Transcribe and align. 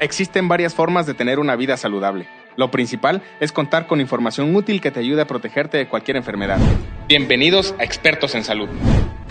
Existen 0.00 0.48
varias 0.48 0.74
formas 0.74 1.06
de 1.06 1.14
tener 1.14 1.38
una 1.38 1.54
vida 1.54 1.76
saludable. 1.76 2.26
Lo 2.56 2.70
principal 2.70 3.22
es 3.40 3.52
contar 3.52 3.86
con 3.86 4.00
información 4.00 4.54
útil 4.54 4.80
que 4.80 4.90
te 4.90 5.00
ayude 5.00 5.22
a 5.22 5.26
protegerte 5.26 5.78
de 5.78 5.88
cualquier 5.88 6.16
enfermedad. 6.16 6.58
Bienvenidos 7.08 7.74
a 7.78 7.84
Expertos 7.84 8.34
en 8.34 8.44
Salud. 8.44 8.68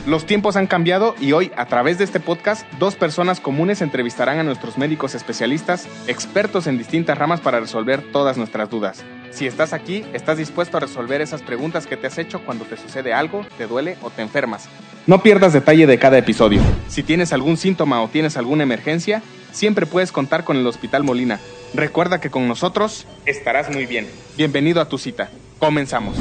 Los 0.06 0.26
tiempos 0.26 0.56
han 0.56 0.68
cambiado 0.68 1.16
y 1.20 1.32
hoy, 1.32 1.52
a 1.56 1.66
través 1.66 1.98
de 1.98 2.04
este 2.04 2.20
podcast, 2.20 2.70
dos 2.80 2.96
personas 2.96 3.40
comunes 3.40 3.82
entrevistarán 3.82 4.40
a 4.40 4.44
nuestros 4.44 4.78
médicos 4.78 5.16
especialistas, 5.16 5.88
expertos 6.08 6.68
en 6.68 6.78
distintas 6.78 7.18
ramas 7.18 7.40
para 7.40 7.60
resolver 7.60 8.02
todas 8.12 8.38
nuestras 8.38 8.70
dudas. 8.70 9.04
Si 9.32 9.48
estás 9.48 9.74
aquí, 9.74 10.06
estás 10.14 10.38
dispuesto 10.38 10.78
a 10.78 10.82
resolver 10.82 11.22
esas 11.22 11.42
preguntas 11.42 11.88
que 11.88 11.98
te 11.98 12.08
has 12.08 12.18
hecho 12.18 12.42
cuando 12.46 12.66
te 12.66 12.78
sucede 12.78 13.14
algo, 13.14 13.46
te 13.58 13.68
duele 13.68 13.98
o 14.02 14.10
te 14.10 14.22
enfermas. 14.22 14.70
No 15.08 15.24
pierdas 15.24 15.54
detalle 15.54 15.88
de 15.88 16.00
cada 16.00 16.18
episodio. 16.18 16.62
Si 16.88 17.04
tienes 17.04 17.34
algún 17.34 17.58
síntoma 17.58 18.02
o 18.02 18.10
tienes 18.10 18.38
alguna 18.38 18.64
emergencia, 18.64 19.22
siempre 19.54 19.86
puedes 19.86 20.12
contar 20.12 20.44
con 20.44 20.58
el 20.58 20.68
Hospital 20.68 21.04
Molina. 21.04 21.40
Recuerda 21.74 22.20
que 22.20 22.30
con 22.30 22.50
nosotros 22.50 23.08
estarás 23.26 23.74
muy 23.74 23.86
bien. 23.86 24.10
Bienvenido 24.36 24.82
a 24.82 24.90
tu 24.90 24.98
cita. 24.98 25.30
Comenzamos. 25.60 26.18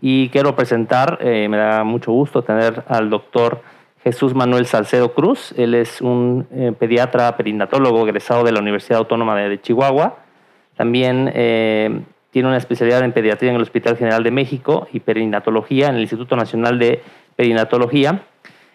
Y 0.00 0.28
quiero 0.30 0.56
presentar, 0.56 1.18
eh, 1.20 1.48
me 1.48 1.56
da 1.56 1.84
mucho 1.84 2.12
gusto 2.12 2.42
tener 2.42 2.82
al 2.88 3.10
doctor 3.10 3.62
Jesús 4.04 4.34
Manuel 4.34 4.66
Salcedo 4.66 5.14
Cruz. 5.14 5.54
Él 5.56 5.74
es 5.74 6.02
un 6.02 6.46
eh, 6.52 6.72
pediatra 6.78 7.36
perinatólogo 7.36 8.04
egresado 8.06 8.44
de 8.44 8.52
la 8.52 8.60
Universidad 8.60 8.98
Autónoma 8.98 9.34
de, 9.36 9.60
Chihuahua. 9.60 10.18
También 10.76 11.30
eh, 11.34 12.02
tiene 12.30 12.48
una 12.48 12.58
especialidad 12.58 13.02
en 13.02 13.12
pediatría 13.12 13.50
en 13.50 13.56
el 13.56 13.62
Hospital 13.62 13.96
General 13.96 14.22
de 14.22 14.30
México 14.30 14.88
y 14.92 15.00
perinatología 15.00 15.88
en 15.88 15.94
el 15.94 16.02
Instituto 16.02 16.36
Nacional 16.36 16.78
de 16.78 17.00
Perinatología. 17.36 18.22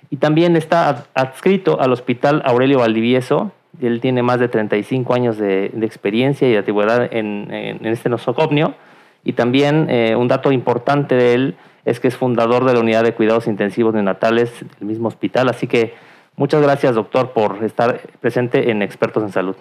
Y 0.09 0.17
también 0.17 0.55
está 0.55 1.05
adscrito 1.13 1.79
al 1.79 1.93
Hospital 1.93 2.41
Aurelio 2.43 2.79
Valdivieso. 2.79 3.51
Él 3.81 4.01
tiene 4.01 4.23
más 4.23 4.39
de 4.39 4.47
35 4.47 5.13
años 5.13 5.37
de, 5.37 5.65
experiencia 5.81 6.47
y 6.47 6.51
de 6.51 6.57
antigüedad 6.59 7.13
en, 7.13 7.49
este 7.85 8.09
nosocomio. 8.09 8.75
Y 9.23 9.33
también 9.33 9.87
eh, 9.89 10.15
un 10.15 10.27
dato 10.27 10.51
importante 10.51 11.15
de 11.15 11.33
él 11.33 11.55
es 11.85 11.99
que 11.99 12.07
es 12.07 12.15
fundador 12.15 12.65
de 12.65 12.73
la 12.73 12.79
unidad 12.79 13.03
de 13.03 13.13
cuidados 13.13 13.47
intensivos 13.47 13.93
neonatales 13.93 14.51
del 14.79 14.87
mismo 14.87 15.07
hospital. 15.07 15.49
Así 15.49 15.67
que 15.67 15.93
muchas 16.35 16.61
gracias, 16.61 16.95
doctor, 16.95 17.31
por 17.31 17.63
estar 17.63 18.01
presente 18.21 18.71
en 18.71 18.81
Expertos 18.81 19.23
en 19.23 19.31
Salud. 19.31 19.55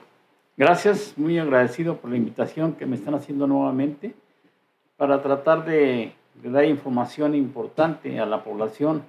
Gracias, 0.56 1.14
muy 1.16 1.38
agradecido 1.38 1.96
por 1.98 2.10
la 2.10 2.16
invitación 2.16 2.72
que 2.72 2.84
me 2.84 2.96
están 2.96 3.14
haciendo 3.14 3.46
nuevamente 3.46 4.14
para 4.96 5.22
tratar 5.22 5.64
de, 5.64 6.12
dar 6.42 6.64
información 6.64 7.34
importante 7.36 8.18
a 8.18 8.26
la 8.26 8.42
población 8.42 9.04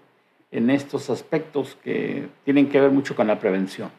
en 0.51 0.69
estos 0.69 1.09
aspectos 1.09 1.75
que 1.83 2.29
tienen 2.45 2.69
que 2.69 2.79
ver 2.79 2.91
mucho 2.91 3.15
con 3.15 3.27
la 3.27 3.39
prevención. 3.39 3.89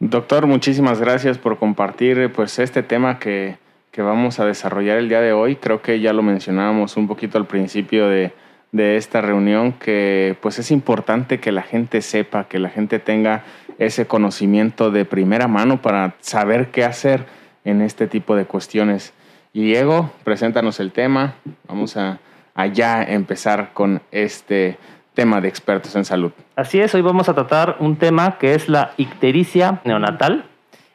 Doctor, 0.00 0.46
muchísimas 0.46 1.00
gracias 1.00 1.38
por 1.38 1.58
compartir 1.58 2.30
pues 2.32 2.60
este 2.60 2.84
tema 2.84 3.18
que, 3.18 3.56
que 3.90 4.00
vamos 4.00 4.38
a 4.38 4.44
desarrollar 4.44 4.96
el 4.96 5.08
día 5.08 5.20
de 5.20 5.32
hoy. 5.32 5.56
Creo 5.56 5.82
que 5.82 5.98
ya 5.98 6.12
lo 6.12 6.22
mencionábamos 6.22 6.96
un 6.96 7.08
poquito 7.08 7.36
al 7.36 7.48
principio 7.48 8.08
de, 8.08 8.32
de 8.70 8.96
esta 8.96 9.20
reunión 9.20 9.72
que 9.72 10.36
pues 10.40 10.60
es 10.60 10.70
importante 10.70 11.40
que 11.40 11.50
la 11.50 11.62
gente 11.62 12.00
sepa, 12.00 12.44
que 12.44 12.60
la 12.60 12.68
gente 12.68 13.00
tenga 13.00 13.42
ese 13.78 14.06
conocimiento 14.06 14.92
de 14.92 15.04
primera 15.04 15.48
mano 15.48 15.82
para 15.82 16.14
saber 16.20 16.70
qué 16.70 16.84
hacer 16.84 17.26
en 17.64 17.82
este 17.82 18.06
tipo 18.06 18.36
de 18.36 18.44
cuestiones. 18.44 19.12
Diego, 19.52 20.12
preséntanos 20.22 20.78
el 20.78 20.92
tema. 20.92 21.34
Vamos 21.66 21.96
a 21.96 22.20
allá 22.54 23.02
empezar 23.02 23.72
con 23.74 24.00
este 24.12 24.72
tema 24.72 24.97
de 25.18 25.48
expertos 25.48 25.96
en 25.96 26.04
salud. 26.04 26.30
Así 26.54 26.78
es, 26.78 26.94
hoy 26.94 27.00
vamos 27.00 27.28
a 27.28 27.34
tratar 27.34 27.76
un 27.80 27.96
tema 27.96 28.38
que 28.38 28.54
es 28.54 28.68
la 28.68 28.92
ictericia 28.98 29.80
neonatal. 29.84 30.44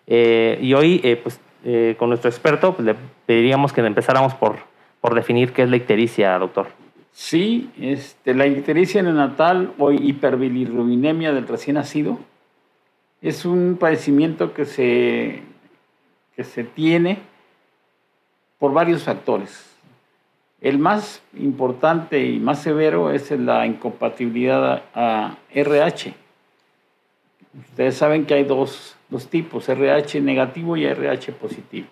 Eh, 0.08 0.58
y 0.62 0.74
hoy, 0.74 1.02
eh, 1.04 1.18
pues, 1.22 1.42
eh, 1.66 1.96
con 2.00 2.08
nuestro 2.08 2.30
experto, 2.30 2.74
pues, 2.74 2.86
le 2.86 2.96
pediríamos 3.26 3.74
que 3.74 3.82
empezáramos 3.82 4.34
por, 4.34 4.60
por 5.02 5.14
definir 5.14 5.52
qué 5.52 5.64
es 5.64 5.70
la 5.70 5.76
ictericia, 5.76 6.40
doctor. 6.40 6.68
Sí, 7.12 7.70
este, 7.78 8.34
la 8.34 8.48
ictericia 8.48 9.04
neonatal 9.04 9.74
o 9.78 9.92
hiperbilirrubinemia 9.92 11.34
del 11.34 11.46
recién 11.46 11.76
nacido 11.76 12.18
es 13.22 13.44
un 13.44 13.76
padecimiento 13.78 14.54
que 14.54 14.64
se, 14.64 15.44
que 16.38 16.46
se 16.46 16.64
tiene 16.64 17.20
por 18.58 18.72
varios 18.72 19.04
factores. 19.04 19.73
El 20.64 20.80
más 20.80 21.22
importante 21.38 22.26
y 22.26 22.40
más 22.40 22.62
severo 22.62 23.12
es 23.12 23.30
la 23.32 23.68
incompatibilidad 23.68 24.84
a 24.96 25.36
RH. 25.54 26.14
Ustedes 27.70 27.96
saben 27.96 28.26
que 28.26 28.36
hay 28.36 28.46
dos, 28.46 28.96
dos 29.10 29.28
tipos, 29.28 29.68
RH 29.68 30.22
negativo 30.22 30.78
y 30.78 30.86
RH 30.86 31.34
positivo. 31.34 31.88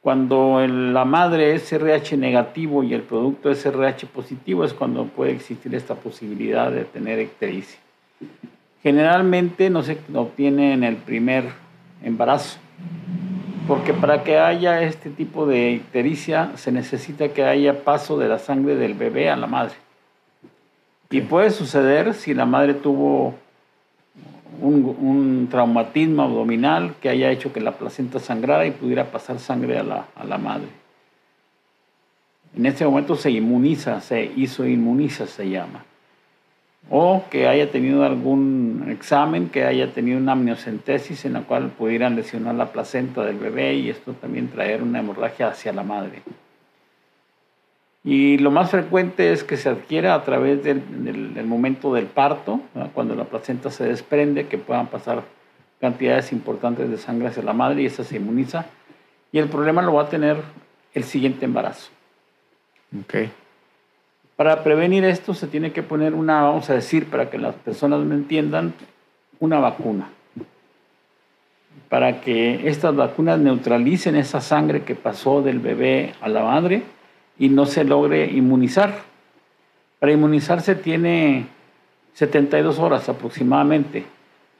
Cuando 0.00 0.58
la 0.66 1.04
madre 1.04 1.54
es 1.54 1.72
RH 1.72 2.16
negativo 2.16 2.82
y 2.82 2.94
el 2.94 3.02
producto 3.02 3.48
es 3.48 3.64
RH 3.64 4.08
positivo 4.08 4.64
es 4.64 4.74
cuando 4.74 5.04
puede 5.04 5.30
existir 5.30 5.72
esta 5.76 5.94
posibilidad 5.94 6.72
de 6.72 6.84
tener 6.84 7.20
ictericia. 7.20 7.78
Generalmente 8.82 9.70
no 9.70 9.84
se 9.84 9.96
obtiene 10.12 10.72
en 10.72 10.82
el 10.82 10.96
primer 10.96 11.44
embarazo, 12.02 12.58
porque 13.66 13.94
para 13.94 14.24
que 14.24 14.38
haya 14.38 14.82
este 14.82 15.10
tipo 15.10 15.46
de 15.46 15.70
ictericia 15.70 16.52
se 16.56 16.72
necesita 16.72 17.28
que 17.28 17.44
haya 17.44 17.84
paso 17.84 18.18
de 18.18 18.28
la 18.28 18.38
sangre 18.38 18.74
del 18.74 18.94
bebé 18.94 19.30
a 19.30 19.36
la 19.36 19.46
madre. 19.46 19.74
Y 21.10 21.20
puede 21.20 21.50
suceder 21.50 22.14
si 22.14 22.34
la 22.34 22.46
madre 22.46 22.74
tuvo 22.74 23.34
un, 24.60 25.48
traumatismo 25.50 26.22
abdominal 26.22 26.94
que 27.00 27.08
haya 27.08 27.30
hecho 27.30 27.52
que 27.52 27.60
la 27.60 27.72
placenta 27.72 28.18
sangrara 28.18 28.66
y 28.66 28.70
pudiera 28.70 29.10
pasar 29.10 29.38
sangre 29.38 29.78
a 29.78 29.82
la, 29.82 30.38
madre. 30.38 30.68
En 32.56 32.66
ese 32.66 32.84
momento 32.84 33.16
se 33.16 33.30
inmuniza, 33.30 34.00
se 34.00 34.24
inmuniza 34.24 35.26
se 35.26 35.48
llama. 35.48 35.84
O 36.90 37.24
que 37.30 37.48
haya 37.48 37.70
tenido 37.70 38.04
algún 38.04 38.86
examen, 38.90 39.48
que 39.48 39.64
haya 39.64 39.92
tenido 39.92 40.18
una 40.18 40.32
amniocentesis 40.32 41.24
en 41.24 41.34
la 41.34 41.42
cual 41.42 41.70
pudieran 41.70 42.16
lesionar 42.16 42.54
la 42.54 42.72
placenta 42.72 43.24
del 43.24 43.38
bebé 43.38 43.74
y 43.74 43.88
esto 43.88 44.12
también 44.12 44.48
traer 44.48 44.82
una 44.82 44.98
hemorragia 44.98 45.48
hacia 45.48 45.72
la 45.72 45.84
madre. 45.84 46.22
Y 48.04 48.38
lo 48.38 48.50
más 48.50 48.70
frecuente 48.70 49.32
es 49.32 49.44
que 49.44 49.56
se 49.56 49.68
adquiera 49.68 50.14
a 50.14 50.24
través 50.24 50.64
del, 50.64 50.82
momento 51.46 51.94
del 51.94 52.06
parto, 52.06 52.60
cuando 52.94 53.14
la 53.14 53.24
placenta 53.24 53.70
se 53.70 53.84
desprende, 53.84 54.48
que 54.48 54.58
puedan 54.58 54.88
pasar 54.88 55.22
cantidades 55.80 56.32
importantes 56.32 56.90
de 56.90 56.98
sangre 56.98 57.28
hacia 57.28 57.44
la 57.44 57.52
madre 57.52 57.82
y 57.82 57.86
esa 57.86 58.02
se 58.02 58.16
inmuniza. 58.16 58.66
Y 59.30 59.38
el 59.38 59.48
problema 59.48 59.82
lo 59.82 59.94
va 59.94 60.02
a 60.02 60.08
tener 60.08 60.36
el 60.94 61.04
siguiente 61.04 61.44
embarazo. 61.44 61.90
Okay. 63.04 63.30
Para 64.36 64.64
prevenir 64.64 65.04
esto 65.04 65.34
se 65.34 65.46
tiene 65.46 65.72
que 65.72 65.82
poner 65.82 66.14
una, 66.14 66.42
vamos 66.42 66.70
a 66.70 66.74
decir, 66.74 67.08
para 67.10 67.28
que 67.30 67.38
las 67.38 67.54
personas 67.54 68.00
me 68.00 68.14
entiendan, 68.14 68.72
una 69.40 69.58
vacuna. 69.58 70.08
Para 71.88 72.20
que 72.20 72.68
estas 72.68 72.96
vacunas 72.96 73.38
neutralicen 73.38 74.16
esa 74.16 74.40
sangre 74.40 74.82
que 74.82 74.94
pasó 74.94 75.42
del 75.42 75.58
bebé 75.58 76.14
a 76.20 76.28
la 76.28 76.42
madre 76.42 76.82
y 77.38 77.50
no 77.50 77.66
se 77.66 77.84
logre 77.84 78.26
inmunizar. 78.26 78.94
Para 79.98 80.12
inmunizarse 80.12 80.74
tiene 80.74 81.46
72 82.14 82.78
horas 82.78 83.08
aproximadamente, 83.08 84.04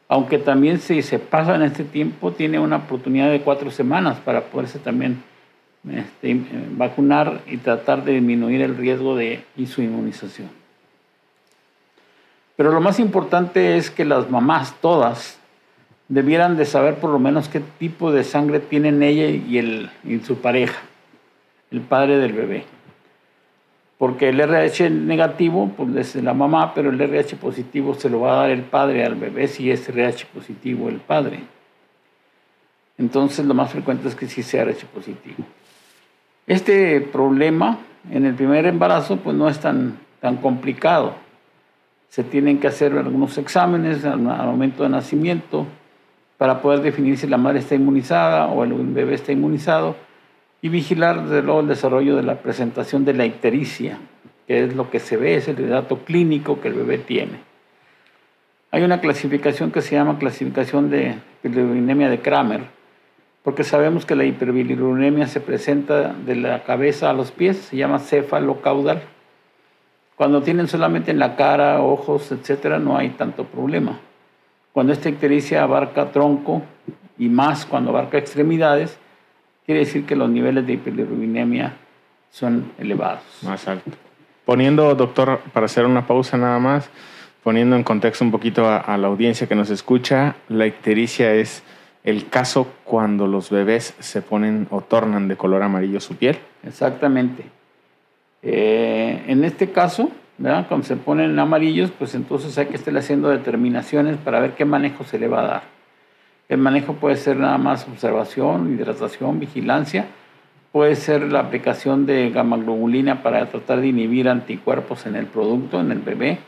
aunque 0.09 0.39
también 0.39 0.79
si 0.81 1.01
se 1.01 1.19
pasa 1.19 1.55
en 1.55 1.63
este 1.63 1.85
tiempo 1.85 2.33
tiene 2.33 2.59
una 2.59 2.77
oportunidad 2.77 3.31
de 3.31 3.41
cuatro 3.41 3.71
semanas 3.71 4.19
para 4.19 4.43
poderse 4.43 4.79
también 4.79 5.23
este, 5.91 6.41
vacunar 6.71 7.41
y 7.47 7.57
tratar 7.57 8.05
de 8.05 8.13
disminuir 8.13 8.63
el 8.63 8.77
riesgo 8.77 9.17
de 9.17 9.45
su 9.67 9.83
inmunización. 9.83 10.49
Pero 12.57 12.71
lo 12.71 12.81
más 12.81 13.01
importante 13.01 13.77
es 13.77 13.91
que 13.91 14.05
las 14.05 14.31
mamás, 14.31 14.75
todas, 14.81 15.39
debieran 16.09 16.57
de 16.57 16.67
saber 16.67 16.97
por 16.97 17.11
lo 17.11 17.19
menos 17.19 17.49
qué 17.49 17.61
tipo 17.61 18.13
de 18.13 18.23
sangre 18.23 18.61
tienen 18.61 19.03
ella 19.03 19.27
y, 19.27 19.59
el, 19.59 19.91
y 20.05 20.19
su 20.21 20.37
pareja, 20.37 20.81
el 21.71 21.81
padre 21.81 22.19
del 22.19 22.35
bebé. 22.35 22.65
Porque 23.99 24.29
el 24.29 24.41
RH 24.41 24.91
negativo, 24.91 25.73
pues 25.77 26.15
es 26.15 26.23
la 26.23 26.35
mamá, 26.35 26.75
pero 26.75 26.91
el 26.91 27.01
RH 27.01 27.37
positivo 27.37 27.95
se 27.95 28.11
lo 28.11 28.21
va 28.21 28.35
a 28.35 28.37
dar 28.43 28.51
el 28.51 28.63
padre 28.63 29.05
al 29.05 29.15
bebé 29.15 29.49
si 29.49 29.71
es 29.71 29.89
RH 29.89 30.27
positivo 30.35 30.89
el 30.89 30.97
padre. 30.97 31.41
Entonces 32.99 33.47
lo 33.47 33.55
más 33.55 33.71
frecuente 33.71 34.09
es 34.09 34.15
que 34.15 34.29
sí 34.29 34.43
sea 34.43 34.63
RH 34.63 34.87
positivo. 34.87 35.45
Este 36.47 37.01
problema 37.01 37.79
en 38.11 38.27
el 38.27 38.35
primer 38.35 38.67
embarazo 38.67 39.17
pues 39.17 39.37
no 39.37 39.49
es 39.49 39.61
tan, 39.61 39.99
tan 40.21 40.37
complicado. 40.37 41.15
Se 42.09 42.25
tienen 42.25 42.59
que 42.59 42.67
hacer 42.67 42.97
algunos 42.99 43.39
exámenes 43.39 44.05
al 44.05 44.19
momento 44.19 44.83
de 44.83 44.89
nacimiento 44.89 45.67
para 46.37 46.61
poder 46.61 46.81
definir 46.81 47.17
si 47.17 47.27
la 47.27 47.39
madre 47.39 47.61
está 47.61 47.77
inmunizada 47.77 48.49
o 48.49 48.65
el 48.65 48.73
bebé 48.73 49.15
está 49.15 49.31
inmunizado 49.31 49.95
y 50.61 50.69
vigilar 50.69 51.23
desde 51.23 51.43
luego 51.43 51.61
el 51.61 51.69
desarrollo 51.69 52.17
de 52.17 52.23
la 52.23 52.37
presentación 52.37 53.05
de 53.05 53.15
la 53.15 53.27
ictericia, 53.27 53.99
que 54.47 54.65
es 54.65 54.75
lo 54.75 54.91
que 54.91 54.99
se 54.99 55.17
ve, 55.17 55.37
es 55.37 55.49
el 55.49 55.69
dato 55.69 55.99
clínico 55.99 56.61
que 56.61 56.69
el 56.69 56.75
bebé 56.75 56.99
tiene. 56.99 57.39
Hay 58.73 58.83
una 58.83 59.01
clasificación 59.01 59.71
que 59.71 59.83
se 59.83 59.95
llama 59.95 60.19
clasificación 60.19 60.91
de 60.91 61.17
bilirrubinemia 61.43 62.09
de 62.09 62.21
Kramer, 62.21 62.63
porque 63.43 63.65
sabemos 63.65 64.07
que 64.07 64.15
la 64.15 64.25
hiperbilirubinemia 64.25 65.27
se 65.27 65.41
presenta 65.41 66.13
de 66.13 66.37
la 66.37 66.63
cabeza 66.63 67.11
a 67.11 67.13
los 67.13 67.33
pies, 67.33 67.57
se 67.57 67.77
llama 67.77 67.99
cefalocaudal. 67.99 69.03
Cuando 70.17 70.43
tienen 70.43 70.69
solamente 70.69 71.11
en 71.11 71.19
la 71.19 71.35
cara, 71.35 71.81
ojos, 71.81 72.31
etcétera, 72.31 72.79
no 72.79 72.97
hay 72.97 73.11
tanto 73.11 73.45
problema. 73.45 73.99
Cuando 74.73 74.93
esta 74.93 75.09
ictericia 75.09 75.65
abarca 75.65 76.13
tronco 76.13 76.63
y 77.19 77.29
más 77.29 77.67
cuando 77.67 77.91
abarca 77.91 78.19
extremidades, 78.19 78.97
quiere 79.67 79.81
decir 79.81 80.07
que 80.07 80.15
los 80.15 80.31
niveles 80.31 80.67
de 80.67 80.75
hiperbilirubinemia 80.75 81.75
son 82.31 82.73
elevados. 82.79 83.23
Más 83.43 83.67
alto. 83.67 83.91
Poniendo, 84.45 84.95
doctor, 84.95 85.41
para 85.53 85.67
hacer 85.67 85.85
una 85.85 86.07
pausa 86.07 86.37
nada 86.37 86.59
más, 86.61 86.91
poniendo 87.43 87.75
en 87.75 87.83
contexto 87.83 88.25
un 88.25 88.31
poquito 88.31 88.67
a, 88.67 88.77
a 88.77 88.97
la 88.99 89.09
audiencia 89.09 89.49
que 89.49 89.55
nos 89.57 89.71
escucha, 89.71 90.37
la 90.49 90.67
ictericia 90.67 91.35
es 91.35 91.65
el 92.05 92.29
caso 92.29 92.67
cuando 92.85 93.27
los 93.27 93.51
bebés 93.51 93.95
se 94.01 94.23
ponen 94.23 94.67
o 94.71 94.81
tornan 94.81 95.29
de 95.29 95.37
color 95.37 95.63
amarillo 95.63 96.01
su 96.01 96.17
piel. 96.17 96.39
Exactamente. 96.67 97.45
Eh, 98.43 99.23
en 99.29 99.45
este 99.45 99.71
caso, 99.71 100.11
¿verdad? 100.39 100.67
cuando 100.69 100.87
se 100.87 100.97
ponen 100.97 101.39
amarillos, 101.39 101.93
pues 101.97 102.15
entonces 102.15 102.59
hay 102.59 102.67
que 102.67 102.77
estar 102.77 102.97
haciendo 102.97 103.29
determinaciones 103.29 104.17
para 104.17 104.41
ver 104.41 104.53
qué 104.53 104.65
manejo 104.65 105.05
se 105.05 105.19
le 105.19 105.29
va 105.29 105.41
a 105.41 105.47
dar. 105.47 105.63
El 106.49 106.59
manejo 106.59 106.95
puede 106.95 107.17
ser 107.17 107.37
nada 107.37 107.57
más 107.57 107.87
observación, 107.89 108.75
hidratación, 108.75 109.39
vigilancia. 109.39 110.07
Puede 110.73 110.97
ser 110.97 111.31
la 111.31 111.41
aplicación 111.41 112.05
de 112.05 112.31
gamma-globulina 112.31 113.23
para 113.23 113.47
tratar 113.49 113.81
de 113.81 113.89
inhibir 113.89 114.29
anticuerpos 114.29 115.07
en 115.07 115.17
el 115.17 115.27
producto, 115.27 115.81
en 115.81 115.93
el 115.93 116.01
bebé. 116.01 116.39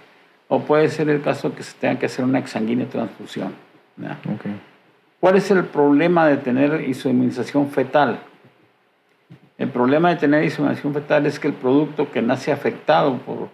O 0.49 0.61
puede 0.61 0.89
ser 0.89 1.09
el 1.09 1.23
caso 1.23 1.55
que 1.55 1.63
se 1.63 1.75
tenga 1.79 1.99
que 1.99 2.07
hacer 2.07 2.25
una 2.25 2.39
exsanguínea 2.39 2.87
transfusión. 2.87 3.55
Okay. 3.97 4.74
¿Cuál 5.25 5.37
es 5.37 5.51
el 5.51 5.65
problema 5.65 6.27
de 6.27 6.37
tener 6.37 6.87
isoinmunización 6.87 7.71
fetal? 7.71 8.19
El 9.57 9.71
problema 9.71 10.11
de 10.11 10.17
tener 10.17 10.45
isoinmunización 10.45 10.93
fetal 10.93 11.25
es 11.25 11.41
que 11.41 11.49
el 11.49 11.55
producto 11.55 12.11
que 12.13 12.21
nace 12.21 12.53
afectado 12.53 13.17
por 13.21 13.49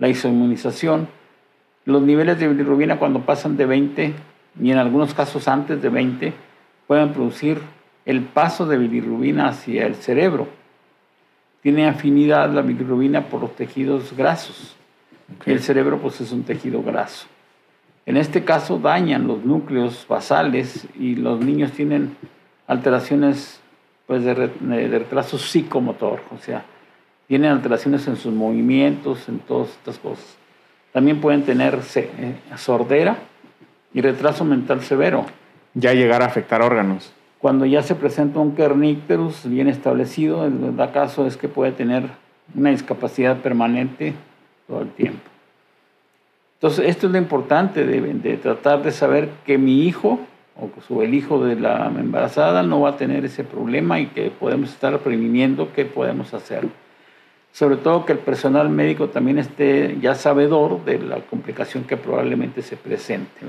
la 0.00 0.08
isoinmunización, 0.08 1.06
los 1.84 2.02
niveles 2.02 2.40
de 2.40 2.48
bilirrubina 2.48 2.98
cuando 2.98 3.20
pasan 3.20 3.56
de 3.56 3.66
20 3.66 4.14
y 4.60 4.70
en 4.72 4.78
algunos 4.78 5.14
casos 5.14 5.46
antes 5.46 5.80
de 5.80 5.90
20 5.90 6.32
pueden 6.88 7.12
producir 7.12 7.60
el 8.04 8.22
paso 8.22 8.66
de 8.66 8.78
bilirrubina 8.78 9.46
hacia 9.46 9.86
el 9.86 9.94
cerebro. 9.94 10.48
Tiene 11.62 11.86
afinidad 11.86 12.50
la 12.50 12.62
bilirrubina 12.62 13.28
por 13.28 13.42
los 13.42 13.54
tejidos 13.54 14.12
grasos. 14.16 14.74
El 15.46 15.60
cerebro 15.60 15.98
pues 15.98 16.20
es 16.20 16.32
un 16.32 16.42
tejido 16.42 16.82
graso. 16.82 17.28
En 18.04 18.16
este 18.16 18.44
caso 18.44 18.78
dañan 18.78 19.26
los 19.28 19.44
núcleos 19.44 20.06
basales 20.08 20.86
y 20.98 21.14
los 21.14 21.40
niños 21.40 21.72
tienen 21.72 22.16
alteraciones 22.66 23.60
pues, 24.06 24.24
de, 24.24 24.34
retraso 24.34 25.38
psicomotor, 25.38 26.20
o 26.34 26.38
sea, 26.38 26.64
tienen 27.28 27.52
alteraciones 27.52 28.06
en 28.08 28.16
sus 28.16 28.32
movimientos, 28.34 29.28
en 29.28 29.38
todas 29.38 29.70
estas 29.70 29.98
cosas. 29.98 30.36
También 30.92 31.20
pueden 31.20 31.44
tener 31.44 31.78
eh, 31.94 32.34
sordera 32.56 33.16
y 33.94 34.00
retraso 34.00 34.44
mental 34.44 34.82
severo. 34.82 35.24
Ya 35.74 35.94
llegar 35.94 36.22
a 36.22 36.26
afectar 36.26 36.60
órganos. 36.60 37.12
Cuando 37.38 37.64
ya 37.64 37.82
se 37.82 37.94
presenta 37.94 38.40
un 38.40 38.54
kernicterus 38.54 39.48
bien 39.48 39.68
establecido, 39.68 40.44
el 40.44 40.76
caso 40.92 41.26
es 41.26 41.36
que 41.36 41.48
puede 41.48 41.72
tener 41.72 42.04
una 42.54 42.70
discapacidad 42.70 43.38
permanente 43.38 44.12
todo 44.66 44.82
el 44.82 44.90
tiempo. 44.90 45.31
Entonces, 46.62 46.90
esto 46.90 47.08
es 47.08 47.12
lo 47.12 47.18
importante 47.18 47.84
de, 47.84 48.36
tratar 48.36 48.84
de 48.84 48.92
saber 48.92 49.30
que 49.44 49.58
mi 49.58 49.82
hijo 49.82 50.20
o 50.88 51.02
el 51.02 51.12
hijo 51.12 51.44
de 51.44 51.56
la 51.56 51.88
embarazada 51.88 52.62
no 52.62 52.82
va 52.82 52.90
a 52.90 52.96
tener 52.96 53.24
ese 53.24 53.42
problema 53.42 53.98
y 53.98 54.06
que 54.06 54.30
podemos 54.30 54.70
estar 54.70 54.96
previniendo 55.00 55.72
qué 55.74 55.84
podemos 55.84 56.32
hacer. 56.34 56.68
Sobre 57.50 57.78
todo 57.78 58.06
que 58.06 58.12
el 58.12 58.20
personal 58.20 58.68
médico 58.68 59.08
también 59.08 59.40
esté 59.40 59.98
ya 60.00 60.14
sabedor 60.14 60.84
de 60.84 61.00
la 61.00 61.16
complicación 61.22 61.82
que 61.82 61.96
probablemente 61.96 62.62
se 62.62 62.76
presente. 62.76 63.40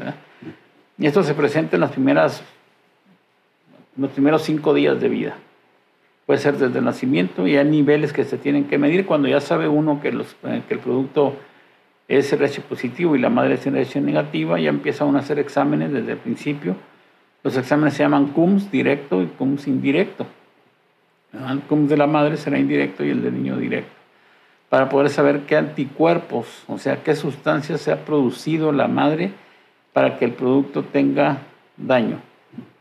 Y 0.98 1.06
esto 1.06 1.22
se 1.22 1.36
presenta 1.36 1.76
en 1.76 1.82
las 1.82 1.92
primeras, 1.92 2.42
los 3.96 4.10
primeros 4.10 4.42
cinco 4.42 4.74
días 4.74 5.00
de 5.00 5.10
vida. 5.10 5.36
Puede 6.26 6.40
ser 6.40 6.58
desde 6.58 6.80
el 6.80 6.86
nacimiento 6.86 7.46
y 7.46 7.58
hay 7.58 7.66
niveles 7.66 8.12
que 8.12 8.24
se 8.24 8.40
tienen 8.40 8.64
que 8.64 8.80
medir 8.80 9.06
cuando 9.06 9.28
ya 9.28 9.40
sabe 9.40 9.68
uno 9.68 10.02
que, 10.02 10.12
los, 10.12 10.36
que 10.68 10.74
el 10.74 10.80
producto 10.80 11.36
es 12.08 12.32
RH 12.32 12.62
positivo 12.62 13.16
y 13.16 13.20
la 13.20 13.30
madre 13.30 13.56
es 13.56 13.66
RH 13.66 14.02
negativa, 14.02 14.60
ya 14.60 14.70
empieza 14.70 15.06
uno 15.06 15.18
a 15.18 15.22
hacer 15.22 15.40
exámenes 15.40 15.92
desde 15.92 16.14
el 16.14 16.18
principio. 16.18 16.76
Los 17.44 17.58
exámenes 17.58 17.96
se 17.96 18.04
llaman 18.04 18.28
CUMS 18.28 18.72
directo 18.72 19.22
y 19.22 19.28
CUMS 19.28 19.68
indirecto. 19.68 20.26
El 21.34 21.62
CUMS 21.62 21.90
de 21.90 21.98
la 21.98 22.08
madre 22.08 22.38
será 22.38 22.60
indirecto 22.60 23.04
y 23.04 23.10
el 23.10 23.22
del 23.22 23.34
niño 23.34 23.58
directo. 23.58 23.92
Para 24.70 24.90
poder 24.90 25.10
saber 25.10 25.42
qué 25.42 25.58
anticuerpos, 25.58 26.64
o 26.68 26.78
sea, 26.78 27.04
qué 27.04 27.16
sustancias 27.16 27.82
se 27.82 27.92
ha 27.92 28.06
producido 28.06 28.72
la 28.72 28.88
madre 28.88 29.32
para 29.94 30.18
que 30.18 30.26
el 30.26 30.32
producto 30.32 30.84
tenga 30.84 31.40
daño. 31.78 32.20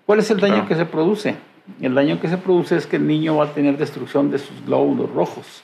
¿Cuál 0.06 0.20
es 0.20 0.30
el 0.30 0.40
daño 0.40 0.66
que 0.66 0.74
se 0.74 0.86
produce? 0.86 1.36
El 1.80 1.94
daño 1.94 2.20
que 2.20 2.28
se 2.28 2.38
produce 2.38 2.76
es 2.76 2.86
que 2.86 2.96
el 2.96 3.06
niño 3.06 3.36
va 3.36 3.46
a 3.46 3.54
tener 3.54 3.76
destrucción 3.78 4.30
de 4.30 4.38
sus 4.38 4.64
glóbulos 4.64 5.10
rojos. 5.10 5.62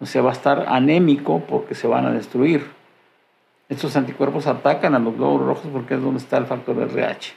O 0.00 0.06
sea, 0.06 0.22
va 0.22 0.30
a 0.30 0.32
estar 0.32 0.66
anémico 0.68 1.42
porque 1.46 1.74
se 1.74 1.86
van 1.86 2.06
a 2.06 2.10
destruir. 2.10 2.64
Estos 3.68 3.96
anticuerpos 3.96 4.46
atacan 4.46 4.94
a 4.94 4.98
los 4.98 5.14
glóbulos 5.14 5.46
rojos 5.46 5.70
porque 5.72 5.94
es 5.94 6.02
donde 6.02 6.18
está 6.18 6.38
el 6.38 6.46
factor 6.46 6.76
RH. 6.78 7.34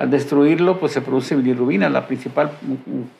Al 0.00 0.10
destruirlo, 0.10 0.78
pues 0.78 0.92
se 0.92 1.02
produce 1.02 1.36
bilirrubina. 1.36 1.88
La 1.88 2.06
principal 2.06 2.52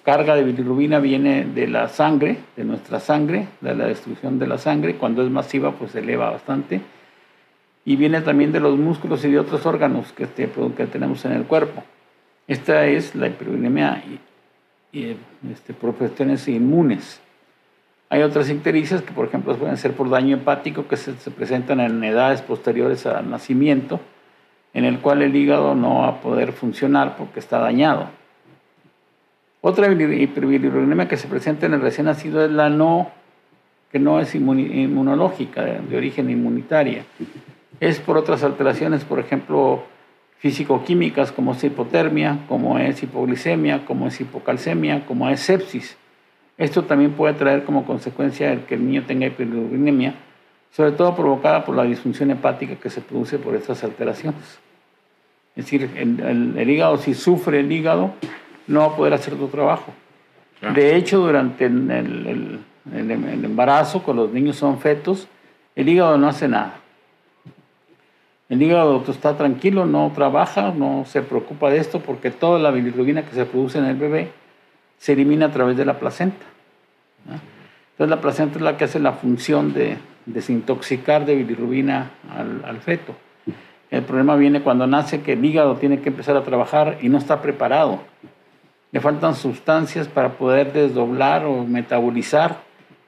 carga 0.03 0.35
de 0.35 0.45
bilirrubina 0.45 0.99
viene 0.99 1.45
de 1.45 1.69
la 1.69 1.89
sangre, 1.89 2.39
de 2.57 2.65
nuestra 2.65 3.01
sangre, 3.01 3.49
de 3.61 3.75
la 3.75 3.87
destrucción 3.87 4.39
de 4.39 4.47
la 4.47 4.59
sangre. 4.59 4.97
Cuando 4.97 5.23
es 5.23 5.31
masiva, 5.31 5.73
pues 5.73 5.93
se 5.93 6.01
eleva 6.01 6.31
bastante. 6.31 6.81
Y 7.85 7.97
viene 7.97 8.23
también 8.23 8.51
de 8.51 8.61
los 8.61 8.79
músculos 8.79 9.25
y 9.25 9.31
de 9.31 9.39
otros 9.39 9.67
órganos 9.67 10.13
que, 10.13 10.25
este, 10.25 10.51
que 10.77 10.87
tenemos 10.87 11.25
en 11.27 11.33
el 11.33 11.45
cuerpo. 11.45 11.85
Esta 12.47 12.87
es 12.87 13.15
la 13.15 13.29
hiperbilinemia 13.29 14.03
y, 14.93 15.17
este, 15.53 15.75
por 15.75 15.95
inmunes. 16.47 17.21
Hay 18.13 18.23
otras 18.23 18.51
ictericias 18.51 19.03
que, 19.03 19.13
por 19.13 19.29
ejemplo, 19.29 19.57
pueden 19.57 19.77
ser 19.77 19.93
por 19.93 20.11
daño 20.11 20.37
hepático 20.37 20.89
que 20.89 20.97
se, 20.97 21.13
presentan 21.31 21.79
en 21.79 22.03
edades 22.03 22.43
posteriores 22.43 23.07
al 23.07 23.31
nacimiento, 23.31 24.01
en 24.75 24.85
el 24.85 24.99
cual 24.99 25.23
el 25.23 25.35
hígado 25.37 25.77
no 25.77 26.01
va 26.01 26.09
a 26.09 26.21
poder 26.21 26.51
funcionar 26.51 27.17
porque 27.17 27.39
está 27.39 27.61
dañado. 27.61 28.09
Otra 29.61 29.93
hiperbilirubinemia 29.93 31.07
que 31.07 31.17
se 31.17 31.29
presenta 31.29 31.67
en 31.67 31.75
el 31.75 31.83
recién 31.83 32.07
nacido 32.07 32.45
es 32.45 32.51
la 32.51 32.69
no, 32.69 33.13
que 33.93 34.01
no 34.01 34.19
es 34.19 34.35
inmunológica, 34.35 35.65
de, 35.65 35.97
origen 35.97 36.31
inmunitaria. 36.31 37.05
Es 37.79 38.01
por 38.01 38.17
otras 38.17 38.43
alteraciones, 38.43 39.05
por 39.05 39.21
ejemplo, 39.21 39.85
físico-químicas, 40.39 41.31
como 41.31 41.53
es 41.53 41.63
hipotermia, 41.63 42.39
como 42.49 42.77
es 42.77 43.01
hipoglicemia, 43.05 43.85
como 43.85 44.09
es 44.09 44.21
hipocalcemia, 44.21 45.07
como 45.07 45.29
es 45.29 45.39
sepsis. 45.39 45.97
Esto 46.61 46.85
también 46.85 47.13
puede 47.13 47.33
traer 47.33 47.65
como 47.65 47.87
consecuencia 47.87 48.53
el 48.53 48.65
que 48.65 48.75
el 48.75 48.87
niño 48.87 49.05
tenga 49.07 49.27
hiperbilirubinemia, 49.27 50.13
sobre 50.71 50.93
todo 50.93 51.17
provocada 51.17 51.65
por 51.65 51.75
la 51.75 51.85
disfunción 51.85 52.31
hepática 52.31 52.77
que 52.77 52.91
se 52.91 53.01
produce 53.01 53.39
por 53.39 53.55
estas 53.55 53.83
alteraciones. 53.83 54.61
Es 55.57 55.65
decir, 55.65 55.91
el, 55.97 56.69
hígado, 56.71 56.99
si 56.99 57.15
sufre 57.15 57.61
el 57.61 57.73
hígado, 57.73 58.13
no 58.67 58.81
va 58.81 58.87
a 58.89 58.97
poder 58.97 59.15
hacer 59.15 59.39
su 59.39 59.49
trabajo. 59.49 59.95
Ah. 60.61 60.75
De 60.75 60.97
hecho, 60.97 61.21
durante 61.21 61.65
el, 61.65 62.61
embarazo, 62.95 64.03
cuando 64.03 64.25
los 64.25 64.33
niños 64.35 64.57
son 64.57 64.79
fetos, 64.81 65.29
el 65.75 65.89
hígado 65.89 66.19
no 66.19 66.29
hace 66.29 66.47
nada. 66.47 66.75
El 68.51 68.61
hígado 68.61 69.03
está 69.09 69.35
tranquilo, 69.35 69.87
no 69.87 70.13
trabaja, 70.15 70.75
no 70.77 71.07
se 71.07 71.23
preocupa 71.23 71.71
de 71.71 71.79
esto 71.79 72.01
porque 72.01 72.31
toda 72.31 72.59
la 72.59 72.71
bilirrubina 72.71 73.23
que 73.23 73.35
se 73.35 73.47
produce 73.47 73.79
en 73.79 73.87
el 73.87 73.97
bebé 73.97 74.41
se 75.01 75.15
elimina 75.15 75.47
a 75.47 75.51
través 75.51 75.77
de 75.77 75.85
la 75.85 75.99
placenta. 75.99 76.47
Entonces 77.25 78.09
la 78.09 78.21
placenta 78.21 78.59
es 78.59 78.63
la 78.63 78.77
que 78.77 78.85
hace 78.85 79.01
la 79.01 79.15
función 79.15 79.73
de 79.73 79.97
desintoxicar 80.27 81.27
de 81.27 81.35
bilirrubina 81.35 82.11
al, 82.31 82.63
al 82.65 82.79
feto. 82.79 83.17
El 83.91 84.03
problema 84.05 84.37
viene 84.37 84.63
cuando 84.63 84.87
nace 84.87 85.23
que 85.23 85.33
el 85.33 85.45
hígado 85.45 85.75
tiene 85.75 86.01
que 86.01 86.11
empezar 86.11 86.37
a 86.37 86.45
trabajar 86.45 86.99
y 87.03 87.09
no 87.09 87.19
está 87.19 87.43
preparado. 87.43 87.99
Le 88.93 89.01
faltan 89.01 89.35
sustancias 89.35 90.07
para 90.07 90.35
poder 90.35 90.73
desdoblar 90.73 91.45
o 91.45 91.65
metabolizar 91.65 92.59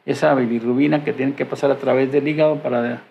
esa 0.04 0.34
bilirrubina 0.34 1.04
que 1.04 1.12
tiene 1.12 1.34
que 1.34 1.46
pasar 1.46 1.70
a 1.70 1.76
través 1.76 2.10
del 2.10 2.26
hígado 2.26 2.56
para 2.56 3.02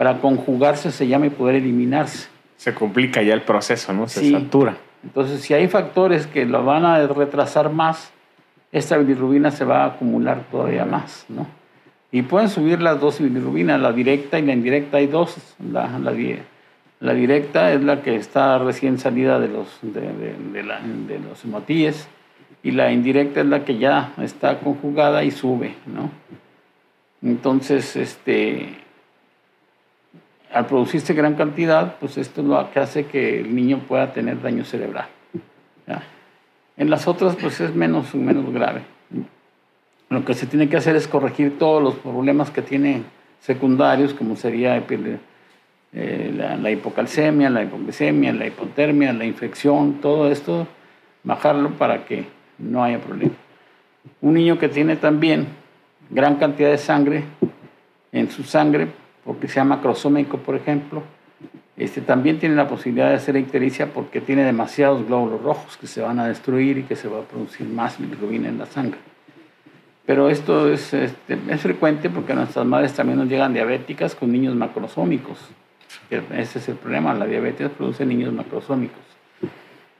para 0.00 0.16
conjugarse 0.16 0.92
se 0.92 1.06
llama 1.06 1.26
y 1.26 1.28
poder 1.28 1.56
eliminarse. 1.56 2.28
Se 2.56 2.72
complica 2.72 3.20
ya 3.20 3.34
el 3.34 3.42
proceso, 3.42 3.92
¿no? 3.92 4.08
Se 4.08 4.30
satura. 4.30 4.78
Entonces, 5.02 5.40
si 5.40 5.54
hay 5.54 5.68
factores 5.68 6.26
que 6.26 6.44
lo 6.44 6.64
van 6.64 6.84
a 6.84 7.06
retrasar 7.06 7.70
más, 7.70 8.12
esta 8.72 8.96
bilirrubina 8.98 9.50
se 9.50 9.64
va 9.64 9.84
a 9.84 9.86
acumular 9.86 10.44
todavía 10.50 10.84
más, 10.84 11.24
¿no? 11.28 11.46
Y 12.12 12.22
pueden 12.22 12.48
subir 12.48 12.80
las 12.80 13.00
dos 13.00 13.20
bilirrubinas, 13.20 13.80
la 13.80 13.92
directa 13.92 14.38
y 14.38 14.42
la 14.42 14.52
indirecta. 14.52 14.96
Hay 14.96 15.06
dos. 15.06 15.36
La, 17.00 17.14
directa 17.14 17.72
es 17.72 17.82
la 17.82 18.02
que 18.02 18.16
está 18.16 18.58
recién 18.58 18.98
salida 18.98 19.38
de 19.38 19.48
los, 19.48 19.78
de, 19.82 21.18
los 21.18 21.44
hemotíes 21.44 22.08
y 22.62 22.72
la 22.72 22.92
indirecta 22.92 23.40
es 23.40 23.46
la 23.46 23.64
que 23.64 23.78
ya 23.78 24.12
está 24.18 24.58
conjugada 24.58 25.24
y 25.24 25.30
sube, 25.30 25.76
¿no? 25.86 26.10
Entonces, 27.22 27.96
este, 27.96 28.76
al 30.52 30.66
producirse 30.66 31.14
gran 31.14 31.34
cantidad, 31.34 31.96
pues 32.00 32.18
esto 32.18 32.40
es 32.40 32.46
lo 32.46 32.70
que 32.70 32.80
hace 32.80 33.06
que 33.06 33.40
el 33.40 33.54
niño 33.54 33.80
pueda 33.86 34.12
tener 34.12 34.40
daño 34.42 34.64
cerebral. 34.64 35.06
En 36.76 36.88
las 36.88 37.06
otras, 37.06 37.36
pues 37.36 37.60
es 37.60 37.74
menos, 37.74 38.14
menos 38.14 38.50
grave. 38.52 38.80
Lo 40.08 40.24
que 40.24 40.34
se 40.34 40.46
tiene 40.46 40.68
que 40.68 40.78
hacer 40.78 40.96
es 40.96 41.06
corregir 41.06 41.58
todos 41.58 41.82
los 41.82 41.94
problemas 41.96 42.50
que 42.50 42.62
tiene 42.62 43.02
secundarios, 43.40 44.14
como 44.14 44.34
sería 44.34 44.76
eh, 44.76 46.34
la, 46.34 46.56
la, 46.56 46.70
hipocalcemia, 46.70 47.50
la 47.50 47.64
hipoglicemia, 47.64 48.32
la 48.32 48.46
hipotermia, 48.46 49.12
la 49.12 49.24
infección, 49.24 50.00
todo 50.00 50.30
esto, 50.30 50.66
bajarlo 51.22 51.70
para 51.70 52.06
que 52.06 52.24
no 52.58 52.82
haya 52.82 52.98
problema. 52.98 53.34
Un 54.20 54.34
niño 54.34 54.58
que 54.58 54.68
tiene 54.68 54.96
también 54.96 55.48
gran 56.08 56.36
cantidad 56.36 56.70
de 56.70 56.78
sangre 56.78 57.24
en 58.12 58.30
su 58.30 58.42
sangre, 58.42 58.88
porque 59.30 59.46
sea 59.46 59.62
macrosómico, 59.62 60.38
por 60.38 60.56
ejemplo, 60.56 61.04
este, 61.76 62.00
también 62.00 62.40
tiene 62.40 62.56
la 62.56 62.66
posibilidad 62.66 63.10
de 63.10 63.14
hacer 63.14 63.36
ictericia 63.36 63.86
porque 63.92 64.20
tiene 64.20 64.42
demasiados 64.42 65.06
glóbulos 65.06 65.40
rojos 65.40 65.76
que 65.76 65.86
se 65.86 66.00
van 66.00 66.18
a 66.18 66.26
destruir 66.26 66.78
y 66.78 66.82
que 66.82 66.96
se 66.96 67.06
va 67.06 67.20
a 67.20 67.22
producir 67.22 67.68
más 67.68 67.96
bilirrubina 68.00 68.48
en 68.48 68.58
la 68.58 68.66
sangre. 68.66 68.98
Pero 70.04 70.30
esto 70.30 70.68
es, 70.68 70.92
este, 70.92 71.38
es 71.48 71.60
frecuente 71.60 72.10
porque 72.10 72.34
nuestras 72.34 72.66
madres 72.66 72.92
también 72.92 73.20
nos 73.20 73.28
llegan 73.28 73.54
diabéticas 73.54 74.16
con 74.16 74.32
niños 74.32 74.56
macrosómicos. 74.56 75.38
Ese 76.10 76.58
es 76.58 76.68
el 76.68 76.74
problema, 76.74 77.14
la 77.14 77.26
diabetes 77.26 77.70
produce 77.70 78.04
niños 78.04 78.32
macrosómicos. 78.32 78.98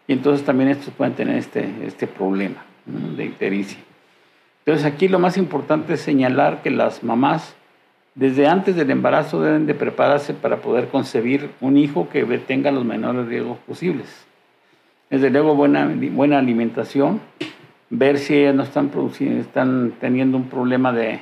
Y 0.08 0.12
entonces 0.12 0.44
también 0.44 0.70
estos 0.70 0.92
pueden 0.92 1.14
tener 1.14 1.36
este, 1.36 1.72
este 1.86 2.08
problema 2.08 2.64
de 2.84 3.26
ictericia. 3.26 3.78
Entonces 4.66 4.84
aquí 4.92 5.06
lo 5.06 5.20
más 5.20 5.36
importante 5.36 5.94
es 5.94 6.00
señalar 6.00 6.62
que 6.62 6.70
las 6.72 7.04
mamás 7.04 7.54
desde 8.14 8.48
antes 8.48 8.74
del 8.74 8.90
embarazo 8.90 9.40
deben 9.40 9.66
de 9.66 9.74
prepararse 9.74 10.34
para 10.34 10.56
poder 10.56 10.88
concebir 10.88 11.50
un 11.60 11.76
hijo 11.76 12.08
que 12.08 12.24
tenga 12.38 12.70
los 12.70 12.84
menores 12.84 13.26
riesgos 13.26 13.58
posibles. 13.58 14.06
Desde 15.08 15.30
luego 15.30 15.54
buena, 15.54 15.90
buena 16.12 16.38
alimentación, 16.38 17.20
ver 17.88 18.18
si 18.18 18.36
ellas 18.36 18.54
no 18.54 18.62
están, 18.62 18.88
produciendo, 18.88 19.40
están 19.40 19.92
teniendo 20.00 20.36
un 20.36 20.48
problema 20.48 20.92
de, 20.92 21.20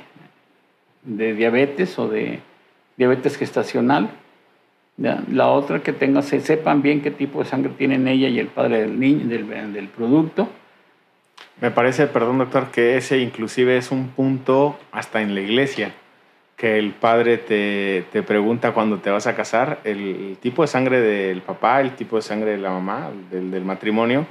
de 1.03 1.33
diabetes 1.33 1.97
o 1.99 2.07
de 2.07 2.39
diabetes 2.97 3.37
gestacional. 3.37 4.09
La 4.97 5.47
otra 5.47 5.81
que 5.81 5.93
tengan, 5.93 6.23
se 6.23 6.41
sepan 6.41 6.81
bien 6.81 7.01
qué 7.01 7.09
tipo 7.11 7.39
de 7.39 7.45
sangre 7.45 7.71
tienen 7.77 8.07
ella 8.07 8.27
y 8.27 8.37
el 8.37 8.47
padre 8.47 8.81
del 8.81 8.99
niño, 8.99 9.27
del, 9.27 9.73
del 9.73 9.87
producto. 9.87 10.49
Me 11.61 11.71
parece, 11.71 12.07
perdón 12.07 12.39
doctor, 12.39 12.71
que 12.71 12.97
ese 12.97 13.19
inclusive 13.19 13.77
es 13.77 13.91
un 13.91 14.09
punto 14.09 14.77
hasta 14.91 15.21
en 15.21 15.35
la 15.35 15.41
iglesia 15.41 15.93
que 16.59 16.77
el 16.77 16.91
padre 16.91 17.37
te, 17.37 18.03
te, 18.11 18.21
pregunta 18.21 18.73
cuando 18.73 18.97
te 18.97 19.09
vas 19.09 19.27
a 19.27 19.35
casar 19.35 19.79
el, 19.85 20.35
tipo 20.41 20.61
de 20.61 20.67
sangre 20.67 20.99
del 20.99 21.41
papá, 21.41 21.79
el 21.79 21.95
tipo 21.95 22.17
de 22.17 22.21
sangre 22.21 22.51
de 22.51 22.57
la 22.57 22.69
mamá, 22.69 23.11
del, 23.31 23.49
del 23.49 23.63
matrimonio, 23.63 24.27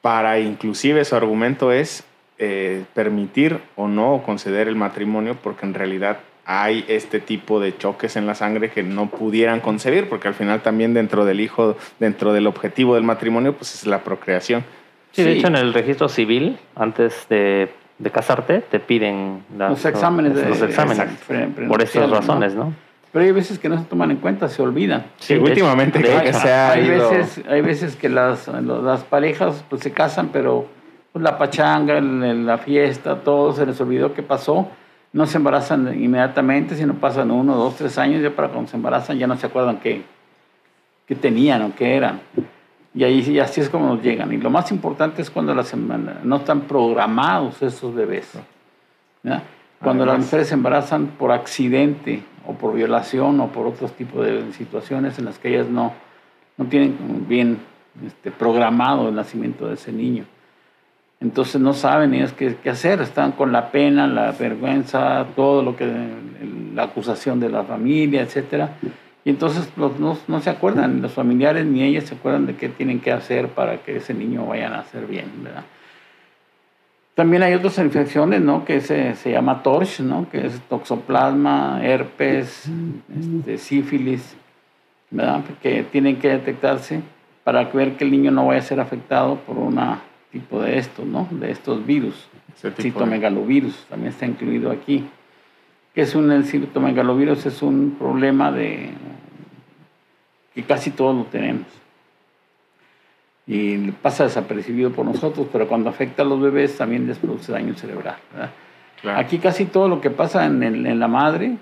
para 0.00 0.40
inclusive 0.40 1.04
su 1.04 1.14
argumento 1.14 1.70
es 1.70 2.02
eh, 2.38 2.84
permitir 2.94 3.58
o 3.76 3.88
no 3.88 4.22
conceder 4.24 4.68
el 4.68 4.74
matrimonio 4.74 5.36
porque 5.40 5.66
en 5.66 5.74
realidad 5.74 6.20
hay 6.46 6.82
este 6.88 7.20
tipo 7.20 7.60
de 7.60 7.76
choques 7.76 8.16
en 8.16 8.26
la 8.26 8.34
sangre 8.34 8.70
que 8.70 8.82
no 8.82 9.10
pudieran 9.10 9.60
concebir, 9.60 10.08
porque 10.08 10.28
al 10.28 10.34
final 10.34 10.62
también 10.62 10.94
dentro 10.94 11.26
del 11.26 11.40
hijo, 11.40 11.76
dentro 12.00 12.32
del 12.32 12.46
objetivo 12.46 12.94
del 12.94 13.04
matrimonio, 13.04 13.52
pues 13.52 13.74
es 13.74 13.86
la 13.86 14.02
procreación. 14.02 14.64
Sí, 15.12 15.22
de 15.22 15.32
hecho 15.32 15.48
en 15.48 15.56
el 15.56 15.74
registro 15.74 16.08
civil, 16.08 16.58
antes 16.74 17.26
de 17.28 17.68
de 17.98 18.10
casarte, 18.10 18.60
te 18.60 18.80
piden 18.80 19.44
los 19.56 19.84
exámenes. 19.84 20.34
Los, 20.34 20.62
exámenes 20.62 21.06
por 21.68 21.82
esas 21.82 22.10
razones, 22.10 22.54
¿no? 22.54 22.72
Pero 23.12 23.26
hay 23.26 23.30
veces 23.32 23.60
que 23.60 23.68
no 23.68 23.78
se 23.78 23.84
toman 23.84 24.10
en 24.10 24.16
cuenta, 24.16 24.48
se 24.48 24.60
olvidan. 24.60 25.04
Sí, 25.20 25.36
últimamente 25.36 25.98
hay, 25.98 26.88
veces, 26.88 27.40
hay 27.48 27.60
veces 27.60 27.94
que 27.94 28.08
las, 28.08 28.48
las 28.48 29.04
parejas 29.04 29.64
pues, 29.70 29.82
se 29.82 29.92
casan, 29.92 30.30
pero 30.32 30.66
pues, 31.12 31.22
la 31.22 31.38
pachanga, 31.38 32.00
la 32.00 32.58
fiesta, 32.58 33.20
todo 33.20 33.52
se 33.52 33.64
les 33.66 33.80
olvidó 33.80 34.12
qué 34.14 34.24
pasó. 34.24 34.68
No 35.12 35.26
se 35.26 35.36
embarazan 35.36 35.94
inmediatamente, 36.02 36.74
sino 36.74 36.94
pasan 36.94 37.30
uno, 37.30 37.54
dos, 37.54 37.76
tres 37.76 37.98
años, 37.98 38.20
ya 38.20 38.30
para 38.30 38.48
cuando 38.48 38.68
se 38.68 38.76
embarazan 38.76 39.16
ya 39.16 39.28
no 39.28 39.36
se 39.36 39.46
acuerdan 39.46 39.78
qué, 39.78 40.02
qué 41.06 41.14
tenían 41.14 41.62
o 41.62 41.72
qué 41.76 41.96
eran. 41.96 42.20
Y 42.94 43.02
ahí 43.02 43.38
así 43.40 43.60
es 43.60 43.68
como 43.68 43.88
nos 43.88 44.02
llegan. 44.02 44.32
Y 44.32 44.36
lo 44.36 44.50
más 44.50 44.70
importante 44.70 45.20
es 45.20 45.30
cuando 45.30 45.52
las, 45.54 45.74
no 45.74 46.36
están 46.36 46.62
programados 46.62 47.60
esos 47.60 47.92
bebés. 47.92 48.30
Cuando 49.80 50.06
las 50.06 50.18
mujeres 50.18 50.48
se 50.48 50.54
embarazan 50.54 51.08
por 51.18 51.32
accidente 51.32 52.22
o 52.46 52.54
por 52.54 52.72
violación 52.72 53.40
o 53.40 53.48
por 53.48 53.66
otros 53.66 53.92
tipos 53.92 54.24
de 54.24 54.52
situaciones 54.52 55.18
en 55.18 55.24
las 55.24 55.38
que 55.38 55.48
ellas 55.48 55.68
no, 55.68 55.92
no 56.56 56.66
tienen 56.66 56.96
bien 57.26 57.58
este, 58.06 58.30
programado 58.30 59.08
el 59.08 59.14
nacimiento 59.14 59.66
de 59.66 59.74
ese 59.74 59.92
niño. 59.92 60.24
Entonces 61.20 61.60
no 61.60 61.72
saben 61.72 62.14
ellas 62.14 62.32
qué, 62.32 62.56
qué, 62.62 62.70
hacer, 62.70 63.00
están 63.00 63.32
con 63.32 63.50
la 63.50 63.70
pena, 63.70 64.06
la 64.06 64.32
vergüenza, 64.32 65.26
todo 65.34 65.62
lo 65.62 65.74
que, 65.74 65.90
la 66.74 66.84
acusación 66.84 67.40
de 67.40 67.48
la 67.48 67.64
familia, 67.64 68.22
etcétera 68.22 68.70
y 69.24 69.30
entonces 69.30 69.70
los, 69.76 69.98
no, 69.98 70.18
no, 70.28 70.40
se 70.40 70.50
acuerdan, 70.50 71.00
los 71.00 71.12
familiares 71.12 71.64
ni 71.64 71.82
ellas 71.82 72.04
se 72.04 72.14
acuerdan 72.14 72.46
de 72.46 72.56
qué 72.56 72.68
tienen 72.68 73.00
que 73.00 73.10
hacer 73.10 73.48
para 73.48 73.78
que 73.78 73.96
ese 73.96 74.12
niño 74.12 74.46
vaya 74.46 74.66
a 74.66 74.70
nacer 74.70 75.06
bien, 75.06 75.26
¿verdad? 75.42 75.64
También 77.14 77.42
hay 77.42 77.54
otras 77.54 77.78
infecciones, 77.78 78.40
¿no? 78.42 78.64
Que 78.64 78.80
se, 78.80 79.14
se 79.14 79.30
llama 79.30 79.62
TORCH, 79.62 80.00
¿no? 80.00 80.28
Que 80.28 80.46
es 80.46 80.60
toxoplasma, 80.68 81.80
herpes, 81.82 82.68
este, 83.16 83.56
sífilis, 83.56 84.36
¿verdad? 85.10 85.42
Que 85.62 85.84
tienen 85.84 86.16
que 86.16 86.28
detectarse 86.28 87.00
para 87.44 87.64
ver 87.64 87.96
que 87.96 88.04
el 88.04 88.10
niño 88.10 88.30
no 88.30 88.46
vaya 88.46 88.60
a 88.60 88.64
ser 88.64 88.80
afectado 88.80 89.36
por 89.36 89.56
un 89.56 89.78
tipo 90.32 90.60
de 90.60 90.76
estos, 90.76 91.06
¿no? 91.06 91.28
De 91.30 91.50
estos 91.50 91.86
virus. 91.86 92.26
Citomegalovirus 92.78 93.86
también 93.88 94.12
está 94.12 94.26
incluido 94.26 94.70
aquí 94.70 95.06
que 95.94 96.02
es 96.02 96.14
un 96.14 96.32
el 96.32 96.44
citomegalovirus, 96.44 97.46
es 97.46 97.62
un 97.62 97.96
problema 97.98 98.50
de 98.50 98.90
que 100.54 100.62
casi 100.64 100.90
todos 100.90 101.14
lo 101.14 101.24
tenemos. 101.24 101.66
Y 103.46 103.90
pasa 103.92 104.24
desapercibido 104.24 104.90
por 104.90 105.04
nosotros, 105.04 105.46
pero 105.52 105.68
cuando 105.68 105.90
afecta 105.90 106.22
a 106.22 106.24
los 106.24 106.40
bebés 106.40 106.76
también 106.76 107.06
les 107.06 107.18
produce 107.18 107.52
daño 107.52 107.74
cerebral. 107.74 108.16
Aquí 109.04 109.38
casi 109.38 109.66
todo 109.66 109.88
lo 109.88 110.00
que 110.00 110.10
pasa 110.10 110.46
en, 110.46 110.62
en, 110.62 110.98
la 110.98 111.08
madre 111.08 111.58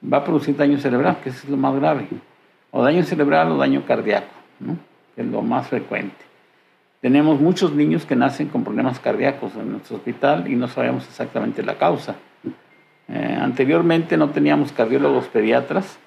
va 0.00 0.18
a 0.18 0.24
producir 0.24 0.56
daño 0.56 0.78
cerebral, 0.78 1.18
que 1.22 1.30
es 1.30 1.48
lo 1.48 1.56
más 1.56 1.74
grave. 1.74 2.06
O 2.70 2.82
daño 2.82 3.02
cerebral 3.02 3.50
o 3.50 3.56
daño 3.56 3.84
cardíaco, 3.84 4.32
que 5.16 5.22
es 5.22 5.26
lo 5.26 5.42
más 5.42 5.66
frecuente. 5.66 6.24
Tenemos 7.00 7.40
muchos 7.40 7.72
niños 7.74 8.06
que 8.06 8.14
nacen 8.14 8.48
con 8.48 8.62
problemas 8.62 9.00
cardíacos 9.00 9.54
en 9.56 9.72
nuestro 9.72 9.96
hospital 9.96 10.50
y 10.50 10.54
no 10.54 10.68
sabemos 10.68 11.06
exactamente 11.08 11.62
la 11.64 11.76
causa. 11.76 12.14
Eh, 13.12 13.38
anteriormente 13.40 14.16
no 14.16 14.30
teníamos 14.30 14.72
cardiólogos 14.72 15.26
pediatras 15.26 15.98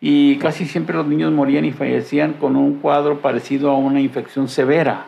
y 0.00 0.36
casi 0.36 0.66
siempre 0.66 0.94
los 0.94 1.06
niños 1.06 1.32
morían 1.32 1.64
y 1.64 1.72
fallecían 1.72 2.34
con 2.34 2.56
un 2.56 2.78
cuadro 2.78 3.20
parecido 3.20 3.70
a 3.70 3.76
una 3.76 4.00
infección 4.00 4.48
severa, 4.48 5.06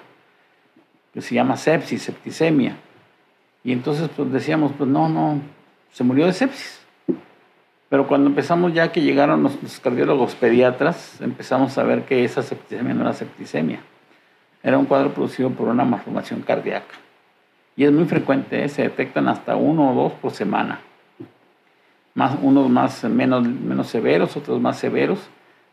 que 1.12 1.20
se 1.20 1.35
llama 1.35 1.56
sepsis, 1.56 2.02
septicemia. 2.02 2.76
Y 3.62 3.73
entonces 3.73 4.08
pues 4.16 4.32
decíamos, 4.32 4.73
pues 4.76 4.88
no, 4.88 5.08
no, 5.08 5.40
se 5.92 6.02
murió 6.02 6.26
de 6.26 6.32
sepsis. 6.32 6.80
Pero 7.88 8.08
cuando 8.08 8.28
empezamos 8.28 8.75
ya 8.75 8.90
que 8.90 9.02
llegaron 9.02 9.42
los, 9.42 9.80
cardiólogos 9.80 10.35
pediatras, 10.35 11.20
empezamos 11.20 11.78
a 11.78 11.85
ver 11.85 12.04
que 12.04 12.25
esa 12.25 12.42
septicemia 12.42 12.94
no 12.94 13.02
era 13.02 13.12
septicemia. 13.12 13.80
Era 14.62 14.78
un 14.78 14.87
cuadro 14.87 15.12
producido 15.14 15.50
por 15.50 15.68
una 15.68 15.85
malformación 15.85 16.42
cardíaca. 16.42 16.94
Y 17.76 17.85
es 17.85 17.92
muy 17.92 18.06
frecuente, 18.06 18.64
¿eh? 18.64 18.68
se 18.68 18.83
detectan 18.83 19.28
hasta 19.28 19.56
uno 19.56 19.92
o 19.92 19.95
dos 19.95 20.12
por 20.14 20.33
semana. 20.33 20.80
Más, 22.14 22.38
unos 22.40 22.71
más, 22.71 23.04
menos, 23.04 23.47
menos 23.47 23.88
severos, 23.88 24.37
otros 24.37 24.61
más 24.61 24.78
severos, 24.78 25.18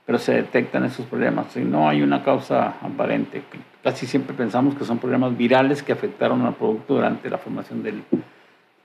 pero 0.06 0.20
se 0.20 0.34
detectan 0.34 0.84
esos 0.84 1.06
problemas. 1.06 1.56
Y 1.56 1.62
no 1.62 1.88
hay 1.88 2.02
una 2.02 2.24
causa 2.24 2.76
aparente. 2.82 3.44
Casi 3.82 4.06
siempre 4.06 4.36
pensamos 4.36 4.76
que 4.76 4.84
son 4.84 5.00
problemas 5.00 5.38
virales 5.38 5.82
que 5.82 5.94
afectaron 5.94 6.42
al 6.42 6.56
producto 6.56 6.96
durante 6.96 7.30
la 7.30 7.38
formación 7.38 7.82
del, 7.82 8.04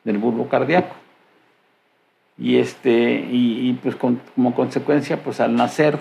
del 0.05 0.19
bulbo 0.19 0.49
cardíaco 0.49 0.95
y, 2.39 2.57
este, 2.57 3.27
y, 3.31 3.73
pues 3.83 3.97
como 3.97 4.55
consecuencia, 4.55 5.23
pues 5.23 5.41
al 5.41 5.57
nacer 5.57 5.99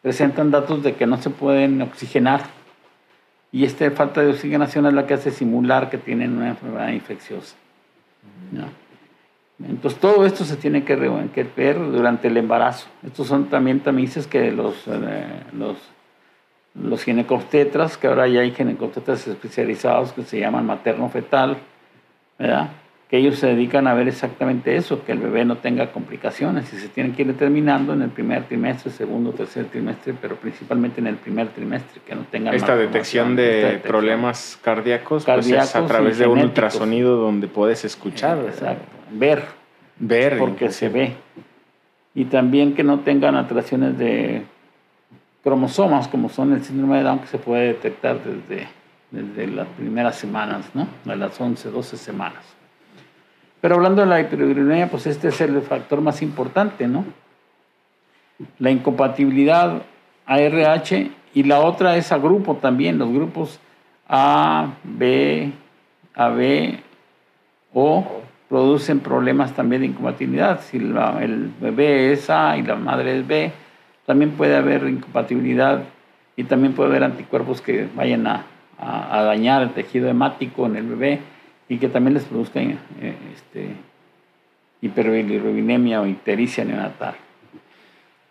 presentan 0.00 0.52
datos 0.52 0.84
de 0.84 0.94
que 0.94 1.06
no 1.06 1.20
se 1.20 1.30
pueden 1.30 1.82
oxigenar 1.82 2.42
y 3.56 3.64
esta 3.64 3.90
falta 3.90 4.20
de 4.20 4.32
oxigenación 4.32 4.84
es 4.84 4.92
la 4.92 5.06
que 5.06 5.14
hace 5.14 5.30
simular 5.30 5.88
que 5.88 5.96
tienen 5.96 6.36
una 6.36 6.50
enfermedad 6.50 6.90
infecciosa. 6.90 7.56
Entonces 9.66 9.98
todo 9.98 10.26
esto 10.26 10.44
se 10.44 10.56
tiene 10.56 10.84
que, 10.84 10.94
ver 11.56 11.78
durante 11.78 12.28
el 12.28 12.36
embarazo. 12.36 12.86
Estos 13.02 13.26
son 13.26 13.46
también 13.46 13.80
tamices 13.80 14.26
que 14.26 14.52
los, 14.52 14.86
eh, 14.88 15.24
los, 15.54 15.78
los 16.74 17.02
que 17.02 18.06
ahora 18.06 18.28
ya 18.28 18.40
hay 18.40 18.50
ginecobstetras 18.50 19.26
especializados 19.26 20.12
que 20.12 20.24
se 20.24 20.38
llaman 20.38 20.66
materno-fetal, 20.66 21.56
¿verdad? 22.38 22.68
Que 23.08 23.18
ellos 23.18 23.38
se 23.38 23.46
dedican 23.46 23.86
a 23.86 23.94
ver 23.94 24.08
exactamente 24.08 24.74
eso, 24.74 25.04
que 25.04 25.12
el 25.12 25.18
bebé 25.18 25.44
no 25.44 25.58
tenga 25.58 25.92
complicaciones 25.92 26.72
y 26.72 26.76
se 26.76 26.88
tienen 26.88 27.14
que 27.14 27.22
ir 27.22 27.28
determinando 27.28 27.92
en 27.92 28.02
el 28.02 28.10
primer 28.10 28.44
trimestre, 28.44 28.90
segundo, 28.90 29.30
tercer 29.30 29.66
trimestre, 29.66 30.14
pero 30.20 30.34
principalmente 30.36 31.00
en 31.00 31.06
el 31.06 31.16
primer 31.16 31.48
trimestre, 31.48 32.00
que 32.04 32.16
no 32.16 32.22
tengan 32.22 32.54
esta 32.54 32.74
detección 32.74 33.36
de 33.36 33.80
problemas 33.86 34.58
cardíacos, 34.60 35.24
pues 35.24 35.48
es 35.48 35.76
a 35.76 35.86
través 35.86 36.18
de 36.18 36.26
un 36.26 36.40
ultrasonido 36.40 37.16
donde 37.16 37.46
puedes 37.46 37.84
escuchar, 37.84 38.38
exacto, 38.38 38.84
ver, 39.12 39.44
ver, 39.98 40.38
porque 40.38 40.70
se 40.70 40.88
ve. 40.88 41.14
Y 42.12 42.24
también 42.24 42.74
que 42.74 42.82
no 42.82 43.00
tengan 43.00 43.36
alteraciones 43.36 43.96
de 43.98 44.42
cromosomas 45.44 46.08
como 46.08 46.28
son 46.28 46.54
el 46.54 46.64
síndrome 46.64 46.96
de 46.96 47.04
Down 47.04 47.20
que 47.20 47.28
se 47.28 47.38
puede 47.38 47.68
detectar 47.68 48.18
desde, 48.24 48.66
desde 49.12 49.46
las 49.46 49.68
primeras 49.68 50.16
semanas, 50.16 50.70
¿no? 50.74 50.88
De 51.04 51.14
las 51.14 51.40
11, 51.40 51.70
12 51.70 51.96
semanas. 51.96 52.55
Pero 53.60 53.76
hablando 53.76 54.02
de 54.02 54.08
la 54.08 54.20
hiperurinemia, 54.20 54.90
pues 54.90 55.06
este 55.06 55.28
es 55.28 55.40
el 55.40 55.60
factor 55.62 56.00
más 56.00 56.22
importante, 56.22 56.86
¿no? 56.86 57.04
La 58.58 58.70
incompatibilidad 58.70 59.82
ARH 60.26 61.10
y 61.34 61.42
la 61.42 61.60
otra 61.60 61.96
es 61.96 62.12
a 62.12 62.18
grupo 62.18 62.56
también, 62.56 62.98
los 62.98 63.10
grupos 63.10 63.58
A, 64.08 64.74
B, 64.84 65.52
AB, 66.14 66.78
O 67.72 68.22
producen 68.48 69.00
problemas 69.00 69.54
también 69.54 69.82
de 69.82 69.88
incompatibilidad. 69.88 70.60
Si 70.60 70.76
el 70.76 71.50
bebé 71.60 72.12
es 72.12 72.28
A 72.30 72.56
y 72.56 72.62
la 72.62 72.76
madre 72.76 73.18
es 73.18 73.26
B, 73.26 73.52
también 74.04 74.32
puede 74.32 74.54
haber 74.54 74.86
incompatibilidad 74.86 75.82
y 76.36 76.44
también 76.44 76.74
puede 76.74 76.90
haber 76.90 77.04
anticuerpos 77.04 77.60
que 77.62 77.88
vayan 77.96 78.26
a 78.26 79.22
dañar 79.22 79.62
el 79.62 79.70
tejido 79.70 80.08
hemático 80.08 80.66
en 80.66 80.76
el 80.76 80.86
bebé 80.86 81.20
y 81.68 81.78
que 81.78 81.88
también 81.88 82.14
les 82.14 82.24
produzca 82.24 82.60
eh, 82.60 82.76
este, 83.34 83.70
hiperbilirubinemia 84.80 86.00
o 86.00 86.06
ictericia 86.06 86.64
neonatal. 86.64 87.14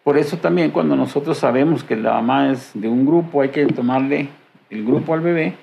Por 0.04 0.18
eso 0.18 0.38
también 0.38 0.72
cuando 0.72 0.96
nosotros 0.96 1.38
sabemos 1.38 1.84
que 1.84 1.96
la 1.96 2.14
mamá 2.14 2.52
es 2.52 2.72
de 2.74 2.88
un 2.88 3.06
grupo, 3.06 3.42
hay 3.42 3.50
que 3.50 3.66
tomarle 3.66 4.30
el 4.70 4.86
grupo 4.86 5.14
al 5.14 5.22
bebé 5.22 5.56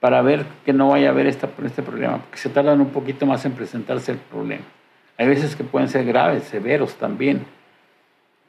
para 0.00 0.22
ver 0.22 0.44
que 0.64 0.72
no 0.72 0.88
vaya 0.88 1.08
a 1.08 1.10
haber 1.12 1.26
esta, 1.26 1.48
este 1.64 1.82
problema, 1.82 2.18
porque 2.18 2.38
se 2.38 2.48
tardan 2.48 2.80
un 2.80 2.90
poquito 2.90 3.26
más 3.26 3.44
en 3.44 3.52
presentarse 3.52 4.12
el 4.12 4.18
problema. 4.18 4.62
Hay 5.16 5.28
veces 5.28 5.54
que 5.54 5.64
pueden 5.64 5.88
ser 5.88 6.04
graves, 6.04 6.44
severos 6.44 6.94
también. 6.94 7.44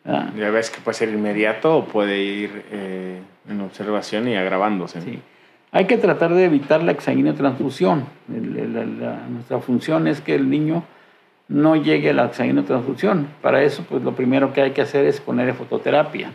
Ya 0.06 0.52
ves 0.52 0.70
que 0.70 0.80
puede 0.82 0.96
ser 0.96 1.10
inmediato 1.10 1.78
o 1.78 1.86
puede 1.86 2.18
ir 2.20 2.63
eh, 2.72 3.20
en 3.50 3.62
observación 3.62 4.28
y 4.28 4.36
agravándose. 4.36 5.02
Sí. 5.02 5.20
Hay 5.76 5.88
que 5.88 5.98
tratar 5.98 6.34
de 6.34 6.46
evitar 6.46 6.82
la 6.84 6.96
transfusión. 6.96 8.06
nuestra 8.30 9.60
función 9.60 10.08
es 10.08 10.22
que 10.22 10.34
el 10.34 10.50
niño 10.50 10.86
no 11.50 11.76
llegue 11.76 12.12
a 12.12 12.14
la 12.14 12.32
transfusión. 12.32 13.28
Para 13.42 13.62
eso, 13.62 13.84
pues 13.90 14.02
lo 14.02 14.14
primero 14.14 14.54
que 14.54 14.62
hay 14.62 14.72
que 14.72 14.82
hacer 14.82 15.06
es 15.06 15.20
ponerle 15.20 15.54
fototerapia. 15.54 16.32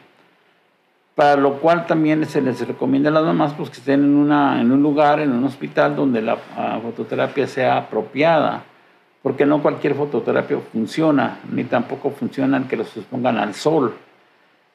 Para 1.14 1.36
lo 1.36 1.54
cual 1.54 1.86
también 1.86 2.26
se 2.26 2.42
les 2.42 2.60
recomienda 2.68 3.08
a 3.08 3.14
las 3.14 3.24
mamás 3.24 3.54
pues, 3.54 3.70
que 3.70 3.78
estén 3.78 4.04
en, 4.04 4.14
una, 4.14 4.60
en 4.60 4.72
un 4.72 4.82
lugar, 4.82 5.20
en 5.20 5.32
un 5.32 5.44
hospital 5.44 5.96
donde 5.96 6.20
la 6.20 6.36
fototerapia 6.82 7.46
sea 7.46 7.78
apropiada, 7.78 8.64
porque 9.22 9.46
no 9.46 9.62
cualquier 9.62 9.94
fototerapia 9.94 10.58
funciona, 10.70 11.38
ni 11.50 11.64
tampoco 11.64 12.10
funcionan 12.10 12.68
que 12.68 12.76
los 12.76 12.94
expongan 12.94 13.38
al 13.38 13.54
sol 13.54 13.94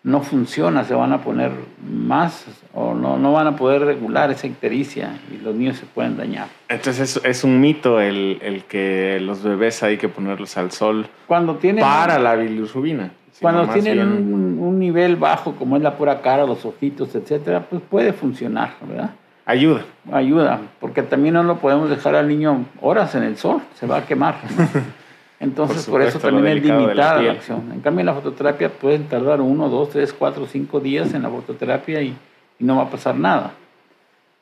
no 0.06 0.22
funciona, 0.22 0.84
se 0.84 0.94
van 0.94 1.14
a 1.14 1.22
poner 1.22 1.52
más 1.84 2.46
o 2.76 2.94
no, 2.94 3.18
no 3.18 3.34
van 3.34 3.48
a 3.48 3.56
poder 3.56 3.82
regular 3.82 4.30
esa 4.30 4.46
ictericia 4.46 5.18
y 5.34 5.44
los 5.44 5.56
niños 5.56 5.78
se 5.78 5.88
pueden 5.88 6.16
dañar. 6.16 6.48
Entonces 6.70 7.20
es, 7.24 7.44
un 7.44 7.60
mito 7.60 8.00
el, 8.00 8.38
el, 8.44 8.66
que 8.66 9.20
los 9.20 9.42
bebés 9.42 9.82
hay 9.82 9.98
que 9.98 10.08
ponerlos 10.08 10.58
al 10.58 10.72
sol 10.72 11.08
cuando 11.26 11.56
tienen, 11.56 11.84
para 11.84 12.20
la 12.20 12.36
bilirrubina. 12.36 13.10
Cuando 13.42 13.68
tienen 13.74 14.00
un, 14.00 14.60
un, 14.60 14.80
nivel 14.80 15.16
bajo 15.16 15.56
como 15.56 15.76
es 15.76 15.82
la 15.82 15.98
pura 15.98 16.22
cara, 16.22 16.46
los 16.46 16.64
ojitos, 16.66 17.16
etcétera, 17.16 17.66
pues 17.68 17.82
puede 17.90 18.14
funcionar, 18.14 18.76
¿verdad? 18.88 19.10
Ayuda. 19.44 19.86
Ayuda, 20.12 20.62
porque 20.80 21.02
también 21.02 21.34
no 21.34 21.44
lo 21.44 21.58
podemos 21.58 21.90
dejar 21.90 22.16
al 22.16 22.28
niño 22.28 22.64
horas 22.80 23.16
en 23.16 23.24
el 23.24 23.38
sol, 23.38 23.60
se 23.74 23.88
va 23.88 23.98
a 23.98 24.06
quemar. 24.06 24.36
Entonces, 25.40 25.86
por, 25.86 26.02
eso 26.02 26.20
también 26.20 26.58
es 26.58 26.64
limitada 26.64 27.22
la, 27.22 27.32
acción. 27.32 27.72
En 27.74 27.82
cambio, 27.82 28.02
en 28.02 28.06
la 28.06 28.14
fototerapia 28.14 28.70
pueden 28.70 29.06
tardar 29.06 29.42
uno, 29.42 29.68
dos, 29.70 29.90
tres, 29.90 30.14
cuatro, 30.14 30.46
cinco 30.46 30.80
días 30.80 31.14
en 31.14 31.24
la 31.24 31.30
fototerapia 31.30 32.02
y, 32.02 32.16
no 32.58 32.78
va 32.78 32.84
a 32.84 32.90
pasar 32.90 33.16
nada. 33.18 33.52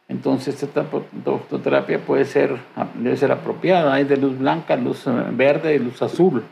Entonces, 0.08 0.62
esta 0.62 0.84
fototerapia 0.84 1.98
puede 2.00 2.26
ser, 2.26 2.56
debe 2.96 3.18
ser 3.18 3.32
apropiada. 3.32 3.96
Hay 3.96 4.04
de 4.04 4.18
luz 4.18 4.38
blanca, 4.38 4.76
luz 4.76 5.08
eh, 5.08 5.12
verde 5.32 5.74
y 5.76 5.80
luz 5.80 6.00
azul. 6.04 6.44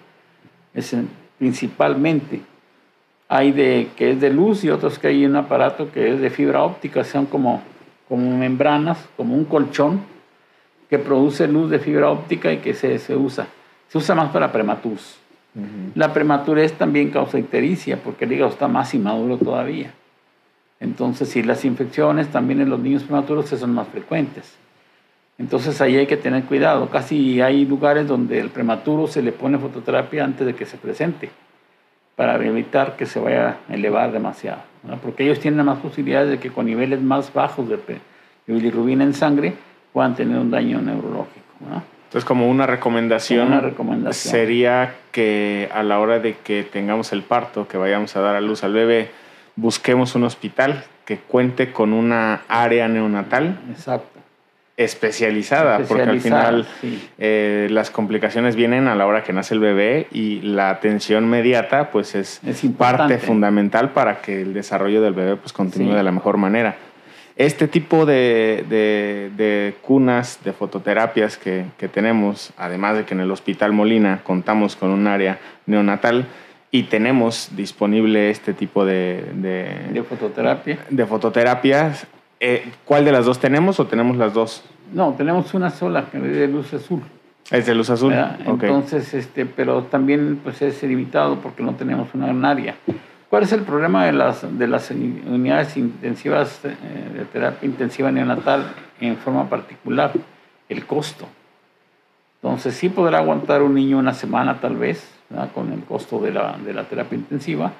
Es, 0.73 0.95
principalmente. 1.37 2.41
Hay 3.29 3.51
de 3.51 3.89
que 3.95 4.11
es 4.11 4.19
de 4.19 4.31
luz 4.31 4.63
y 4.63 4.71
otros 4.71 4.97
que 4.97 5.07
hay 5.07 5.25
un 5.25 5.35
aparato 5.35 5.91
que 5.91 6.11
es 6.11 6.19
de 6.19 6.31
fibra 6.31 6.63
óptica, 6.63 7.03
son 7.03 7.27
como, 7.27 7.61
como 8.09 8.35
membranas, 8.35 8.97
como 9.15 9.35
un 9.35 9.45
colchón 9.45 10.01
que 10.89 10.97
produce 10.97 11.47
luz 11.47 11.69
de 11.69 11.79
fibra 11.79 12.09
óptica 12.09 12.51
y 12.51 12.57
que 12.57 12.73
se, 12.73 12.97
se 12.97 13.15
usa. 13.15 13.47
Se 13.91 13.97
usa 13.97 14.15
más 14.15 14.31
para 14.31 14.53
prematuros. 14.53 15.17
La 15.95 16.13
prematurez 16.13 16.71
también 16.77 17.09
causa 17.11 17.37
ictericia 17.37 17.97
porque 18.01 18.23
el 18.23 18.31
hígado 18.31 18.49
está 18.49 18.69
más 18.69 18.93
inmaduro 18.93 19.37
todavía. 19.37 19.91
Entonces, 20.79 21.27
si 21.27 21.43
las 21.43 21.65
infecciones 21.65 22.29
también 22.29 22.61
en 22.61 22.69
los 22.69 22.79
niños 22.79 23.03
prematuros 23.03 23.49
son 23.49 23.73
más 23.73 23.89
frecuentes. 23.89 24.55
Entonces 25.37 25.81
ahí 25.81 25.97
hay 25.97 26.07
que 26.07 26.15
tener 26.15 26.45
cuidado. 26.45 26.89
Casi 26.89 27.41
hay 27.41 27.65
lugares 27.65 28.07
donde 28.07 28.39
el 28.39 28.49
prematuro 28.49 29.07
se 29.07 29.21
le 29.21 29.33
pone 29.33 29.57
fototerapia 29.57 30.23
antes 30.23 30.47
de 30.47 30.55
que 30.55 30.65
se 30.65 30.77
presente 30.77 31.29
para 32.15 32.37
evitar 32.45 32.95
que 32.95 33.05
se 33.05 33.19
vaya 33.19 33.57
a 33.67 33.73
elevar 33.73 34.13
demasiado. 34.13 34.61
Porque 35.03 35.25
ellos 35.25 35.41
tienen 35.41 35.65
más 35.65 35.79
posibilidades 35.79 36.29
de 36.29 36.39
que 36.39 36.49
con 36.49 36.65
niveles 36.65 37.01
más 37.01 37.33
bajos 37.33 37.67
de, 37.67 37.77
bilirrubina 38.47 39.03
en 39.03 39.13
sangre 39.13 39.53
puedan 39.91 40.15
tener 40.15 40.37
un 40.37 40.49
daño 40.49 40.81
neurológico. 40.81 41.41
Entonces, 42.11 42.27
como 42.27 42.49
una 42.49 42.67
recomendación, 42.67 43.73
sería 44.11 44.95
que 45.13 45.69
a 45.73 45.81
la 45.81 45.97
hora 45.97 46.19
de 46.19 46.35
que 46.35 46.63
tengamos 46.63 47.13
el 47.13 47.23
parto, 47.23 47.69
que 47.69 47.77
vayamos 47.77 48.17
a 48.17 48.19
dar 48.19 48.35
a 48.35 48.41
luz 48.41 48.65
al 48.65 48.73
bebé, 48.73 49.11
busquemos 49.55 50.13
un 50.15 50.25
hospital 50.25 50.83
que 51.05 51.19
cuente 51.19 51.71
con 51.71 51.93
una 51.93 52.41
área 52.49 52.89
neonatal. 52.89 53.57
Especializada, 54.75 55.79
porque 55.87 56.03
al 56.03 56.19
final 56.19 56.67
eh, 57.17 57.69
las 57.71 57.91
complicaciones 57.91 58.57
vienen 58.57 58.89
a 58.89 58.95
la 58.95 59.05
hora 59.05 59.23
que 59.23 59.31
nace 59.31 59.53
el 59.53 59.61
bebé 59.61 60.07
y 60.11 60.41
la 60.41 60.69
atención 60.69 61.29
mediata 61.29 61.91
pues 61.91 62.15
es, 62.15 62.41
parte 62.77 63.19
fundamental 63.19 63.91
para 63.91 64.21
que 64.21 64.41
el 64.41 64.53
desarrollo 64.53 65.01
del 65.01 65.13
bebé 65.13 65.37
pues 65.37 65.53
continúe 65.53 65.93
de 65.93 66.03
la 66.03 66.11
mejor 66.11 66.35
manera. 66.35 66.75
Este 67.35 67.67
tipo 67.67 68.05
de, 68.05 69.73
cunas, 69.81 70.39
de 70.43 70.53
fototerapias 70.53 71.37
que, 71.37 71.65
tenemos, 71.91 72.51
además 72.57 72.97
de 72.97 73.05
que 73.05 73.13
en 73.13 73.21
el 73.21 73.31
Hospital 73.31 73.73
Molina 73.73 74.21
contamos 74.23 74.75
con 74.75 74.91
un 74.91 75.07
área 75.07 75.39
neonatal 75.65 76.25
y 76.71 76.83
tenemos 76.83 77.49
disponible 77.55 78.29
este 78.29 78.53
tipo 78.53 78.85
de, 78.85 79.23
de 79.33 80.03
fototerapia. 80.03 80.79
De 80.89 81.05
fototerapias, 81.05 82.07
Eh, 82.43 82.71
¿Cuál 82.85 83.05
de 83.05 83.11
las 83.11 83.25
dos 83.25 83.39
tenemos 83.39 83.79
o 83.79 83.85
tenemos 83.85 84.17
las 84.17 84.33
dos? 84.33 84.63
No, 84.91 85.13
tenemos 85.13 85.53
una 85.53 85.69
sola 85.69 86.05
que 86.11 86.17
es 86.17 86.23
de 86.23 86.47
luz 86.47 86.73
azul. 86.73 87.01
Es 87.51 87.67
de 87.67 87.75
luz 87.75 87.91
azul. 87.91 88.13
Okay. 88.13 88.69
Entonces, 88.69 89.13
este, 89.13 89.45
pero 89.45 89.83
también 89.83 90.39
pues 90.43 90.59
es 90.63 90.81
limitado 90.81 91.37
porque 91.39 91.61
no 91.61 91.75
tenemos 91.75 92.09
una 92.15 92.49
área. 92.49 92.75
¿Cuál 93.31 93.43
es 93.43 93.53
el 93.53 93.61
problema 93.61 94.03
de 94.03 94.11
las, 94.11 94.59
de 94.59 94.67
las 94.67 94.91
unidades 94.91 95.77
intensivas 95.77 96.65
eh, 96.65 96.75
de 97.13 97.23
terapia 97.23 97.65
intensiva 97.65 98.11
neonatal 98.11 98.73
en 98.99 99.15
forma 99.15 99.47
particular? 99.47 100.11
El 100.67 100.85
costo. 100.85 101.29
Entonces, 102.41 102.75
sí 102.75 102.89
podrá 102.89 103.19
aguantar 103.19 103.61
un 103.61 103.73
niño 103.73 103.99
una 103.99 104.13
semana 104.13 104.59
tal 104.59 104.75
vez, 104.75 105.09
con 105.53 105.71
el 105.71 105.81
costo 105.85 106.19
de 106.19 106.31
la, 106.33 106.57
de 106.57 106.73
la 106.73 106.83
terapia 106.83 107.17
intensiva, 107.17 107.71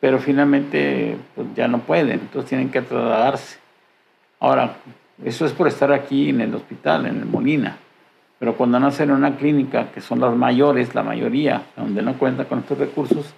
pero 0.00 0.18
finalmente 0.18 1.16
pues, 1.36 1.46
ya 1.54 1.68
no 1.68 1.78
pueden, 1.78 2.18
entonces 2.18 2.48
tienen 2.48 2.68
que 2.68 2.82
trasladarse. 2.82 3.60
Ahora, 4.40 4.78
eso 5.24 5.46
es 5.46 5.52
por 5.52 5.68
estar 5.68 5.92
aquí 5.92 6.30
en 6.30 6.40
el 6.40 6.52
hospital, 6.56 7.06
en 7.06 7.18
el 7.18 7.26
Molina, 7.26 7.76
pero 8.40 8.56
cuando 8.56 8.80
nacen 8.80 9.10
en 9.10 9.14
una 9.14 9.36
clínica, 9.36 9.92
que 9.92 10.00
son 10.00 10.18
las 10.18 10.34
mayores, 10.34 10.92
la 10.96 11.04
mayoría, 11.04 11.62
donde 11.76 12.02
no 12.02 12.14
cuenta 12.14 12.46
con 12.46 12.58
estos 12.58 12.78
recursos, 12.78 13.32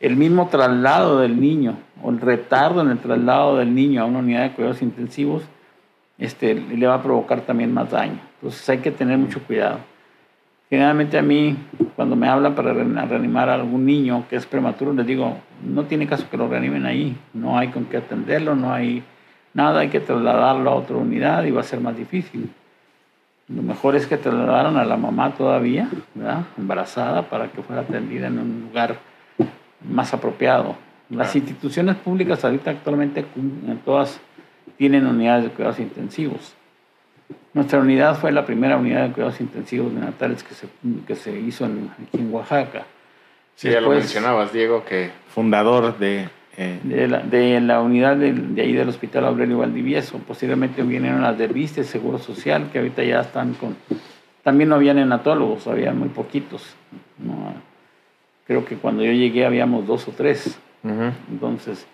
el 0.00 0.16
mismo 0.16 0.48
traslado 0.48 1.18
del 1.20 1.40
niño 1.40 1.76
o 2.02 2.10
el 2.10 2.20
retardo 2.20 2.82
en 2.82 2.90
el 2.90 2.98
traslado 2.98 3.56
del 3.56 3.74
niño 3.74 4.02
a 4.02 4.06
una 4.06 4.20
unidad 4.20 4.42
de 4.42 4.52
cuidados 4.52 4.82
intensivos 4.82 5.42
este, 6.18 6.54
le 6.54 6.86
va 6.86 6.94
a 6.94 7.02
provocar 7.02 7.42
también 7.42 7.72
más 7.72 7.90
daño. 7.90 8.18
Entonces 8.36 8.68
hay 8.68 8.78
que 8.78 8.90
tener 8.90 9.18
mucho 9.18 9.40
cuidado. 9.40 9.78
Generalmente 10.68 11.18
a 11.18 11.22
mí, 11.22 11.56
cuando 11.96 12.14
me 12.14 12.28
hablan 12.28 12.54
para 12.54 12.74
reanimar 12.74 13.48
a 13.48 13.54
algún 13.54 13.86
niño 13.86 14.24
que 14.28 14.36
es 14.36 14.44
prematuro, 14.44 14.92
les 14.92 15.06
digo, 15.06 15.38
no 15.64 15.84
tiene 15.84 16.06
caso 16.06 16.28
que 16.28 16.36
lo 16.36 16.46
reanimen 16.46 16.84
ahí, 16.84 17.16
no 17.32 17.56
hay 17.56 17.68
con 17.68 17.86
qué 17.86 17.96
atenderlo, 17.96 18.54
no 18.54 18.72
hay 18.72 19.02
nada, 19.54 19.80
hay 19.80 19.88
que 19.88 20.00
trasladarlo 20.00 20.70
a 20.70 20.74
otra 20.74 20.96
unidad 20.96 21.44
y 21.44 21.52
va 21.52 21.62
a 21.62 21.64
ser 21.64 21.80
más 21.80 21.96
difícil. 21.96 22.50
Lo 23.48 23.62
mejor 23.62 23.96
es 23.96 24.06
que 24.06 24.18
trasladaron 24.18 24.76
a 24.76 24.84
la 24.84 24.98
mamá 24.98 25.32
todavía, 25.32 25.88
embarazada, 26.58 27.22
para 27.22 27.48
que 27.50 27.62
fuera 27.62 27.80
atendida 27.80 28.26
en 28.26 28.38
un 28.38 28.60
lugar 28.68 28.98
más 29.80 30.12
apropiado. 30.14 30.76
Las 31.10 31.34
instituciones 31.34 31.96
públicas 31.96 32.44
ahorita 32.44 32.70
actualmente 32.70 33.24
todas 33.84 34.20
tienen 34.76 35.06
unidades 35.06 35.44
de 35.44 35.50
cuidados 35.50 35.80
intensivos. 35.80 36.54
Nuestra 37.54 37.80
unidad 37.80 38.18
fue 38.18 38.30
la 38.30 38.44
primera 38.44 38.76
unidad 38.76 39.08
de 39.08 39.12
cuidados 39.12 39.40
intensivos 39.40 39.92
neonatales 39.92 40.42
que 40.42 40.54
se, 40.54 40.68
que 41.06 41.16
se 41.16 41.38
hizo 41.38 41.64
en, 41.64 41.90
aquí 41.92 42.18
en 42.18 42.32
Oaxaca. 42.32 42.84
Sí, 43.54 43.70
ya 43.70 43.80
lo 43.80 43.90
mencionabas, 43.90 44.52
Diego, 44.52 44.84
que 44.84 45.10
fundador 45.28 45.98
de... 45.98 46.28
Eh, 46.56 46.80
de, 46.82 47.06
la, 47.06 47.20
de, 47.20 47.60
la, 47.60 47.80
unidad 47.80 48.16
de, 48.16 48.32
de, 48.32 48.62
ahí 48.62 48.72
del 48.72 48.88
Hospital 48.88 49.26
Aurelio 49.26 49.58
Valdivieso. 49.58 50.18
Posiblemente 50.18 50.82
vinieron 50.82 51.22
las 51.22 51.38
de 51.38 51.46
Viste, 51.46 51.84
Seguro 51.84 52.18
Social, 52.18 52.70
que 52.72 52.78
ahorita 52.78 53.02
ya 53.02 53.20
están 53.20 53.54
con... 53.54 53.76
También 54.42 54.68
no 54.68 54.74
había 54.74 54.92
neonatólogos, 54.92 55.66
había 55.68 55.92
muy 55.92 56.08
poquitos. 56.08 56.74
Creo 58.48 58.64
que 58.64 58.76
cuando 58.76 59.04
yo 59.04 59.12
llegué 59.12 59.46
habíamos 59.46 59.86
dos 59.86 60.08
o 60.08 60.10
tres. 60.10 60.58
Entonces 61.30 61.86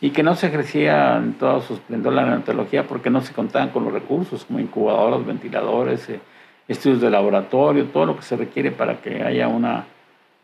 y 0.00 0.10
que 0.10 0.22
no 0.22 0.34
se 0.36 0.46
ejercía 0.46 1.16
en 1.16 1.34
todo 1.34 1.60
su 1.60 1.74
esplendor 1.74 2.12
la 2.12 2.24
neonatología 2.24 2.84
porque 2.84 3.10
no 3.10 3.20
se 3.20 3.32
contaban 3.32 3.70
con 3.70 3.84
los 3.84 3.92
recursos 3.92 4.44
como 4.44 4.60
incubadoras, 4.60 5.26
ventiladores, 5.26 6.08
eh, 6.08 6.20
estudios 6.68 7.00
de 7.00 7.10
laboratorio, 7.10 7.86
todo 7.86 8.06
lo 8.06 8.16
que 8.16 8.22
se 8.22 8.36
requiere 8.36 8.70
para 8.70 9.00
que 9.00 9.22
haya 9.22 9.48
una, 9.48 9.86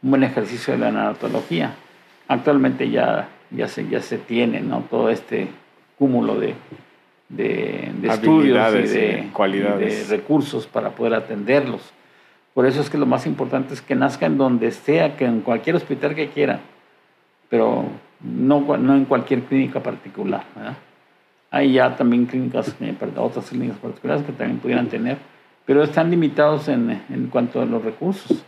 un 0.02 0.10
buen 0.10 0.24
ejercicio 0.24 0.72
de 0.72 0.80
la 0.80 0.90
neonatología. 0.90 1.74
Actualmente 2.26 2.90
ya, 2.90 3.28
ya, 3.50 3.68
se, 3.68 3.86
ya 3.88 4.00
se 4.00 4.18
tiene 4.18 4.60
¿no? 4.60 4.84
todo 4.90 5.08
este 5.08 5.48
cúmulo 5.98 6.40
de, 6.40 6.54
de, 7.28 7.92
estudios 8.02 8.74
y 8.74 8.88
de, 8.88 9.28
cualidades. 9.32 10.08
de 10.08 10.16
recursos 10.16 10.66
para 10.66 10.90
poder 10.90 11.14
atenderlos. 11.14 11.92
Por 12.54 12.66
eso 12.66 12.80
es 12.80 12.88
que 12.88 12.98
lo 12.98 13.06
más 13.06 13.26
importante 13.26 13.74
es 13.74 13.82
que 13.82 13.96
nazca 13.96 14.26
en 14.26 14.38
donde 14.38 14.70
sea, 14.70 15.16
que 15.16 15.24
en 15.24 15.40
cualquier 15.40 15.74
hospital 15.74 16.14
que 16.14 16.28
quiera, 16.28 16.60
pero 17.50 17.84
no, 18.20 18.60
no 18.78 18.94
en 18.94 19.04
cualquier 19.04 19.42
clínica 19.42 19.82
particular. 19.82 20.44
Hay 21.50 21.72
ya 21.72 21.96
también 21.96 22.26
clínicas, 22.26 22.74
eh, 22.80 22.94
otras 23.16 23.50
clínicas 23.50 23.78
particulares 23.78 24.24
que 24.24 24.32
también 24.32 24.60
pudieran 24.60 24.88
tener, 24.88 25.18
pero 25.66 25.82
están 25.82 26.10
limitados 26.10 26.68
en, 26.68 27.02
en 27.10 27.26
cuanto 27.26 27.60
a 27.60 27.66
los 27.66 27.84
recursos. 27.84 28.44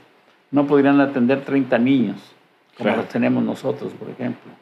No 0.53 0.67
podrían 0.67 1.01
atender 1.01 1.45
30 1.45 1.77
niños, 1.79 2.17
como 2.79 2.95
los 2.95 3.09
tenemos 3.09 3.43
nosotros, 3.43 3.93
por 3.93 4.09
ejemplo. 4.09 4.53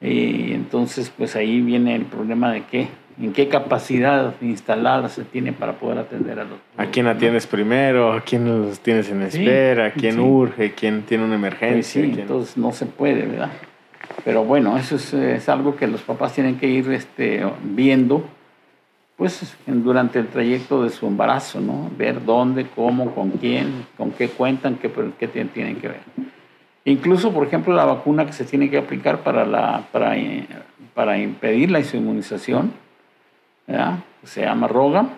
Y 0.00 0.52
entonces, 0.52 1.12
pues 1.16 1.36
ahí 1.36 1.60
viene 1.60 1.94
el 1.94 2.04
problema 2.06 2.50
de 2.50 2.64
qué, 2.64 2.88
en 3.20 3.32
qué 3.32 3.48
capacidad 3.48 4.34
instalada 4.40 5.08
se 5.08 5.24
tiene 5.24 5.52
para 5.52 5.74
poder 5.74 5.98
atender 5.98 6.40
a 6.40 6.44
los... 6.44 6.58
¿A 6.76 6.86
quién 6.86 7.06
atiendes 7.06 7.46
primero? 7.46 8.12
¿A 8.12 8.20
quién 8.20 8.44
los 8.44 8.80
tienes 8.80 9.10
en 9.10 9.22
espera? 9.22 9.86
¿A 9.86 9.90
quién 9.92 10.18
urge? 10.18 10.72
¿Quién 10.72 11.02
tiene 11.02 11.24
una 11.24 11.36
emergencia? 11.36 12.02
Pues 12.02 12.14
sí, 12.14 12.20
entonces 12.20 12.56
no 12.56 12.72
se 12.72 12.86
puede, 12.86 13.26
¿verdad? 13.26 13.50
Pero 14.24 14.44
bueno, 14.44 14.76
eso 14.76 14.96
es, 14.96 15.48
algo 15.48 15.76
que 15.76 15.86
los 15.86 16.02
papás 16.02 16.34
tienen 16.34 16.58
que 16.58 16.66
ir 16.66 16.90
este, 16.90 17.44
viendo 17.62 18.24
pues 19.16 19.56
durante 19.66 20.18
el 20.18 20.26
trayecto 20.26 20.82
de 20.82 20.90
su 20.90 21.06
embarazo, 21.06 21.60
¿no? 21.60 21.90
Ver 21.96 22.24
dónde, 22.24 22.66
cómo, 22.66 23.14
con 23.14 23.30
quién, 23.30 23.86
con 23.96 24.10
qué 24.10 24.28
cuentan, 24.28 24.76
qué, 24.76 24.90
qué 25.18 25.28
tienen 25.28 25.76
que 25.76 25.88
ver. 25.88 26.00
Incluso, 26.84 27.32
por 27.32 27.46
ejemplo, 27.46 27.72
la 27.74 27.84
vacuna 27.84 28.26
que 28.26 28.32
se 28.32 28.44
tiene 28.44 28.68
que 28.68 28.76
aplicar 28.76 29.20
para, 29.20 29.46
la, 29.46 29.84
para, 29.92 30.16
para 30.94 31.16
impedir 31.16 31.70
la 31.70 31.80
inmunización, 31.80 32.72
se 34.22 34.42
llama 34.42 34.68
Rogam. 34.68 35.08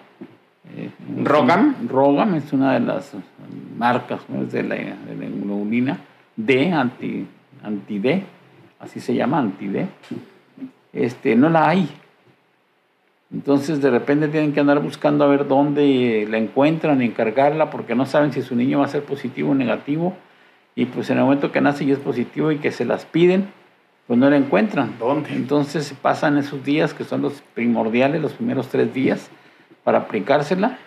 Eh, 0.77 0.91
¿Rogam? 1.23 1.89
Rogam 1.89 2.35
es 2.35 2.53
una 2.53 2.75
de 2.75 2.81
las 2.81 3.13
marcas 3.77 4.21
de, 4.29 4.63
la, 4.63 4.75
de 4.75 5.85
la 5.85 5.99
D, 6.37 6.73
anti, 6.73 7.27
anti-D, 7.63 8.23
así 8.81 9.01
se 9.01 9.15
llama, 9.15 9.39
anti-D, 9.39 9.87
este, 10.93 11.35
no 11.37 11.49
la 11.49 11.69
hay. 11.69 11.89
Entonces 13.33 13.81
de 13.81 13.91
repente 13.91 14.29
tienen 14.29 14.53
que 14.53 14.61
andar 14.61 14.81
buscando 14.81 15.25
a 15.25 15.29
ver 15.29 15.49
dónde 15.49 16.27
la 16.31 16.39
encuentran 16.39 17.03
encargarla 17.03 17.71
porque 17.71 17.95
no 17.95 18.07
saben 18.07 18.33
si 18.33 18.43
su 18.43 18.55
niño 18.55 18.81
va 18.81 18.85
a 18.85 18.89
ser 18.89 19.03
positivo 19.03 19.51
o 19.51 19.55
negativo. 19.55 20.15
Y 20.75 20.87
pues 20.87 21.11
en 21.11 21.19
el 21.19 21.25
momento 21.25 21.53
que 21.53 21.61
nace 21.61 21.85
y 21.85 21.93
es 21.93 21.99
positivo 21.99 22.53
y 22.53 22.59
que 22.59 22.71
se 22.71 22.85
las 22.85 23.07
piden, 23.07 23.49
pues 24.07 24.19
no 24.19 24.31
la 24.31 24.37
encuentran. 24.37 24.95
¿Dónde? 24.99 25.31
Entonces 25.35 25.95
pasan 26.01 26.39
esos 26.39 26.65
días 26.65 26.95
que 26.95 27.05
son 27.05 27.23
los 27.23 27.43
primordiales, 27.55 28.21
los 28.21 28.33
primeros 28.33 28.69
tres 28.69 28.93
días, 28.93 29.31
para 29.85 29.99
aplicársela 29.99 30.79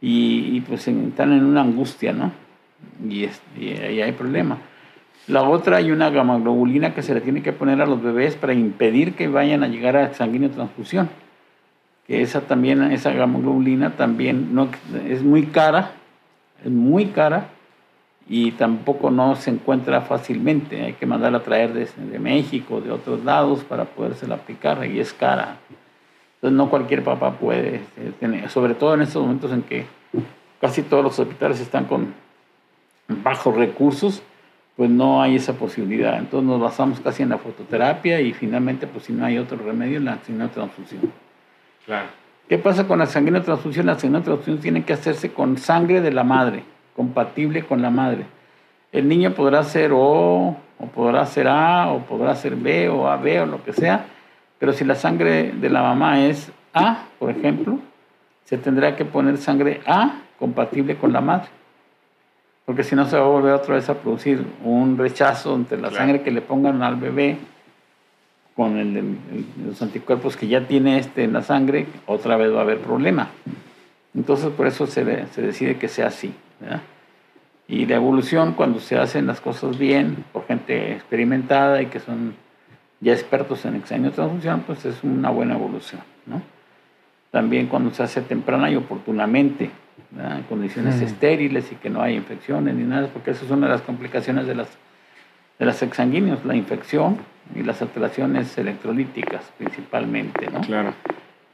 y, 0.00 0.60
pues 0.62 0.88
están 0.88 1.32
en 1.32 1.44
una 1.44 1.60
angustia, 1.60 2.12
¿no? 2.12 2.32
Y, 3.08 3.28
y 3.58 3.72
ahí 3.72 4.00
hay 4.00 4.12
problema. 4.12 4.58
La 5.26 5.42
otra 5.42 5.76
hay 5.76 5.90
una 5.90 6.10
gamaglobulina 6.10 6.94
que 6.94 7.02
se 7.02 7.14
le 7.14 7.20
tiene 7.20 7.42
que 7.42 7.52
poner 7.52 7.80
a 7.80 7.86
los 7.86 8.02
bebés 8.02 8.34
para 8.34 8.54
impedir 8.54 9.14
que 9.14 9.28
vayan 9.28 9.62
a 9.62 9.68
llegar 9.68 9.96
a 9.96 10.14
sanguíneo 10.14 10.50
transfusión. 10.50 11.08
Que 12.06 12.22
esa 12.22 12.40
también, 12.42 12.82
esa 12.90 13.12
gamaglobulina 13.12 13.96
también 13.96 14.54
no, 14.54 14.68
es 15.06 15.22
muy 15.22 15.46
cara, 15.46 15.92
es 16.64 16.70
muy 16.70 17.06
cara 17.06 17.48
y 18.32 18.52
tampoco 18.52 19.10
no 19.10 19.34
se 19.34 19.50
encuentra 19.50 20.02
fácilmente. 20.02 20.80
Hay 20.80 20.92
que 20.92 21.04
mandarla 21.04 21.38
a 21.38 21.42
traer 21.42 21.72
de, 21.72 21.88
de 21.96 22.18
México, 22.20 22.80
de 22.80 22.92
otros 22.92 23.24
lados 23.24 23.64
para 23.64 23.86
podérsela 23.86 24.36
aplicar 24.36 24.86
y 24.86 25.00
es 25.00 25.12
cara. 25.12 25.56
Entonces 26.36 26.56
no 26.56 26.70
cualquier 26.70 27.02
papá 27.02 27.32
puede 27.32 27.80
eh, 27.96 28.12
tener, 28.20 28.48
sobre 28.48 28.74
todo 28.74 28.94
en 28.94 29.02
estos 29.02 29.20
momentos 29.20 29.52
en 29.52 29.62
que 29.62 29.84
casi 30.60 30.82
todos 30.82 31.02
los 31.02 31.18
hospitales 31.18 31.58
están 31.60 31.86
con 31.86 32.14
bajos 33.08 33.56
recursos 33.56 34.22
pues 34.76 34.88
no 34.88 35.20
hay 35.20 35.34
esa 35.34 35.54
posibilidad. 35.54 36.16
Entonces 36.16 36.48
nos 36.48 36.60
basamos 36.60 37.00
casi 37.00 37.24
en 37.24 37.30
la 37.30 37.38
fototerapia 37.38 38.20
y 38.20 38.32
finalmente, 38.32 38.86
pues 38.86 39.04
si 39.04 39.12
no 39.12 39.24
hay 39.26 39.38
otro 39.38 39.58
remedio, 39.58 39.98
la 40.00 40.18
transfusión. 40.18 41.12
Claro. 41.84 42.06
¿Qué 42.48 42.58
pasa 42.58 42.86
con 42.86 43.00
la 43.00 43.06
transfusión? 43.06 43.86
La 43.86 43.96
transfusión 43.96 44.58
tiene 44.58 44.84
que 44.84 44.92
hacerse 44.92 45.32
con 45.32 45.58
sangre 45.58 46.00
de 46.00 46.12
la 46.12 46.24
madre, 46.24 46.62
compatible 47.00 47.64
con 47.64 47.80
la 47.80 47.88
madre. 47.88 48.26
El 48.92 49.08
niño 49.08 49.32
podrá 49.32 49.62
ser 49.64 49.92
O, 49.94 50.54
o 50.78 50.86
podrá 50.94 51.24
ser 51.24 51.48
A, 51.48 51.90
o 51.90 52.00
podrá 52.00 52.34
ser 52.34 52.56
B, 52.56 52.90
o 52.90 53.08
AB, 53.08 53.42
o 53.42 53.46
lo 53.46 53.64
que 53.64 53.72
sea, 53.72 54.04
pero 54.58 54.74
si 54.74 54.84
la 54.84 54.94
sangre 54.94 55.52
de 55.52 55.70
la 55.70 55.80
mamá 55.82 56.20
es 56.26 56.52
A, 56.74 57.04
por 57.18 57.30
ejemplo, 57.30 57.78
se 58.44 58.58
tendrá 58.58 58.96
que 58.96 59.06
poner 59.06 59.38
sangre 59.38 59.80
A 59.86 60.20
compatible 60.38 60.96
con 60.96 61.14
la 61.14 61.22
madre 61.22 61.48
porque 62.66 62.84
si 62.84 62.94
no 62.94 63.04
se 63.06 63.16
va 63.16 63.24
a 63.24 63.28
volver 63.28 63.52
otra 63.54 63.76
vez 63.76 63.88
a 63.88 63.94
producir 63.94 64.44
un 64.62 64.96
rechazo 64.96 65.56
entre 65.56 65.80
la 65.80 65.90
sangre 65.90 66.22
que 66.22 66.30
le 66.30 66.40
pongan 66.40 66.84
al 66.84 66.96
bebé 66.96 67.36
con 68.54 68.76
el, 68.76 69.16
los 69.66 69.80
anticuerpos 69.82 70.36
que 70.36 70.46
ya 70.46 70.68
tiene 70.68 70.98
este 70.98 71.24
en 71.24 71.32
la 71.32 71.42
sangre, 71.42 71.86
otra 72.06 72.36
vez 72.36 72.54
va 72.54 72.58
a 72.58 72.62
haber 72.62 72.78
problema. 72.78 73.30
Entonces 74.14 74.50
por 74.50 74.66
eso 74.66 74.86
se, 74.86 75.26
se 75.28 75.42
decide 75.42 75.76
que 75.76 75.88
sea 75.88 76.08
así. 76.08 76.34
Y 77.68 77.86
la 77.86 77.96
evolución, 77.96 78.54
cuando 78.54 78.80
se 78.80 78.98
hacen 78.98 79.26
las 79.26 79.40
cosas 79.40 79.78
bien, 79.78 80.24
por 80.32 80.46
gente 80.46 80.92
experimentada 80.92 81.80
y 81.82 81.86
que 81.86 82.00
son 82.00 82.34
ya 83.00 83.12
expertos 83.12 83.64
en 83.64 83.76
examen 83.76 84.04
de 84.04 84.10
transfusión, 84.10 84.62
pues 84.66 84.84
es 84.84 85.02
una 85.04 85.30
buena 85.30 85.54
evolución. 85.54 86.02
¿no? 86.26 86.42
también 87.30 87.66
cuando 87.66 87.92
se 87.92 88.02
hace 88.02 88.20
temprana 88.22 88.70
y 88.70 88.76
oportunamente, 88.76 89.70
en 90.18 90.42
condiciones 90.44 91.00
estériles 91.00 91.70
y 91.70 91.76
que 91.76 91.88
no 91.88 92.02
hay 92.02 92.16
infecciones 92.16 92.74
ni 92.74 92.82
nada, 92.82 93.08
porque 93.08 93.30
eso 93.30 93.44
es 93.44 93.50
una 93.50 93.66
de 93.66 93.74
las 93.74 93.82
complicaciones 93.82 94.46
de 94.46 94.56
las, 94.56 94.68
de 95.58 95.66
las 95.66 95.80
la 96.44 96.54
infección 96.56 97.18
y 97.54 97.62
las 97.62 97.80
alteraciones 97.82 98.56
electrolíticas 98.58 99.44
principalmente, 99.58 100.50
¿no? 100.50 100.60
Claro. 100.62 100.94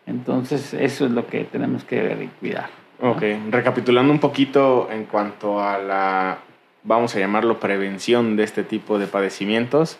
Entonces, 0.06 0.72
eso 0.72 1.04
es 1.04 1.10
lo 1.10 1.26
que 1.26 1.44
tenemos 1.44 1.84
que 1.84 2.00
ver 2.00 2.22
y 2.22 2.28
cuidar. 2.28 2.70
Ok, 3.00 3.22
recapitulando 3.50 4.12
un 4.12 4.20
poquito 4.20 4.88
en 4.90 5.04
cuanto 5.04 5.60
a 5.60 5.78
la, 5.78 6.38
vamos 6.84 7.14
a 7.14 7.18
llamarlo, 7.18 7.60
prevención 7.60 8.36
de 8.36 8.44
este 8.44 8.62
tipo 8.62 8.98
de 8.98 9.06
padecimientos, 9.06 9.98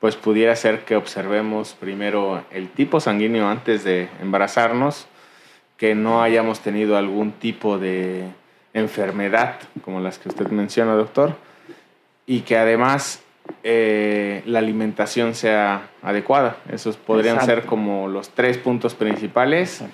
pues 0.00 0.16
pudiera 0.16 0.54
ser 0.56 0.84
que 0.84 0.96
observemos 0.96 1.74
primero 1.74 2.44
el 2.50 2.68
tipo 2.68 3.00
sanguíneo 3.00 3.48
antes 3.48 3.84
de 3.84 4.08
embarazarnos, 4.22 5.08
que 5.76 5.94
no 5.94 6.22
hayamos 6.22 6.60
tenido 6.60 6.96
algún 6.96 7.32
tipo 7.32 7.78
de 7.78 8.28
enfermedad 8.72 9.56
como 9.82 10.00
las 10.00 10.18
que 10.18 10.28
usted 10.28 10.48
menciona, 10.48 10.94
doctor, 10.94 11.36
y 12.26 12.40
que 12.40 12.56
además 12.56 13.22
eh, 13.62 14.42
la 14.46 14.58
alimentación 14.58 15.34
sea 15.34 15.90
adecuada. 16.02 16.56
Esos 16.70 16.96
podrían 16.96 17.40
ser 17.44 17.64
como 17.64 18.08
los 18.08 18.30
tres 18.30 18.58
puntos 18.58 18.94
principales 18.94 19.84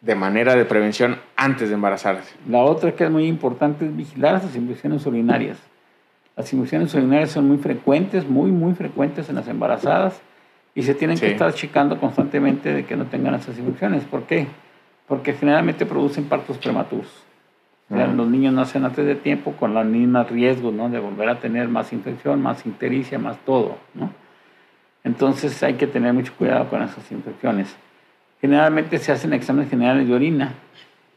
de 0.00 0.14
manera 0.14 0.54
de 0.54 0.64
prevención 0.64 1.18
antes 1.36 1.68
de 1.68 1.74
embarazarse. 1.74 2.34
La 2.48 2.60
otra 2.60 2.92
que 2.92 3.04
es 3.04 3.10
muy 3.10 3.26
importante 3.26 3.84
es 3.84 3.96
vigilar 3.96 4.42
las 4.42 4.54
infecciones 4.54 5.04
urinarias. 5.06 5.58
Las 6.36 6.52
infecciones 6.52 6.94
urinarias 6.94 7.32
son 7.32 7.48
muy 7.48 7.58
frecuentes, 7.58 8.28
muy, 8.28 8.52
muy 8.52 8.74
frecuentes 8.74 9.28
en 9.28 9.34
las 9.34 9.48
embarazadas 9.48 10.20
y 10.74 10.84
se 10.84 10.94
tienen 10.94 11.18
que 11.18 11.32
estar 11.32 11.52
checando 11.52 11.98
constantemente 11.98 12.72
de 12.72 12.84
que 12.86 12.94
no 12.94 13.06
tengan 13.06 13.34
esas 13.34 13.58
infecciones. 13.58 14.04
¿Por 14.04 14.22
qué? 14.22 14.46
Porque 15.08 15.32
generalmente 15.32 15.84
producen 15.84 16.26
partos 16.26 16.58
prematuros. 16.58 17.27
Los 17.90 18.28
niños 18.28 18.52
nacen 18.52 18.84
antes 18.84 19.06
de 19.06 19.14
tiempo 19.14 19.52
con 19.52 19.72
los 19.72 19.86
mismos 19.86 20.30
riesgos 20.30 20.74
¿no? 20.74 20.90
de 20.90 20.98
volver 20.98 21.28
a 21.30 21.40
tener 21.40 21.68
más 21.68 21.92
infección, 21.94 22.42
más 22.42 22.66
ictericia, 22.66 23.18
más 23.18 23.38
todo. 23.46 23.78
¿no? 23.94 24.10
Entonces 25.04 25.62
hay 25.62 25.74
que 25.74 25.86
tener 25.86 26.12
mucho 26.12 26.34
cuidado 26.36 26.68
con 26.68 26.82
esas 26.82 27.10
infecciones. 27.10 27.74
Generalmente 28.42 28.98
se 28.98 29.10
hacen 29.10 29.32
exámenes 29.32 29.70
generales 29.70 30.06
de 30.06 30.14
orina 30.14 30.52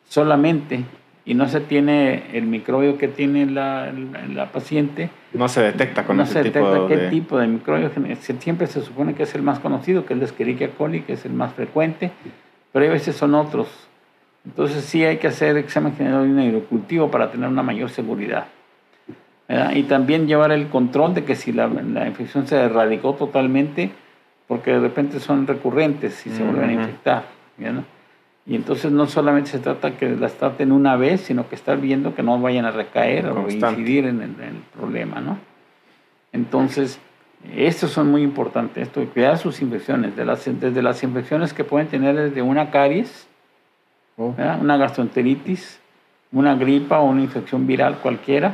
solamente 0.08 0.86
y 1.26 1.34
no 1.34 1.48
se 1.50 1.60
tiene 1.60 2.24
el 2.34 2.46
microbio 2.46 2.98
que 2.98 3.10
tiene 3.10 3.46
la, 3.46 3.92
la, 4.34 4.52
paciente. 4.52 5.10
No 5.34 5.50
se 5.50 5.62
detecta 5.62 6.06
con 6.06 6.18
no 6.18 6.24
ese 6.24 6.34
se 6.34 6.44
detecta 6.44 6.88
qué 6.88 6.98
de... 6.98 7.10
tipo 7.10 7.38
de 7.38 7.48
microbio. 7.48 7.92
Siempre 8.40 8.68
se 8.68 8.82
supone 8.82 9.14
que 9.14 9.24
es 9.24 9.36
el 9.36 9.42
más 9.44 9.60
conocido, 9.60 10.06
que 10.06 10.14
es 10.14 10.20
el 10.20 10.24
Escherichia 10.24 10.72
coli, 10.72 11.02
que 11.02 11.14
es 11.14 11.26
el 11.26 11.34
más 11.34 11.54
frecuente, 11.54 12.12
pero 12.72 12.86
a 12.86 12.90
veces 12.90 13.16
son 13.16 13.36
otros 13.36 13.68
entonces 14.46 14.84
sí 14.86 15.04
hay 15.04 15.18
que 15.18 15.28
hacer 15.28 15.58
examen 15.58 15.96
general 15.96 16.36
de 16.36 16.44
hidrocultivo 16.46 17.12
para 17.12 17.32
tener 17.32 17.50
una 17.50 17.64
mayor 17.64 17.90
seguridad. 17.90 18.48
Y 19.74 19.84
también 19.84 20.28
llevar 20.28 20.54
el 20.54 20.68
control 20.68 21.14
de 21.14 21.26
que 21.26 21.36
si 21.36 21.52
la, 21.52 21.68
infección 22.08 22.48
se 22.48 22.56
erradicó 22.56 23.16
totalmente, 23.16 23.92
porque 24.48 24.72
de 24.72 24.80
repente 24.80 25.20
son 25.20 25.46
recurrentes 25.46 26.26
y 26.26 26.30
se 26.30 26.42
vuelven 26.42 26.70
a 26.70 26.74
infectar. 26.74 27.24
Y 28.46 28.56
entonces 28.56 28.92
no 28.92 29.08
solamente 29.08 29.52
se 29.52 29.60
trata 29.60 29.98
que 29.98 30.10
las 30.16 30.34
traten 30.34 30.72
una 30.72 30.96
vez, 30.96 31.22
sino 31.22 31.50
que 31.50 31.56
estar 31.56 31.80
viendo 31.80 32.16
que 32.16 32.24
no 32.24 32.40
vayan 32.40 32.66
a 32.66 32.72
recaer 32.72 33.28
o 33.28 33.50
incidir 33.50 34.06
en 34.06 34.22
el, 34.22 34.64
problema. 34.74 35.20
¿no? 35.20 35.38
Entonces, 36.32 37.00
estos 37.54 37.92
son 37.92 38.10
muy 38.10 38.24
importantes, 38.24 38.88
esto 38.88 39.02
de 39.02 39.08
cuidar 39.08 39.38
sus 39.38 39.62
infecciones, 39.62 40.16
de 40.16 40.26
las, 40.26 40.46
desde 40.46 40.82
las 40.82 41.04
infecciones 41.04 41.54
que 41.54 41.64
pueden 41.64 41.88
tener 41.88 42.16
desde 42.16 42.42
una 42.42 42.72
caries, 42.72 43.28
Oh. 44.18 44.36
una 44.60 44.78
gastroenteritis, 44.78 45.80
una 46.32 46.56
gripa 46.56 47.00
o 47.00 47.06
una 47.06 47.22
infección 47.22 47.66
viral 47.66 47.98
cualquiera, 48.00 48.54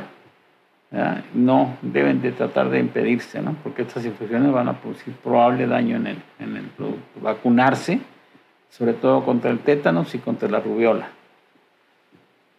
no 1.34 1.76
deben 1.82 2.22
de 2.22 2.32
tratar 2.32 2.70
de 2.70 2.80
impedirse, 2.80 3.42
¿no? 3.42 3.54
porque 3.62 3.82
estas 3.82 4.04
infecciones 4.06 4.50
van 4.52 4.68
a 4.68 4.80
producir 4.80 5.14
probable 5.14 5.66
daño 5.66 5.96
en 5.96 6.06
el, 6.06 6.22
en 6.38 6.56
el 6.56 6.64
producto. 6.64 7.20
Vacunarse, 7.20 8.00
sobre 8.70 8.94
todo 8.94 9.24
contra 9.24 9.50
el 9.50 9.58
tétanos 9.58 10.14
y 10.14 10.18
contra 10.18 10.48
la 10.48 10.60
rubiola. 10.60 11.08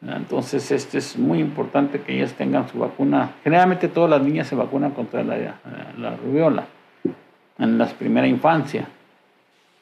Entonces, 0.01 0.71
esto 0.71 0.97
es 0.97 1.17
muy 1.17 1.39
importante 1.39 1.99
que 2.01 2.15
ellas 2.15 2.33
tengan 2.33 2.69
su 2.69 2.79
vacuna. 2.79 3.31
Generalmente 3.43 3.89
todas 3.89 4.09
las 4.09 4.21
niñas 4.21 4.47
se 4.47 4.55
vacunan 4.55 4.91
contra 4.91 5.23
la, 5.23 5.55
la 5.97 6.15
rubiola 6.15 6.65
en 7.57 7.77
la 7.77 7.85
primera 7.88 8.25
infancia, 8.25 8.88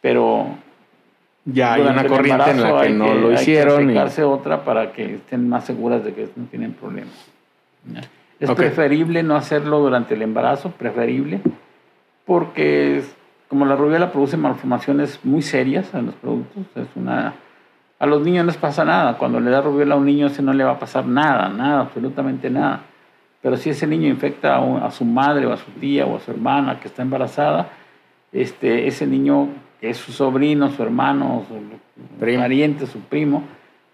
pero 0.02 0.48
ya 1.50 1.74
hay 1.74 1.82
una 1.82 2.06
corriente 2.06 2.52
en 2.52 2.62
la 2.62 2.82
que 2.82 2.90
no 2.90 3.14
lo 3.14 3.32
hicieron. 3.32 3.90
Hay 3.98 4.10
que 4.10 4.24
otra 4.24 4.64
para 4.64 4.92
que 4.92 5.16
estén 5.16 5.48
más 5.48 5.66
seguras 5.66 6.04
de 6.04 6.14
que 6.14 6.30
no 6.36 6.46
tienen 6.46 6.74
problemas. 6.74 7.14
Es 8.40 8.52
preferible 8.52 9.24
no 9.24 9.36
hacerlo 9.36 9.80
durante 9.80 10.14
el 10.14 10.22
embarazo, 10.22 10.72
preferible, 10.72 11.40
porque 12.26 13.02
como 13.48 13.66
la 13.66 13.76
rubiola 13.78 14.12
produce 14.12 14.36
malformaciones 14.36 15.22
muy 15.24 15.42
serias 15.42 15.94
en 15.94 16.08
los 16.08 16.16
productos, 16.16 16.66
es 16.76 16.88
una 16.96 17.34
a 18.00 18.06
los 18.06 18.22
niños 18.22 18.46
no 18.46 18.52
les 18.52 18.58
pasa 18.58 18.86
nada. 18.86 19.18
Cuando 19.18 19.40
le 19.40 19.50
da 19.50 19.62
rubiola 19.62 19.96
a 19.96 19.98
un 19.98 20.06
niño, 20.06 20.28
ese 20.28 20.44
no 20.44 20.54
le 20.54 20.64
va 20.64 20.74
a 20.74 20.80
pasar 20.80 21.08
nada, 21.08 21.50
nada, 21.50 21.82
absolutamente 21.82 22.50
nada. 22.50 22.82
Pero 23.42 23.58
si 23.58 23.72
ese 23.72 23.88
niño 23.88 24.08
infecta 24.08 24.58
a, 24.58 24.86
a 24.86 24.92
su 24.92 25.04
madre 25.04 25.48
o 25.48 25.54
a 25.54 25.58
su 25.58 25.72
tía 25.72 26.06
o 26.06 26.18
a 26.18 26.20
su 26.20 26.30
hermana 26.30 26.80
que 26.80 26.90
está 26.90 27.02
embarazada, 27.02 27.70
este, 28.32 28.88
ese 28.88 29.08
niño 29.08 29.48
es 29.82 29.98
su 29.98 30.12
sobrino, 30.12 30.70
su 30.70 30.84
hermano, 30.84 31.46
su 31.48 32.20
pariente, 32.20 32.88
su 32.88 33.00
primo, 33.00 33.44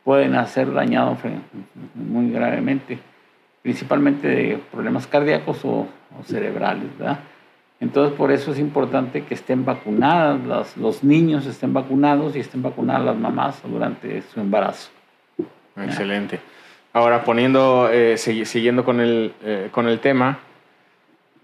pueden 0.04 0.36
hacer 0.36 0.72
dañado 0.74 1.18
muy 1.96 2.32
gravemente, 2.32 3.00
principalmente 3.62 4.28
de 4.28 4.60
problemas 4.72 5.08
cardíacos 5.08 5.64
o, 5.64 5.88
cerebrales, 6.26 6.96
¿verdad? 6.98 7.20
Entonces, 7.80 8.16
por 8.16 8.32
eso 8.32 8.52
es 8.52 8.60
importante 8.60 9.24
que 9.24 9.34
estén 9.34 9.66
vacunadas, 9.66 10.78
los 10.78 11.04
niños 11.04 11.46
estén 11.48 11.74
vacunados 11.74 12.36
y 12.36 12.40
estén 12.40 12.62
vacunadas 12.62 13.04
las 13.04 13.18
mamás 13.18 13.62
durante 13.64 14.22
su 14.22 14.40
embarazo. 14.40 14.90
Excelente. 15.76 16.40
Ahora, 16.94 17.24
poniendo, 17.24 17.90
eh, 17.92 18.18
siguiendo 18.18 18.86
con 18.86 19.02
el, 19.02 19.34
eh, 19.44 19.70
con 19.72 19.88
el 19.88 20.00
tema, 20.00 20.38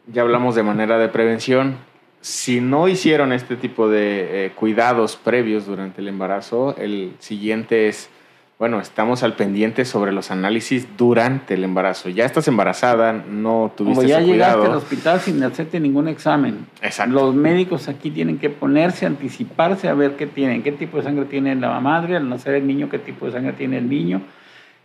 ya 0.07 0.21
hablamos 0.21 0.55
de 0.55 0.63
manera 0.63 0.97
de 0.99 1.09
prevención, 1.09 1.77
si 2.21 2.59
no 2.59 2.87
hicieron 2.87 3.31
este 3.31 3.55
tipo 3.55 3.89
de 3.89 4.45
eh, 4.45 4.51
cuidados 4.51 5.15
previos 5.15 5.65
durante 5.65 6.01
el 6.01 6.09
embarazo, 6.09 6.75
el 6.77 7.13
siguiente 7.19 7.87
es, 7.87 8.09
bueno, 8.57 8.81
estamos 8.81 9.23
al 9.23 9.35
pendiente 9.35 9.85
sobre 9.85 10.11
los 10.11 10.29
análisis 10.29 10.85
durante 10.97 11.53
el 11.53 11.63
embarazo. 11.63 12.09
Ya 12.09 12.25
estás 12.25 12.47
embarazada, 12.49 13.13
no 13.13 13.71
tuviste 13.75 13.95
Como 13.95 14.07
ya 14.07 14.19
llegaste 14.19 14.65
al 14.65 14.75
hospital 14.75 15.21
sin 15.21 15.41
hacerte 15.43 15.79
ningún 15.79 16.09
examen. 16.09 16.67
Exacto. 16.81 17.13
Los 17.13 17.35
médicos 17.35 17.87
aquí 17.87 18.11
tienen 18.11 18.37
que 18.37 18.49
ponerse, 18.49 19.05
anticiparse 19.05 19.87
a 19.87 19.93
ver 19.93 20.17
qué 20.17 20.27
tienen, 20.27 20.61
qué 20.61 20.73
tipo 20.73 20.97
de 20.97 21.03
sangre 21.03 21.23
tiene 21.25 21.55
la 21.55 21.79
madre, 21.79 22.17
al 22.17 22.27
nacer 22.27 22.55
el 22.55 22.67
niño, 22.67 22.89
qué 22.89 22.99
tipo 22.99 23.27
de 23.27 23.31
sangre 23.31 23.53
tiene 23.53 23.77
el 23.77 23.87
niño. 23.87 24.21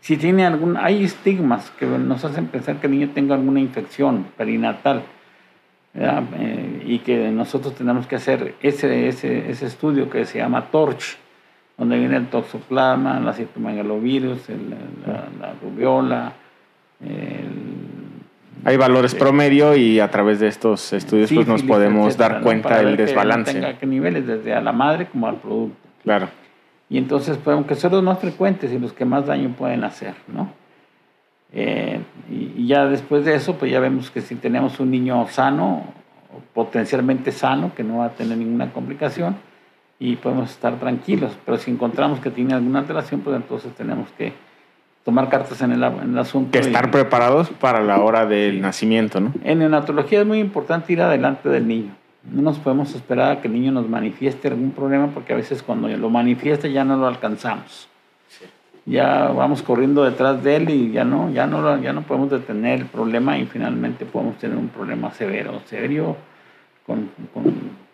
Si 0.01 0.17
tiene 0.19 0.47
algún, 0.47 0.77
hay 0.77 1.03
estigmas 1.03 1.73
que 1.81 1.87
nos 1.87 2.25
hacen 2.25 2.47
pensar 2.47 2.77
que 2.77 2.87
el 2.87 2.93
niño 2.93 3.11
tenga 3.13 3.35
alguna 3.35 3.59
infección 3.59 4.27
perinatal 4.37 5.03
eh, 5.95 6.83
y 6.85 6.99
que 7.01 7.31
nosotros 7.31 7.75
tenemos 7.75 8.07
que 8.07 8.17
hacer 8.17 8.55
ese, 8.61 9.09
ese, 9.09 9.51
ese, 9.51 9.67
estudio 9.67 10.11
que 10.11 10.25
se 10.25 10.39
llama 10.39 10.67
TORCH, 10.71 11.17
donde 11.79 11.99
viene 11.99 12.17
el 12.17 12.27
toxoplasma, 12.27 13.21
la 13.21 13.33
citomegalovirus, 13.33 14.49
la, 14.49 15.29
la, 15.41 15.55
rubiola. 15.63 16.33
Hay 18.65 18.77
valores 18.77 19.15
promedio 19.15 19.77
y 19.77 20.01
a 20.01 20.11
través 20.11 20.41
de 20.41 20.49
estos 20.49 20.93
estudios 20.93 21.31
pues 21.33 21.47
nos 21.47 21.63
podemos 21.63 22.17
dar 22.17 22.41
cuenta 22.41 22.83
del 22.83 22.97
desbalance. 22.97 23.53
Que 23.53 23.61
tenga 23.61 23.79
qué 23.79 23.87
niveles, 23.87 24.27
desde 24.27 24.55
a 24.55 24.61
la 24.63 24.73
madre 24.73 25.07
como 25.07 25.27
al 25.29 25.37
producto. 25.37 25.77
Claro. 26.03 26.29
Y 26.89 26.99
entonces 26.99 27.37
podemos 27.37 27.67
que 27.67 27.75
son 27.75 27.93
los 27.93 28.03
más 28.03 28.19
frecuentes 28.19 28.73
y 28.73 28.79
los 28.79 28.93
que 28.93 29.05
más 29.05 29.27
daño 29.27 29.51
pueden 29.51 29.85
hacer, 29.85 30.15
¿no? 30.29 30.51
Eh, 31.55 32.01
y, 32.31 32.67
ya 32.67 32.87
después 32.87 33.25
de 33.25 33.35
eso, 33.35 33.55
pues 33.55 33.71
ya 33.71 33.81
vemos 33.81 34.11
que 34.11 34.21
si 34.21 34.35
tenemos 34.35 34.81
un 34.81 34.91
niño 34.91 35.27
sano, 35.29 35.85
potencialmente 36.53 37.31
sano, 37.31 37.73
que 37.75 37.85
no 37.85 37.99
va 37.99 38.07
a 38.07 38.11
tener 38.11 38.37
ninguna 38.37 38.73
complicación, 38.73 39.37
y 39.99 40.17
podemos 40.17 40.51
estar 40.51 40.79
tranquilos. 40.81 41.33
Pero 41.47 41.57
si 41.59 41.71
encontramos 41.71 42.19
que 42.21 42.31
tiene 42.31 42.55
alguna 42.55 42.81
alteración, 42.81 43.21
pues 43.21 43.37
entonces 43.37 43.73
tenemos 43.75 44.09
que 44.19 44.33
tomar 45.05 45.29
cartas 45.29 45.61
en 45.63 45.73
el, 45.73 45.83
en 45.83 46.11
el 46.11 46.19
asunto. 46.19 46.51
Que 46.51 46.59
estar 46.59 46.91
preparados 46.91 47.51
para 47.51 47.81
la 47.83 48.01
hora 48.01 48.27
del 48.27 48.61
nacimiento, 48.61 49.21
¿no? 49.21 49.33
En 49.45 49.61
neonatología 49.61 50.21
es 50.21 50.27
muy 50.27 50.41
importante 50.41 50.93
ir 50.93 51.03
adelante 51.03 51.49
del 51.49 51.69
niño. 51.69 51.95
No 52.25 52.43
nos 52.43 52.59
podemos 52.59 52.95
esperar 52.95 53.31
a 53.31 53.41
que 53.41 53.49
el 53.49 53.55
niño 53.55 53.71
nos 53.71 53.89
manifieste 53.89 54.49
algún 54.49 54.73
problema 54.73 55.09
porque 55.09 55.35
a 55.35 55.37
veces 55.37 55.63
cuando 55.63 55.89
lo 55.89 56.11
manifiesta 56.11 56.69
ya 56.69 56.83
no 56.83 56.97
lo 56.97 57.07
alcanzamos 57.07 57.89
ya 58.87 59.29
vamos 59.29 59.63
corriendo 59.63 60.05
detrás 60.05 60.43
de 60.43 60.57
él 60.57 60.71
y 60.71 60.93
ya 60.93 61.05
no, 61.05 61.31
ya 61.31 61.47
no, 61.47 61.81
ya 61.81 61.93
no 61.93 62.03
podemos 62.03 62.31
detener 62.31 62.81
el 62.81 62.87
problema 62.87 63.39
y 63.39 63.47
finalmente 63.47 64.05
podemos 64.05 64.37
tener 64.37 64.57
un 64.57 64.69
problema 64.69 65.11
severo, 65.13 65.61
serio, 65.65 66.17
con, 66.87 67.11
con, 67.33 67.85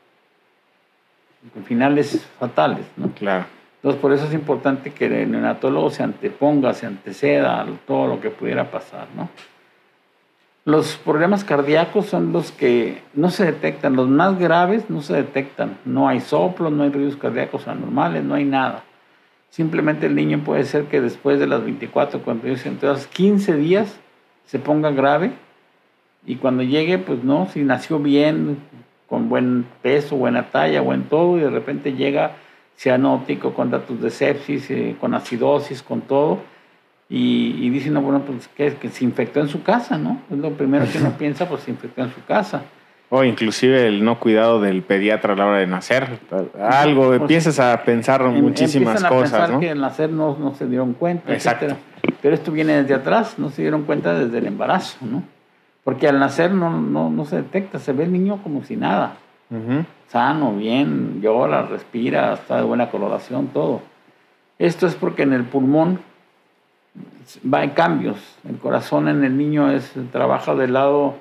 finales 1.64 2.26
fatales. 2.38 2.84
¿no? 2.96 3.10
Claro. 3.12 3.46
Entonces, 3.76 4.00
por 4.00 4.12
eso 4.12 4.26
es 4.26 4.34
importante 4.34 4.92
que 4.92 5.06
el 5.06 5.30
neonatólogo 5.30 5.90
se 5.90 6.02
anteponga, 6.02 6.74
se 6.74 6.86
anteceda 6.86 7.62
a 7.62 7.66
todo 7.86 8.08
lo 8.08 8.20
que 8.20 8.30
pudiera 8.30 8.70
pasar, 8.70 9.06
¿no? 9.16 9.30
Los 10.66 10.96
problemas 10.98 11.42
cardíacos 11.42 12.06
son 12.06 12.34
los 12.34 12.52
que 12.52 13.02
no 13.14 13.30
se 13.30 13.46
detectan, 13.46 13.96
los 13.96 14.08
más 14.08 14.38
graves 14.38 14.90
no 14.90 15.00
se 15.00 15.14
detectan. 15.14 15.78
No 15.86 16.06
hay 16.06 16.20
soplos, 16.20 16.70
no 16.70 16.82
hay 16.82 16.90
ruidos 16.90 17.16
cardíacos 17.16 17.66
anormales, 17.66 18.22
no 18.22 18.34
hay 18.34 18.44
nada. 18.44 18.84
Simplemente 19.50 20.06
el 20.06 20.14
niño 20.14 20.42
puede 20.44 20.64
ser 20.64 20.84
que 20.84 21.00
después 21.00 21.38
de 21.38 21.46
las 21.46 21.62
24, 21.62 22.22
48, 22.22 22.68
entonces 22.68 23.06
15 23.08 23.56
días 23.56 23.98
se 24.46 24.58
ponga 24.58 24.90
grave 24.90 25.32
y 26.24 26.36
cuando 26.36 26.62
llegue, 26.62 26.98
pues 26.98 27.24
no, 27.24 27.48
si 27.52 27.62
nació 27.62 27.98
bien, 27.98 28.58
con 29.08 29.28
buen 29.28 29.66
peso, 29.82 30.16
buena 30.16 30.50
talla, 30.50 30.80
buen 30.80 31.04
todo, 31.04 31.36
y 31.36 31.40
de 31.40 31.50
repente 31.50 31.94
llega 31.94 32.36
cianótico, 32.76 33.52
con 33.54 33.70
datos 33.70 34.00
de 34.00 34.10
sepsis, 34.10 34.70
eh, 34.70 34.96
con 35.00 35.14
acidosis, 35.14 35.82
con 35.82 36.02
todo, 36.02 36.38
y, 37.08 37.56
y 37.58 37.70
dice, 37.70 37.90
no, 37.90 38.02
bueno, 38.02 38.22
pues 38.22 38.48
que, 38.48 38.74
que 38.76 38.88
se 38.88 39.04
infectó 39.04 39.40
en 39.40 39.48
su 39.48 39.64
casa, 39.64 39.98
¿no? 39.98 40.22
Es 40.30 40.38
lo 40.38 40.52
primero 40.52 40.86
que 40.90 40.98
uno 40.98 41.12
piensa, 41.18 41.48
pues 41.48 41.62
se 41.62 41.72
infectó 41.72 42.02
en 42.02 42.14
su 42.14 42.24
casa. 42.24 42.62
O 43.12 43.24
inclusive 43.24 43.88
el 43.88 44.04
no 44.04 44.20
cuidado 44.20 44.60
del 44.60 44.82
pediatra 44.82 45.32
a 45.34 45.36
la 45.36 45.46
hora 45.46 45.58
de 45.58 45.66
nacer. 45.66 46.20
Algo, 46.60 47.08
pues, 47.08 47.20
empiezas 47.20 47.58
a 47.58 47.82
pensar 47.82 48.22
en, 48.22 48.36
em, 48.36 48.40
muchísimas 48.40 49.02
cosas. 49.02 49.34
A 49.34 49.38
pensar 49.38 49.50
¿no? 49.50 49.60
que 49.60 49.70
al 49.70 49.80
nacer 49.80 50.10
no, 50.10 50.36
no, 50.38 50.54
se 50.54 50.66
dieron 50.66 50.94
cuenta, 50.94 51.32
Exacto. 51.32 51.76
Pero 52.22 52.34
esto 52.34 52.52
viene 52.52 52.82
desde 52.82 52.94
atrás, 52.94 53.38
no 53.38 53.50
se 53.50 53.62
dieron 53.62 53.82
cuenta 53.82 54.14
desde 54.14 54.38
el 54.38 54.46
embarazo, 54.46 54.98
¿no? 55.02 55.24
Porque 55.82 56.06
al 56.06 56.20
nacer 56.20 56.52
no, 56.52 56.70
no, 56.80 57.10
no 57.10 57.24
se 57.24 57.36
detecta, 57.36 57.78
se 57.78 57.92
ve 57.92 58.04
el 58.04 58.12
niño 58.12 58.40
como 58.42 58.62
si 58.64 58.76
nada. 58.76 59.16
Sano, 60.06 60.54
bien, 60.54 61.20
llora, 61.20 61.62
respira, 61.62 62.34
está 62.34 62.58
de 62.58 62.62
buena 62.62 62.90
coloración, 62.90 63.48
todo. 63.48 63.80
Esto 64.60 64.86
es 64.86 64.94
porque 64.94 65.22
en 65.22 65.32
el 65.32 65.42
pulmón 65.42 65.98
va 67.52 67.64
en 67.64 67.70
cambios. 67.70 68.18
El 68.48 68.58
corazón 68.58 69.08
en 69.08 69.24
el 69.24 69.36
niño 69.36 69.70
es, 69.72 69.92
trabaja 70.12 70.54
del 70.54 70.74
lado 70.74 71.14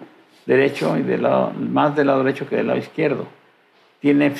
derecho 0.49 0.97
y 0.97 1.03
del 1.03 1.21
lado, 1.21 1.51
más 1.51 1.95
del 1.95 2.07
lado 2.07 2.23
derecho 2.23 2.47
que 2.49 2.55
del 2.55 2.67
lado 2.67 2.79
izquierdo. 2.79 3.27
Tiene 4.01 4.33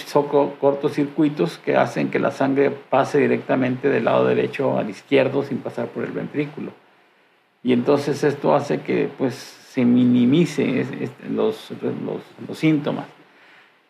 cortocircuitos 0.60 1.60
que 1.60 1.76
hacen 1.76 2.10
que 2.10 2.18
la 2.18 2.32
sangre 2.32 2.72
pase 2.72 3.20
directamente 3.20 3.90
del 3.90 4.06
lado 4.06 4.26
derecho 4.26 4.80
al 4.80 4.90
izquierdo 4.90 5.44
sin 5.44 5.60
pasar 5.60 5.88
por 5.90 6.04
el 6.04 6.12
ventrículo. 6.12 6.72
Y 7.62 7.74
entonces 7.74 8.24
esto 8.24 8.56
hace 8.56 8.82
que 8.82 9.08
pues, 9.18 9.36
se 9.36 9.86
minimice 9.86 10.86
los, 11.30 11.72
los, 11.72 12.22
los 12.48 12.58
síntomas. 12.58 13.06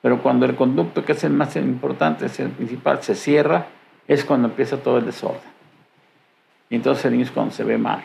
Pero 0.01 0.21
cuando 0.21 0.45
el 0.45 0.55
conducto, 0.55 1.05
que 1.05 1.13
es 1.13 1.23
el 1.23 1.31
más 1.31 1.55
importante, 1.55 2.25
es 2.25 2.37
el 2.41 2.49
principal, 2.49 3.01
se 3.01 3.15
cierra, 3.15 3.67
es 4.07 4.25
cuando 4.25 4.49
empieza 4.49 4.77
todo 4.77 4.97
el 4.97 5.05
desorden. 5.05 5.49
Y 6.69 6.75
entonces 6.75 7.05
el 7.05 7.11
niño 7.13 7.23
es 7.23 7.31
cuando 7.31 7.53
se 7.53 7.63
ve 7.63 7.77
mal. 7.77 8.03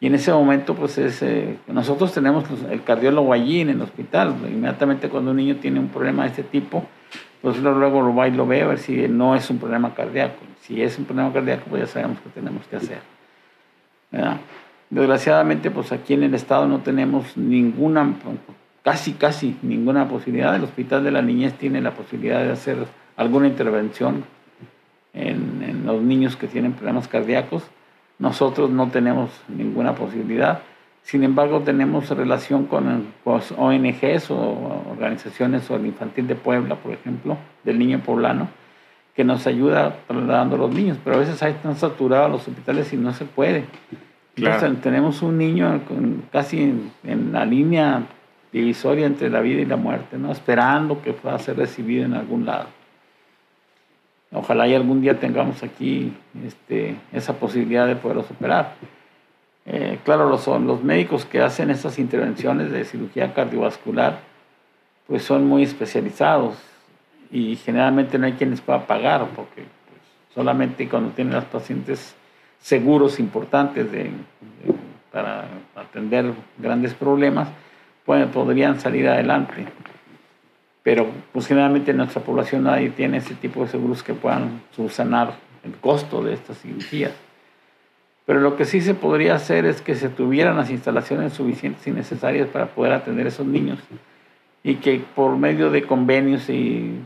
Y 0.00 0.06
en 0.06 0.14
ese 0.14 0.32
momento, 0.32 0.74
pues 0.74 0.96
es, 0.98 1.22
eh, 1.22 1.58
nosotros 1.66 2.12
tenemos 2.12 2.44
el 2.70 2.84
cardiólogo 2.84 3.32
allí 3.32 3.60
en 3.60 3.70
el 3.70 3.80
hospital. 3.82 4.36
Inmediatamente 4.48 5.08
cuando 5.08 5.32
un 5.32 5.38
niño 5.38 5.56
tiene 5.56 5.80
un 5.80 5.88
problema 5.88 6.22
de 6.22 6.28
este 6.28 6.44
tipo, 6.44 6.84
pues 7.42 7.58
luego 7.58 8.02
lo 8.02 8.14
va 8.14 8.28
y 8.28 8.30
lo 8.30 8.46
ve 8.46 8.62
a 8.62 8.68
ver 8.68 8.78
si 8.78 9.08
no 9.08 9.34
es 9.34 9.50
un 9.50 9.58
problema 9.58 9.94
cardíaco. 9.94 10.36
Si 10.60 10.80
es 10.80 10.98
un 10.98 11.04
problema 11.04 11.32
cardíaco, 11.32 11.64
pues 11.68 11.82
ya 11.82 11.86
sabemos 11.88 12.18
qué 12.22 12.30
tenemos 12.30 12.64
que 12.66 12.76
hacer. 12.76 12.98
Desgraciadamente, 14.90 15.70
pues 15.70 15.90
aquí 15.90 16.14
en 16.14 16.22
el 16.22 16.34
estado 16.34 16.68
no 16.68 16.78
tenemos 16.78 17.36
ninguna, 17.36 18.14
casi, 18.84 19.14
casi 19.14 19.56
ninguna 19.62 20.08
posibilidad. 20.08 20.54
El 20.54 20.64
Hospital 20.64 21.02
de 21.02 21.10
la 21.10 21.22
Niñez 21.22 21.54
tiene 21.54 21.80
la 21.80 21.90
posibilidad 21.90 22.44
de 22.44 22.52
hacer 22.52 22.76
alguna 23.16 23.48
intervención 23.48 24.24
en, 25.12 25.64
en 25.66 25.86
los 25.86 26.00
niños 26.00 26.36
que 26.36 26.46
tienen 26.46 26.72
problemas 26.72 27.08
cardíacos 27.08 27.64
nosotros 28.18 28.70
no 28.70 28.88
tenemos 28.88 29.30
ninguna 29.48 29.94
posibilidad. 29.94 30.60
Sin 31.02 31.22
embargo, 31.24 31.60
tenemos 31.60 32.10
relación 32.10 32.66
con, 32.66 33.06
ONGs 33.24 34.30
o 34.30 34.84
organizaciones 34.90 35.70
o 35.70 35.76
el 35.76 35.86
Infantil 35.86 36.26
de 36.26 36.34
Puebla, 36.34 36.74
por 36.74 36.92
ejemplo, 36.92 37.38
del 37.64 37.78
niño 37.78 38.00
poblano, 38.00 38.48
que 39.14 39.24
nos 39.24 39.46
ayuda 39.46 39.96
trasladando 40.06 40.56
a 40.56 40.58
los 40.58 40.74
niños, 40.74 40.98
pero 41.02 41.16
a 41.16 41.20
veces 41.20 41.42
hay 41.42 41.54
tan 41.54 41.76
saturados 41.76 42.30
los 42.30 42.46
hospitales 42.46 42.92
y 42.92 42.96
no 42.96 43.12
se 43.12 43.24
puede. 43.24 43.64
Entonces, 44.36 44.80
tenemos 44.82 45.22
un 45.22 45.38
niño 45.38 45.80
casi 46.30 46.74
en, 47.04 47.32
la 47.32 47.44
línea 47.44 48.02
divisoria 48.52 49.06
entre 49.06 49.30
la 49.30 49.40
vida 49.40 49.60
y 49.60 49.64
la 49.64 49.76
muerte, 49.76 50.18
¿no? 50.18 50.30
esperando 50.30 51.02
que 51.02 51.12
pueda 51.12 51.38
ser 51.38 51.56
recibido 51.56 52.04
en 52.04 52.14
algún 52.14 52.44
lado. 52.46 52.66
Ojalá 54.32 54.68
y 54.68 54.74
algún 54.74 55.00
día 55.00 55.18
tengamos 55.18 55.62
aquí 55.62 56.12
este, 56.46 56.96
esa 57.12 57.34
posibilidad 57.34 57.86
de 57.86 57.96
poderlos 57.96 58.30
operar. 58.30 58.74
Eh, 59.64 59.98
claro, 60.04 60.28
los, 60.28 60.46
los 60.46 60.82
médicos 60.82 61.24
que 61.24 61.40
hacen 61.40 61.70
estas 61.70 61.98
intervenciones 61.98 62.70
de 62.70 62.84
cirugía 62.84 63.32
cardiovascular, 63.32 64.18
pues 65.06 65.22
son 65.22 65.46
muy 65.46 65.62
especializados 65.62 66.56
y 67.30 67.56
generalmente 67.56 68.18
no 68.18 68.26
hay 68.26 68.32
quien 68.32 68.50
les 68.50 68.60
pueda 68.60 68.86
pagar, 68.86 69.26
porque 69.34 69.62
pues, 69.62 70.34
solamente 70.34 70.88
cuando 70.88 71.10
tienen 71.10 71.34
las 71.34 71.44
pacientes 71.46 72.14
seguros 72.60 73.18
importantes 73.20 73.86
para 75.10 75.46
atender 75.74 76.32
grandes 76.58 76.92
problemas, 76.92 77.48
pueden, 78.04 78.28
podrían 78.30 78.78
salir 78.78 79.08
adelante 79.08 79.66
pero 80.88 81.06
pues 81.34 81.46
generalmente 81.46 81.90
en 81.90 81.98
nuestra 81.98 82.22
población 82.22 82.62
nadie 82.62 82.88
tiene 82.88 83.18
ese 83.18 83.34
tipo 83.34 83.60
de 83.60 83.68
seguros 83.68 84.02
que 84.02 84.14
puedan 84.14 84.62
subsanar 84.74 85.34
el 85.62 85.72
costo 85.72 86.24
de 86.24 86.32
estas 86.32 86.62
cirugías. 86.62 87.12
Pero 88.24 88.40
lo 88.40 88.56
que 88.56 88.64
sí 88.64 88.80
se 88.80 88.94
podría 88.94 89.34
hacer 89.34 89.66
es 89.66 89.82
que 89.82 89.94
se 89.94 90.08
tuvieran 90.08 90.56
las 90.56 90.70
instalaciones 90.70 91.34
suficientes 91.34 91.86
y 91.86 91.90
necesarias 91.90 92.48
para 92.48 92.68
poder 92.68 92.94
atender 92.94 93.26
a 93.26 93.28
esos 93.28 93.46
niños 93.46 93.78
y 94.64 94.76
que 94.76 95.02
por 95.14 95.36
medio 95.36 95.70
de 95.70 95.82
convenios 95.82 96.48
y, 96.48 96.98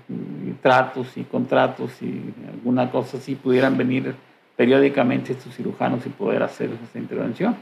tratos 0.63 1.17
y 1.17 1.25
contratos 1.25 2.01
y 2.03 2.23
alguna 2.49 2.89
cosa 2.89 3.17
así 3.17 3.35
pudieran 3.35 3.77
venir 3.77 4.15
periódicamente 4.55 5.33
estos 5.33 5.57
cirujanos 5.57 6.07
y 6.07 6.11
poder 6.11 6.45
hacer 6.45 6.71
esta 6.85 7.01
intervención. 7.01 7.57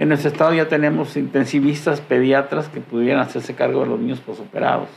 En 0.00 0.08
nuestro 0.08 0.32
estado 0.32 0.52
ya 0.52 0.66
tenemos 0.66 1.16
intensivistas, 1.16 2.00
pediatras 2.00 2.66
que 2.66 2.80
pudieran 2.80 3.20
hacerse 3.20 3.54
cargo 3.54 3.82
de 3.82 3.86
los 3.86 4.00
niños 4.00 4.18
posoperados 4.18 4.88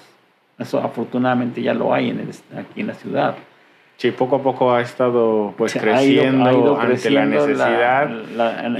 eso 0.62 0.80
afortunadamente 0.80 1.62
ya 1.62 1.74
lo 1.74 1.94
hay 1.94 2.10
en 2.10 2.30
aquí 2.58 2.82
en 2.82 2.88
la 2.88 2.94
ciudad. 2.94 3.36
Sí, 3.98 4.12
poco 4.12 4.38
a 4.38 4.42
poco 4.42 4.74
ha 4.74 4.82
estado 4.82 5.54
pues 5.56 5.74
creciendo, 5.74 6.46
ha 6.46 6.54
ido, 6.54 6.80
ante 6.80 7.10
la 7.12 7.26
necesidad 7.26 8.10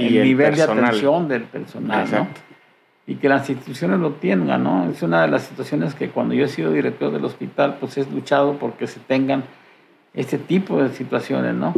y 0.00 0.16
el, 0.18 0.24
nivel 0.24 0.56
de 0.56 0.62
atención 0.62 1.28
del 1.28 1.42
personal, 1.42 2.10
¿no? 2.10 2.26
Y 3.06 3.16
que 3.16 3.28
las 3.28 3.48
instituciones 3.48 4.00
lo 4.00 4.12
tengan, 4.12 4.64
¿no? 4.64 4.90
Es 4.90 5.02
una 5.02 5.22
de 5.22 5.28
las 5.28 5.42
situaciones 5.42 5.94
que 5.94 6.08
cuando 6.08 6.34
yo 6.34 6.44
he 6.44 6.48
sido 6.48 6.72
director 6.72 7.12
del 7.12 7.24
hospital, 7.24 7.76
pues 7.78 7.96
he 7.98 8.10
luchado 8.10 8.54
porque 8.54 8.86
se 8.86 8.98
tengan 9.00 9.44
este 10.14 10.38
tipo 10.38 10.82
de 10.82 10.88
situaciones, 10.90 11.54
¿no? 11.54 11.72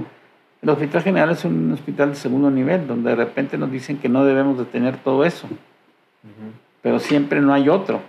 El 0.62 0.70
Hospital 0.70 1.02
General 1.02 1.30
es 1.30 1.44
un 1.44 1.72
hospital 1.72 2.10
de 2.10 2.16
segundo 2.16 2.50
nivel, 2.50 2.86
donde 2.86 3.10
de 3.10 3.16
repente 3.16 3.58
nos 3.58 3.70
dicen 3.70 3.98
que 3.98 4.08
no 4.08 4.24
debemos 4.24 4.56
de 4.56 4.64
tener 4.64 4.96
todo 4.96 5.26
eso, 5.26 5.46
pero 6.80 6.98
siempre 6.98 7.42
no 7.42 7.52
hay 7.52 7.68
otro. 7.68 8.00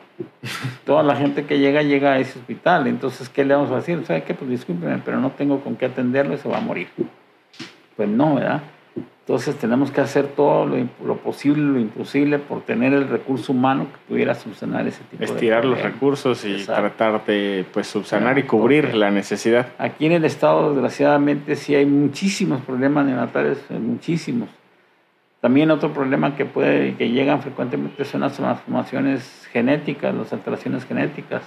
Toda 0.85 1.03
la 1.03 1.15
gente 1.15 1.45
que 1.45 1.59
llega, 1.59 1.81
llega 1.81 2.13
a 2.13 2.19
ese 2.19 2.39
hospital. 2.39 2.87
Entonces, 2.87 3.29
¿qué 3.29 3.43
le 3.43 3.55
vamos 3.55 3.71
a 3.71 3.77
decir? 3.77 4.03
¿Sabe 4.05 4.23
qué? 4.23 4.33
Pues 4.33 4.49
discúlpeme, 4.49 5.01
pero 5.03 5.19
no 5.19 5.31
tengo 5.31 5.61
con 5.61 5.75
qué 5.75 5.85
atenderlo 5.85 6.35
y 6.35 6.37
se 6.37 6.47
va 6.47 6.57
a 6.57 6.61
morir. 6.61 6.87
Pues 7.95 8.09
no, 8.09 8.35
¿verdad? 8.35 8.61
Entonces 9.27 9.55
tenemos 9.55 9.89
que 9.89 10.01
hacer 10.01 10.27
todo 10.27 10.67
lo, 10.67 11.17
posible, 11.17 11.63
lo 11.63 11.79
imposible 11.79 12.37
por 12.37 12.61
tener 12.61 12.93
el 12.93 13.07
recurso 13.07 13.53
humano 13.53 13.87
que 13.91 14.13
pudiera 14.13 14.35
subsanar 14.35 14.85
ese 14.87 15.03
tipo 15.05 15.17
de 15.17 15.25
Estirar 15.25 15.65
los 15.65 15.81
recursos 15.81 16.45
y 16.45 16.63
tratar 16.63 17.25
de 17.25 17.65
pues, 17.73 17.87
subsanar 17.87 18.37
y 18.37 18.43
cubrir 18.43 18.93
la 18.93 19.09
necesidad. 19.09 19.69
Aquí 19.79 20.05
en 20.05 20.11
el 20.11 20.25
estado, 20.25 20.73
desgraciadamente, 20.73 21.55
sí 21.55 21.73
hay 21.73 21.87
muchísimos 21.87 22.61
problemas 22.61 23.07
neonatales, 23.07 23.57
muchísimos. 23.71 24.47
También 25.45 25.69
otro 25.69 25.93
problema 25.93 26.35
que 26.35 26.43
puede 26.43 26.95
que 26.95 27.11
llegan 27.11 27.39
frecuentemente 27.39 28.03
son 28.03 28.21
las 28.21 28.33
transformaciones 28.33 29.47
genéticas, 29.51 30.15
las 30.15 30.33
alteraciones 30.33 30.85
genéticas, 30.85 31.43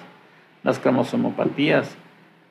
las 0.63 0.79
cromosomopatías, 0.79 1.97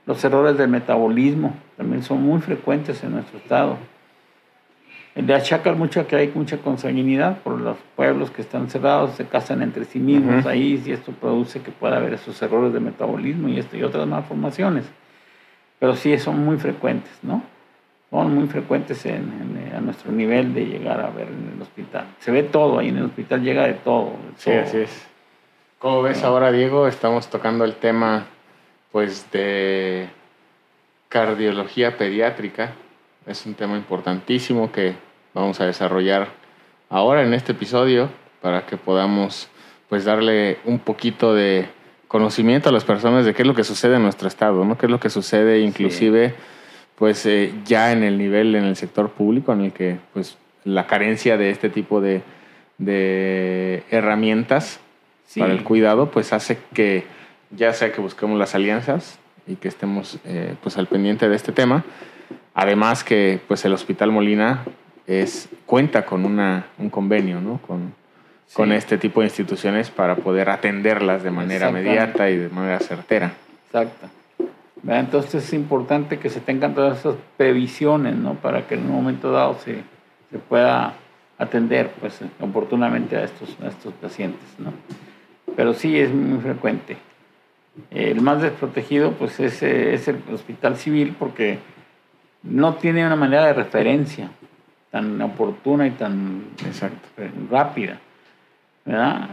los 0.05 0.21
errores 0.25 0.57
del 0.57 0.67
metabolismo, 0.67 1.55
también 1.77 2.03
son 2.03 2.21
muy 2.21 2.41
frecuentes 2.41 3.01
en 3.01 3.13
nuestro 3.13 3.37
estado. 3.37 3.77
Le 5.15 5.33
achacan 5.33 5.77
mucho 5.77 6.05
que 6.05 6.17
hay 6.17 6.29
mucha 6.35 6.57
consanguinidad 6.57 7.37
por 7.37 7.61
los 7.61 7.77
pueblos 7.95 8.29
que 8.29 8.41
están 8.41 8.69
cerrados, 8.69 9.15
se 9.15 9.25
casan 9.25 9.61
entre 9.61 9.85
sí 9.85 9.99
mismos 9.99 10.45
ahí 10.45 10.83
y 10.85 10.91
esto 10.91 11.13
produce 11.13 11.61
que 11.61 11.71
pueda 11.71 11.95
haber 11.95 12.15
esos 12.15 12.41
errores 12.41 12.73
de 12.73 12.81
metabolismo 12.81 13.47
y, 13.47 13.57
esto, 13.57 13.77
y 13.77 13.83
otras 13.83 14.05
malformaciones. 14.05 14.83
Pero 15.79 15.95
sí 15.95 16.17
son 16.17 16.43
muy 16.43 16.57
frecuentes, 16.57 17.13
¿no? 17.23 17.41
Son 18.09 18.35
muy 18.35 18.47
frecuentes 18.47 19.05
en, 19.05 19.71
a 19.75 19.81
nuestro 19.81 20.11
nivel 20.11 20.53
de 20.53 20.65
llegar 20.65 21.01
a 21.01 21.09
ver 21.09 21.27
en 21.27 21.53
el 21.55 21.61
hospital. 21.61 22.05
Se 22.19 22.31
ve 22.31 22.43
todo 22.43 22.79
ahí 22.79 22.89
en 22.89 22.97
el 22.97 23.05
hospital, 23.05 23.41
llega 23.41 23.67
de 23.67 23.73
todo. 23.73 24.13
sí, 24.37 24.51
así 24.51 24.77
es. 24.77 25.07
¿Cómo 25.79 26.01
ves 26.01 26.23
ahora, 26.23 26.51
Diego? 26.51 26.87
Estamos 26.87 27.27
tocando 27.29 27.63
el 27.63 27.75
tema, 27.75 28.25
pues, 28.91 29.29
de 29.31 30.09
cardiología 31.07 31.97
pediátrica. 31.97 32.71
Es 33.27 33.45
un 33.45 33.53
tema 33.53 33.77
importantísimo 33.77 34.71
que 34.71 34.95
vamos 35.35 35.61
a 35.61 35.65
desarrollar 35.65 36.29
ahora 36.89 37.23
en 37.23 37.33
este 37.33 37.51
episodio 37.51 38.09
para 38.41 38.65
que 38.65 38.77
podamos 38.77 39.49
pues 39.89 40.05
darle 40.05 40.57
un 40.65 40.79
poquito 40.79 41.33
de 41.33 41.69
conocimiento 42.07 42.69
a 42.69 42.71
las 42.71 42.83
personas 42.83 43.25
de 43.25 43.33
qué 43.33 43.43
es 43.43 43.47
lo 43.47 43.53
que 43.53 43.63
sucede 43.63 43.97
en 43.97 44.03
nuestro 44.03 44.27
estado, 44.27 44.65
¿no? 44.65 44.77
Qué 44.77 44.85
es 44.87 44.91
lo 44.91 44.99
que 44.99 45.09
sucede 45.09 45.59
inclusive 45.59 46.33
pues 46.97 47.25
eh, 47.25 47.53
ya 47.65 47.91
en 47.91 48.03
el 48.03 48.17
nivel 48.17 48.55
en 48.55 48.63
el 48.63 48.75
sector 48.75 49.11
público 49.11 49.53
en 49.53 49.61
el 49.61 49.71
que 49.71 49.97
pues 50.13 50.37
la 50.63 50.87
carencia 50.87 51.37
de 51.37 51.51
este 51.51 51.69
tipo 51.69 52.01
de, 52.01 52.23
de 52.77 53.83
herramientas 53.91 54.79
para 55.37 55.53
el 55.53 55.63
cuidado 55.63 56.09
pues 56.09 56.33
hace 56.33 56.57
que 56.73 57.05
ya 57.51 57.73
sea 57.73 57.91
que 57.91 58.01
busquemos 58.01 58.37
las 58.39 58.55
alianzas 58.55 59.19
y 59.45 59.55
que 59.55 59.67
estemos 59.67 60.19
eh, 60.25 60.55
pues 60.61 60.77
al 60.77 60.87
pendiente 60.87 61.29
de 61.29 61.35
este 61.35 61.51
tema. 61.51 61.83
Además 62.53 63.03
que 63.03 63.39
pues 63.47 63.63
el 63.65 63.73
Hospital 63.73 64.11
Molina 64.11 64.65
es, 65.05 65.49
cuenta 65.65 66.05
con 66.05 66.25
una, 66.25 66.67
un 66.77 66.89
convenio 66.89 67.39
¿no? 67.39 67.59
con, 67.59 67.93
con 68.53 68.71
este 68.71 68.97
tipo 68.97 69.21
de 69.21 69.27
instituciones 69.27 69.89
para 69.89 70.15
poder 70.15 70.49
atenderlas 70.49 71.23
de 71.23 71.31
manera 71.31 71.69
inmediata 71.69 72.29
y 72.29 72.37
de 72.37 72.49
manera 72.49 72.79
certera. 72.79 73.33
Exacto. 73.67 74.07
Entonces 74.85 75.43
es 75.43 75.53
importante 75.53 76.19
que 76.19 76.29
se 76.29 76.39
tengan 76.39 76.75
todas 76.75 76.99
esas 76.99 77.15
previsiones, 77.37 78.15
¿no? 78.15 78.35
Para 78.35 78.67
que 78.67 78.75
en 78.75 78.81
un 78.81 78.91
momento 78.91 79.31
dado 79.31 79.55
se, 79.55 79.83
se 80.31 80.37
pueda 80.37 80.93
atender, 81.37 81.91
pues, 81.99 82.19
oportunamente 82.39 83.15
a 83.15 83.23
estos, 83.23 83.55
a 83.61 83.67
estos 83.67 83.93
pacientes, 83.93 84.47
¿no? 84.59 84.73
Pero 85.55 85.73
sí 85.73 85.97
es 85.99 86.11
muy 86.11 86.39
frecuente. 86.39 86.97
El 87.91 88.21
más 88.21 88.41
desprotegido, 88.41 89.11
pues, 89.11 89.39
es, 89.39 89.61
es 89.61 90.07
el 90.07 90.21
hospital 90.31 90.77
civil 90.77 91.15
porque 91.17 91.59
no 92.43 92.75
tiene 92.75 93.05
una 93.05 93.15
manera 93.15 93.45
de 93.45 93.53
referencia 93.53 94.29
tan 94.91 95.21
oportuna 95.21 95.87
y 95.87 95.91
tan 95.91 96.45
Exacto. 96.65 97.07
rápida. 97.51 97.99
¿verdad? 98.85 99.29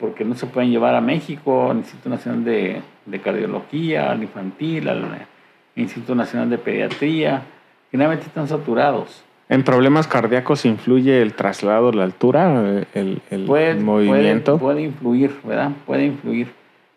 Porque 0.00 0.24
no 0.24 0.34
se 0.34 0.46
pueden 0.46 0.70
llevar 0.70 0.94
a 0.94 1.00
México, 1.00 1.70
al 1.70 1.78
Instituto 1.78 2.08
Nacional 2.08 2.44
de, 2.44 2.82
de 3.04 3.20
Cardiología, 3.20 4.10
al 4.10 4.22
infantil, 4.22 4.88
al 4.88 5.26
Instituto 5.74 6.14
Nacional 6.14 6.50
de 6.50 6.58
Pediatría, 6.58 7.42
generalmente 7.90 8.26
están 8.26 8.48
saturados. 8.48 9.22
¿En 9.48 9.62
problemas 9.62 10.08
cardíacos 10.08 10.64
influye 10.64 11.22
el 11.22 11.34
traslado, 11.34 11.92
la 11.92 12.02
altura, 12.02 12.84
el, 12.94 13.22
el 13.30 13.46
movimiento? 13.80 14.58
Puede, 14.58 14.82
influir, 14.82 15.36
¿verdad? 15.44 15.70
Puede 15.86 16.06
influir. 16.06 16.48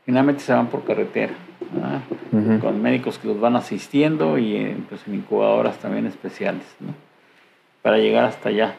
Generalmente 0.05 0.41
se 0.41 0.53
van 0.53 0.67
por 0.67 0.83
carretera, 0.83 1.33
¿verdad? 1.71 2.59
con 2.59 2.81
médicos 2.81 3.19
que 3.19 3.27
los 3.27 3.39
van 3.39 3.55
asistiendo 3.55 4.39
y 4.39 4.55
eh, 4.55 4.77
pues, 4.89 5.01
en 5.07 5.15
incubadoras 5.15 5.77
también 5.77 6.07
especiales, 6.07 6.63
¿no? 6.79 6.93
para 7.83 7.97
llegar 7.97 8.25
hasta 8.25 8.49
allá. 8.49 8.75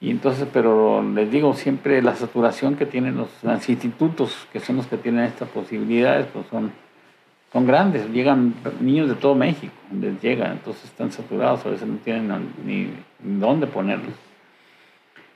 Y 0.00 0.10
entonces, 0.10 0.46
pero 0.52 1.02
les 1.02 1.30
digo, 1.30 1.54
siempre 1.54 2.02
la 2.02 2.14
saturación 2.14 2.76
que 2.76 2.84
tienen 2.84 3.16
los, 3.16 3.30
institutos, 3.68 4.46
que 4.52 4.60
son 4.60 4.76
los 4.76 4.86
que 4.86 4.98
tienen 4.98 5.24
estas 5.24 5.48
posibilidades, 5.48 6.26
pues 6.32 6.46
son, 6.50 6.70
son 7.52 7.66
grandes. 7.66 8.08
Llegan 8.10 8.54
niños 8.80 9.08
de 9.08 9.14
todo 9.14 9.34
México, 9.34 9.72
les 9.98 10.20
llegan, 10.20 10.52
entonces 10.52 10.84
están 10.84 11.10
saturados, 11.12 11.64
a 11.64 11.70
veces 11.70 11.88
no 11.88 11.96
tienen 11.96 12.30
ni, 12.64 12.90
dónde 13.20 13.66
ponerlos. 13.66 14.14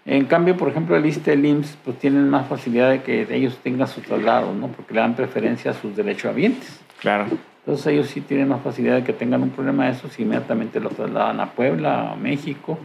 En 0.04 0.26
cambio, 0.26 0.56
por 0.56 0.68
ejemplo, 0.68 0.96
el 0.96 1.06
ISTE, 1.06 1.34
el 1.34 1.44
IMSS, 1.44 1.78
pues 1.84 1.98
tienen 1.98 2.28
más 2.28 2.46
facilidad 2.46 2.90
de 2.90 3.02
que 3.02 3.26
ellos 3.34 3.58
tengan 3.62 3.86
su 3.86 4.00
traslado, 4.00 4.52
¿no? 4.52 4.68
Porque 4.68 4.94
le 4.94 5.00
dan 5.00 5.14
preferencia 5.14 5.70
a 5.70 5.74
sus 5.74 5.94
derechohabientes. 5.94 6.80
Claro. 7.00 7.26
Entonces 7.60 7.86
ellos 7.86 8.08
sí 8.08 8.20
tienen 8.20 8.48
más 8.48 8.62
facilidad 8.62 8.96
de 8.96 9.04
que 9.04 9.12
tengan 9.12 9.42
un 9.42 9.50
problema 9.50 9.86
de 9.86 9.92
esos 9.92 10.18
y 10.18 10.22
inmediatamente 10.22 10.80
lo 10.80 10.88
trasladan 10.88 11.40
a 11.40 11.52
Puebla, 11.52 12.12
a 12.12 12.16
México, 12.16 12.78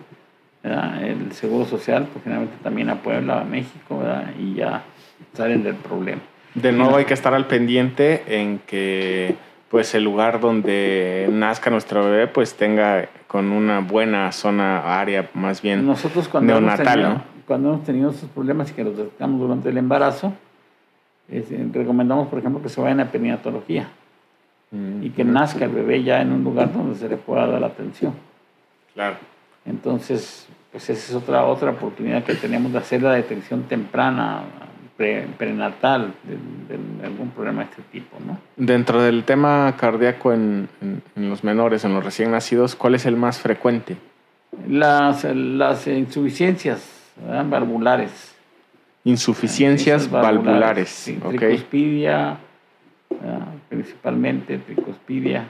el 0.65 1.31
Seguro 1.31 1.65
Social, 1.65 2.07
pues 2.11 2.23
generalmente 2.23 2.57
también 2.63 2.89
a 2.89 3.01
Puebla, 3.01 3.41
a 3.41 3.43
México, 3.43 4.01
y 4.39 4.55
ya 4.55 4.83
salen 5.33 5.63
del 5.63 5.75
problema. 5.75 6.21
De 6.55 6.71
nuevo 6.71 6.95
hay 6.95 7.05
que 7.05 7.13
estar 7.13 7.33
al 7.33 7.47
pendiente 7.47 8.23
en 8.27 8.59
que 8.59 9.35
pues 9.69 9.93
el 9.93 10.03
lugar 10.03 10.39
donde 10.39 11.27
nazca 11.31 11.69
nuestro 11.69 12.05
bebé 12.05 12.27
pues 12.27 12.55
tenga 12.55 13.09
con 13.27 13.51
una 13.51 13.81
buena 13.81 14.31
zona, 14.31 14.99
área 15.01 15.29
más 15.33 15.61
bien 15.61 15.85
Nosotros 15.85 16.29
cuando 16.29 16.53
neonatal, 16.53 16.99
hemos 16.99 17.03
tenido, 17.03 17.23
Cuando 17.45 17.69
hemos 17.69 17.83
tenido 17.83 18.11
esos 18.11 18.29
problemas 18.29 18.71
y 18.71 18.73
que 18.73 18.83
los 18.85 18.95
detectamos 18.95 19.41
durante 19.41 19.69
el 19.69 19.77
embarazo, 19.77 20.33
recomendamos, 21.73 22.27
por 22.29 22.39
ejemplo, 22.39 22.61
que 22.61 22.69
se 22.69 22.79
vayan 22.79 23.01
a 23.01 23.11
perinatología 23.11 23.89
mm, 24.71 25.03
y 25.03 25.09
que 25.09 25.25
nazca 25.25 25.65
el 25.65 25.71
bebé 25.71 26.03
ya 26.03 26.21
en 26.21 26.31
un 26.31 26.43
lugar 26.43 26.71
donde 26.71 26.95
se 26.95 27.09
le 27.09 27.17
pueda 27.17 27.45
dar 27.47 27.63
atención. 27.63 28.13
Claro. 28.93 29.17
Entonces, 29.65 30.47
pues 30.71 30.89
esa 30.89 31.09
es 31.09 31.15
otra, 31.15 31.45
otra 31.45 31.71
oportunidad 31.71 32.23
que 32.23 32.35
tenemos 32.35 32.71
de 32.71 32.79
hacer 32.79 33.01
la 33.01 33.13
detección 33.13 33.63
temprana, 33.63 34.43
prenatal, 34.95 36.13
de, 36.23 37.05
algún 37.05 37.29
problema 37.29 37.63
de 37.63 37.69
este 37.69 37.81
tipo. 37.91 38.17
¿no? 38.25 38.39
Dentro 38.55 39.01
del 39.01 39.23
tema 39.23 39.73
cardíaco 39.77 40.33
en, 40.33 40.69
los 41.15 41.43
menores, 41.43 41.83
en 41.85 41.93
los 41.93 42.03
recién 42.03 42.31
nacidos, 42.31 42.75
¿cuál 42.75 42.95
es 42.95 43.05
el 43.05 43.15
más 43.17 43.39
frecuente? 43.39 43.97
Las, 44.67 45.25
las 45.25 45.87
insuficiencias 45.87 47.11
valvulares. 47.49 48.35
Insuficiencias 49.03 50.09
valvulares. 50.09 50.89
Sí, 50.89 51.19
tricuspidia, 51.29 52.37
principalmente 53.69 54.57
tricuspidia, 54.57 55.47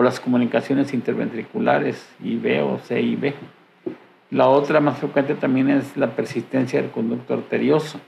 o 0.00 0.02
las 0.02 0.18
comunicaciones 0.18 0.94
interventriculares, 0.94 2.08
IB 2.24 2.64
o 2.64 2.78
CIB. 2.78 3.34
La 4.30 4.48
otra 4.48 4.80
más 4.80 4.96
frecuente 4.96 5.34
también 5.34 5.68
es 5.68 5.94
la 5.94 6.16
persistencia 6.16 6.80
del 6.80 6.90
conducto 6.90 7.34
arterioso, 7.34 8.00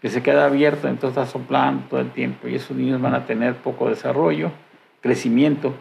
que 0.00 0.08
se 0.08 0.22
queda 0.22 0.46
abierto, 0.46 0.88
entonces 0.88 1.18
está 1.18 1.30
soplando 1.30 1.84
todo 1.90 2.00
el 2.00 2.10
tiempo 2.10 2.48
y 2.48 2.54
esos 2.54 2.74
niños 2.74 3.02
van 3.02 3.14
a 3.14 3.26
tener 3.26 3.54
poco 3.56 3.90
desarrollo, 3.90 4.50
crecimiento, 5.02 5.74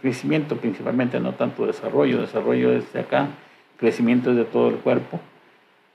crecimiento 0.00 0.56
principalmente, 0.56 1.18
no 1.18 1.32
tanto 1.32 1.66
desarrollo, 1.66 2.20
desarrollo 2.20 2.70
desde 2.70 3.00
acá, 3.00 3.30
crecimiento 3.78 4.32
de 4.32 4.44
todo 4.44 4.68
el 4.68 4.76
cuerpo. 4.76 5.18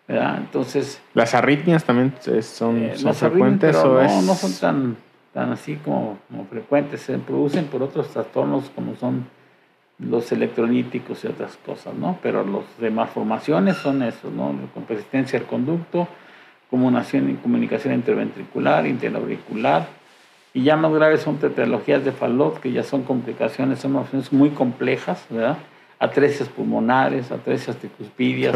Entonces, 0.10 1.02
¿Las 1.14 1.34
arritmias 1.34 1.86
también 1.86 2.14
son, 2.42 2.84
eh, 2.84 2.96
frecuentes 3.14 3.78
o 3.78 3.94
no, 3.94 4.22
no 4.24 4.36
son 4.36 4.54
tan, 4.60 4.98
tan 5.38 5.52
así 5.52 5.76
como, 5.76 6.18
como 6.28 6.46
frecuentes, 6.46 7.02
se 7.02 7.20
producen 7.20 7.66
por 7.66 7.84
otros 7.84 8.08
trastornos 8.08 8.72
como 8.74 8.96
son 8.96 9.28
los 10.00 10.32
electrolíticos 10.32 11.24
y 11.24 11.28
otras 11.28 11.58
cosas, 11.58 11.94
¿no? 11.94 12.18
Pero 12.24 12.44
los 12.44 12.64
de 12.80 12.90
malformaciones 12.90 13.78
son 13.78 14.02
esos, 14.02 14.34
¿no? 14.34 14.56
Con 14.74 14.86
persistencia 14.86 15.38
del 15.38 15.48
conducto, 15.48 16.08
comunicación, 16.72 17.36
comunicación 17.36 17.94
interventricular, 17.94 18.88
interauricular, 18.88 19.86
y 20.56 20.64
ya 20.64 20.76
más 20.76 20.92
graves 20.92 21.22
son 21.22 21.38
tetralogías 21.38 22.04
de 22.04 22.14
Fallot, 22.14 22.60
que 22.60 22.72
ya 22.72 22.82
son 22.82 23.04
complicaciones, 23.04 23.78
son 23.78 23.92
malformaciones 23.92 24.34
muy 24.34 24.50
complejas, 24.50 25.24
¿verdad? 25.30 25.60
Atresias 26.00 26.50
pulmonares, 26.50 27.32
atresias 27.32 27.78
tricuspidias, 27.78 28.56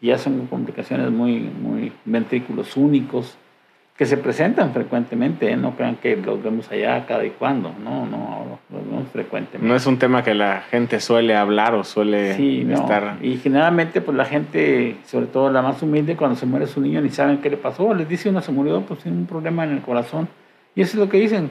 y 0.00 0.06
ya 0.06 0.16
son 0.16 0.46
complicaciones 0.46 1.10
muy, 1.10 1.40
muy 1.40 1.92
ventrículos 2.06 2.78
únicos, 2.78 3.36
que 3.98 4.06
se 4.06 4.16
presentan 4.16 4.72
frecuentemente, 4.72 5.50
¿eh? 5.50 5.56
no 5.56 5.74
crean 5.74 5.96
que 5.96 6.14
los 6.14 6.40
vemos 6.40 6.70
allá 6.70 7.04
cada 7.04 7.26
y 7.26 7.30
cuando, 7.30 7.74
no, 7.82 8.06
no, 8.06 8.60
los 8.70 8.86
vemos 8.86 9.08
frecuentemente. 9.12 9.66
No 9.66 9.74
es 9.74 9.86
un 9.86 9.98
tema 9.98 10.22
que 10.22 10.34
la 10.34 10.60
gente 10.60 11.00
suele 11.00 11.34
hablar 11.34 11.74
o 11.74 11.82
suele 11.82 12.34
sí, 12.34 12.64
estar... 12.70 13.16
Y 13.22 13.38
generalmente 13.38 14.00
pues 14.00 14.16
la 14.16 14.24
gente, 14.24 14.98
sobre 15.04 15.26
todo 15.26 15.50
la 15.50 15.62
más 15.62 15.82
humilde, 15.82 16.14
cuando 16.14 16.36
se 16.36 16.46
muere 16.46 16.68
su 16.68 16.80
niño 16.80 17.00
ni 17.00 17.10
saben 17.10 17.38
qué 17.38 17.50
le 17.50 17.56
pasó, 17.56 17.92
les 17.92 18.08
dice 18.08 18.28
uno 18.30 18.40
se 18.40 18.52
murió 18.52 18.82
pues 18.82 19.00
tiene 19.00 19.18
un 19.18 19.26
problema 19.26 19.64
en 19.64 19.72
el 19.72 19.80
corazón. 19.80 20.28
Y 20.76 20.82
eso 20.82 20.92
es 20.92 21.00
lo 21.00 21.08
que 21.08 21.18
dicen, 21.18 21.50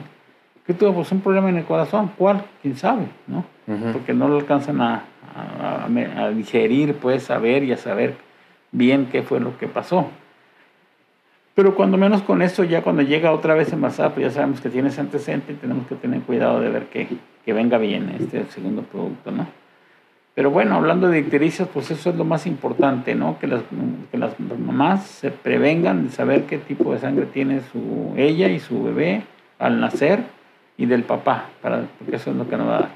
que 0.66 0.72
tuvo 0.72 0.94
pues 0.94 1.12
un 1.12 1.20
problema 1.20 1.50
en 1.50 1.58
el 1.58 1.64
corazón, 1.64 2.12
¿cuál? 2.16 2.44
¿Quién 2.62 2.78
sabe? 2.78 3.08
¿no? 3.26 3.44
Porque 3.92 4.14
no 4.14 4.26
lo 4.26 4.36
alcanzan 4.36 4.80
a, 4.80 5.02
a, 5.36 5.84
a 5.84 6.30
digerir, 6.30 6.94
pues 6.94 7.30
a 7.30 7.36
ver 7.36 7.62
y 7.64 7.72
a 7.72 7.76
saber 7.76 8.14
bien 8.72 9.06
qué 9.12 9.20
fue 9.20 9.38
lo 9.38 9.58
que 9.58 9.68
pasó. 9.68 10.08
Pero 11.58 11.74
cuando 11.74 11.98
menos 11.98 12.22
con 12.22 12.40
eso, 12.40 12.62
ya 12.62 12.82
cuando 12.82 13.02
llega 13.02 13.32
otra 13.32 13.54
vez 13.54 13.72
envasada, 13.72 14.14
pues 14.14 14.26
ya 14.26 14.30
sabemos 14.30 14.60
que 14.60 14.68
tiene 14.68 14.90
antecedente 14.96 15.54
y 15.54 15.56
tenemos 15.56 15.88
que 15.88 15.96
tener 15.96 16.20
cuidado 16.20 16.60
de 16.60 16.68
ver 16.68 16.84
que, 16.84 17.08
que 17.44 17.52
venga 17.52 17.78
bien 17.78 18.14
este 18.16 18.44
segundo 18.44 18.82
producto, 18.82 19.32
¿no? 19.32 19.44
Pero 20.36 20.52
bueno, 20.52 20.76
hablando 20.76 21.08
de 21.08 21.18
ictericias, 21.18 21.66
pues 21.66 21.90
eso 21.90 22.10
es 22.10 22.16
lo 22.16 22.24
más 22.24 22.46
importante, 22.46 23.16
¿no? 23.16 23.40
Que 23.40 23.48
las, 23.48 23.62
que 24.12 24.18
las 24.18 24.38
mamás 24.38 25.04
se 25.04 25.32
prevengan 25.32 26.04
de 26.04 26.12
saber 26.12 26.44
qué 26.44 26.58
tipo 26.58 26.92
de 26.92 27.00
sangre 27.00 27.26
tiene 27.26 27.62
su, 27.72 28.14
ella 28.16 28.48
y 28.50 28.60
su 28.60 28.84
bebé 28.84 29.24
al 29.58 29.80
nacer 29.80 30.22
y 30.76 30.86
del 30.86 31.02
papá, 31.02 31.46
para, 31.60 31.86
porque 31.98 32.14
eso 32.14 32.30
es 32.30 32.36
lo 32.36 32.48
que 32.48 32.56
nos 32.56 32.68
va 32.68 32.78
a 32.78 32.88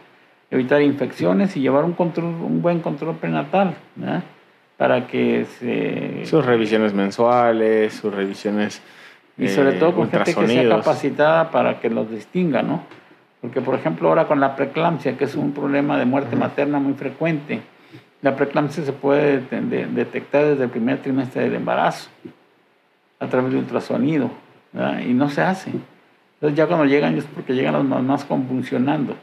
evitar 0.52 0.80
infecciones 0.82 1.56
y 1.56 1.62
llevar 1.62 1.84
un, 1.84 1.94
control, 1.94 2.26
un 2.26 2.62
buen 2.62 2.78
control 2.78 3.16
prenatal, 3.16 3.74
¿no? 3.96 4.22
Para 4.76 5.06
que 5.06 5.44
se... 5.58 6.26
Sus 6.26 6.44
revisiones 6.44 6.92
mensuales, 6.94 7.94
sus 7.94 8.12
revisiones... 8.14 8.82
Y 9.38 9.48
sobre 9.48 9.72
todo 9.72 9.94
con 9.94 10.10
gente 10.10 10.34
que 10.34 10.46
sea 10.46 10.68
capacitada 10.68 11.50
para 11.50 11.80
que 11.80 11.88
los 11.88 12.10
distinga, 12.10 12.62
¿no? 12.62 12.82
Porque, 13.40 13.60
por 13.60 13.74
ejemplo, 13.74 14.08
ahora 14.08 14.26
con 14.26 14.40
la 14.40 14.54
preeclampsia, 14.54 15.16
que 15.16 15.24
es 15.24 15.34
un 15.34 15.52
problema 15.52 15.98
de 15.98 16.04
muerte 16.04 16.36
materna 16.36 16.78
muy 16.78 16.92
frecuente, 16.92 17.60
la 18.20 18.36
preeclampsia 18.36 18.84
se 18.84 18.92
puede 18.92 19.40
detectar 19.40 20.44
desde 20.44 20.64
el 20.64 20.70
primer 20.70 20.98
trimestre 20.98 21.42
del 21.42 21.54
embarazo 21.54 22.08
a 23.18 23.26
través 23.26 23.52
de 23.52 23.58
ultrasonido 23.58 24.30
y 25.04 25.12
no 25.12 25.28
se 25.28 25.42
hace. 25.42 25.70
Entonces 26.34 26.56
ya 26.56 26.66
cuando 26.66 26.84
llegan 26.84 27.16
es 27.16 27.24
porque 27.24 27.54
llegan 27.54 27.72
las 27.72 27.84
mamás 27.84 28.24
convulsionando 28.24 29.16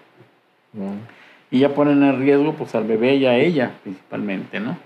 y 1.49 1.59
ya 1.59 1.69
ponen 1.69 2.03
en 2.03 2.19
riesgo 2.19 2.53
pues 2.53 2.75
al 2.75 2.85
bebé 2.85 3.15
y 3.15 3.25
a 3.25 3.37
ella 3.37 3.71
principalmente, 3.83 4.59
¿no? 4.59 4.77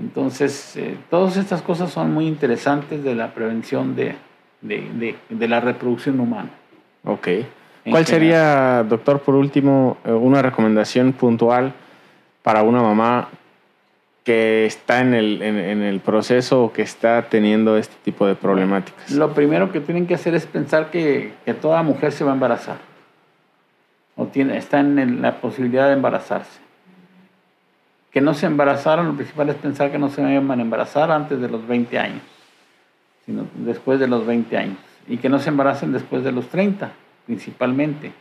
Entonces, 0.00 0.76
eh, 0.76 0.96
todas 1.10 1.36
estas 1.36 1.60
cosas 1.62 1.92
son 1.92 2.12
muy 2.12 2.26
interesantes 2.26 3.04
de 3.04 3.14
la 3.14 3.34
prevención 3.34 3.94
de, 3.94 4.16
de, 4.62 5.16
de, 5.28 5.48
la 5.48 5.60
reproducción 5.60 6.18
humana. 6.18 6.50
Ok. 7.04 7.28
¿Cuál 7.88 8.06
sería, 8.06 8.82
doctor, 8.82 9.20
por 9.20 9.34
último, 9.34 9.98
eh, 10.04 10.12
una 10.12 10.42
recomendación 10.42 11.12
puntual 11.12 11.74
para 12.42 12.62
una 12.62 12.82
mamá 12.82 13.28
que 14.24 14.66
está 14.66 15.00
en 15.00 15.14
el, 15.14 15.42
en, 15.42 15.82
el 15.82 16.00
proceso 16.00 16.64
o 16.64 16.72
que 16.72 16.82
está 16.82 17.28
teniendo 17.28 17.76
este 17.76 17.94
tipo 18.02 18.26
de 18.26 18.34
problemáticas? 18.34 19.10
Lo 19.10 19.34
primero 19.34 19.70
que 19.70 19.80
tienen 19.80 20.06
que 20.06 20.14
hacer 20.14 20.34
es 20.34 20.46
pensar 20.46 20.90
que, 20.90 21.32
que 21.44 21.54
toda 21.54 21.82
mujer 21.82 22.12
se 22.12 22.24
va 22.24 22.30
a 22.30 22.34
embarazar 22.34 22.76
o 24.16 24.26
tiene, 24.26 24.56
está 24.56 24.80
en 24.80 25.22
la 25.22 25.40
posibilidad 25.40 25.86
de 25.88 25.94
embarazarse. 25.94 26.60
Que 28.10 28.20
no 28.20 28.34
se 28.34 28.46
embarazaron, 28.46 29.06
lo 29.06 29.14
principal 29.14 29.48
es 29.50 29.56
pensar 29.56 29.90
que 29.90 29.98
no 29.98 30.08
se 30.10 30.22
van 30.22 30.58
a 30.58 30.62
embarazar 30.62 31.10
antes 31.10 31.40
de 31.40 31.48
los 31.48 31.66
20 31.66 31.98
años, 31.98 32.22
sino 33.24 33.46
después 33.54 34.00
de 34.00 34.08
los 34.08 34.26
20 34.26 34.56
años. 34.56 34.78
Y 35.08 35.18
que 35.18 35.28
no 35.28 35.38
se 35.38 35.50
embaracen 35.50 35.92
después 35.92 36.24
de 36.24 36.32
los 36.32 36.48
30, 36.48 36.92
principalmente. 37.26 38.12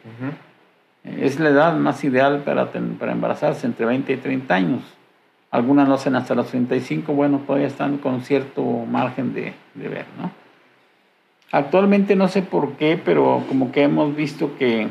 Es 1.04 1.40
la 1.40 1.50
edad 1.50 1.76
más 1.76 2.04
ideal 2.04 2.44
para, 2.46 2.72
para 2.72 3.12
embarazarse, 3.12 3.66
entre 3.66 3.86
20 3.86 4.14
y 4.14 4.18
30 4.18 4.54
años. 4.54 4.82
Algunas 5.52 5.88
lo 5.88 5.96
hacen 5.96 6.16
hasta 6.16 6.36
los 6.36 6.48
35, 6.48 7.14
bueno, 7.14 7.42
todavía 7.46 7.68
están 7.68 7.98
con 7.98 8.22
cierto 8.22 8.64
margen 8.64 9.34
de, 9.34 9.54
de 9.74 9.88
ver, 9.88 10.06
¿no? 10.20 10.32
Actualmente 11.52 12.16
no 12.16 12.28
sé 12.28 12.44
por 12.44 12.74
qué, 12.74 13.02
pero 13.04 13.44
como 13.48 13.72
que 13.72 13.84
hemos 13.84 14.16
visto 14.16 14.56
que, 14.60 14.88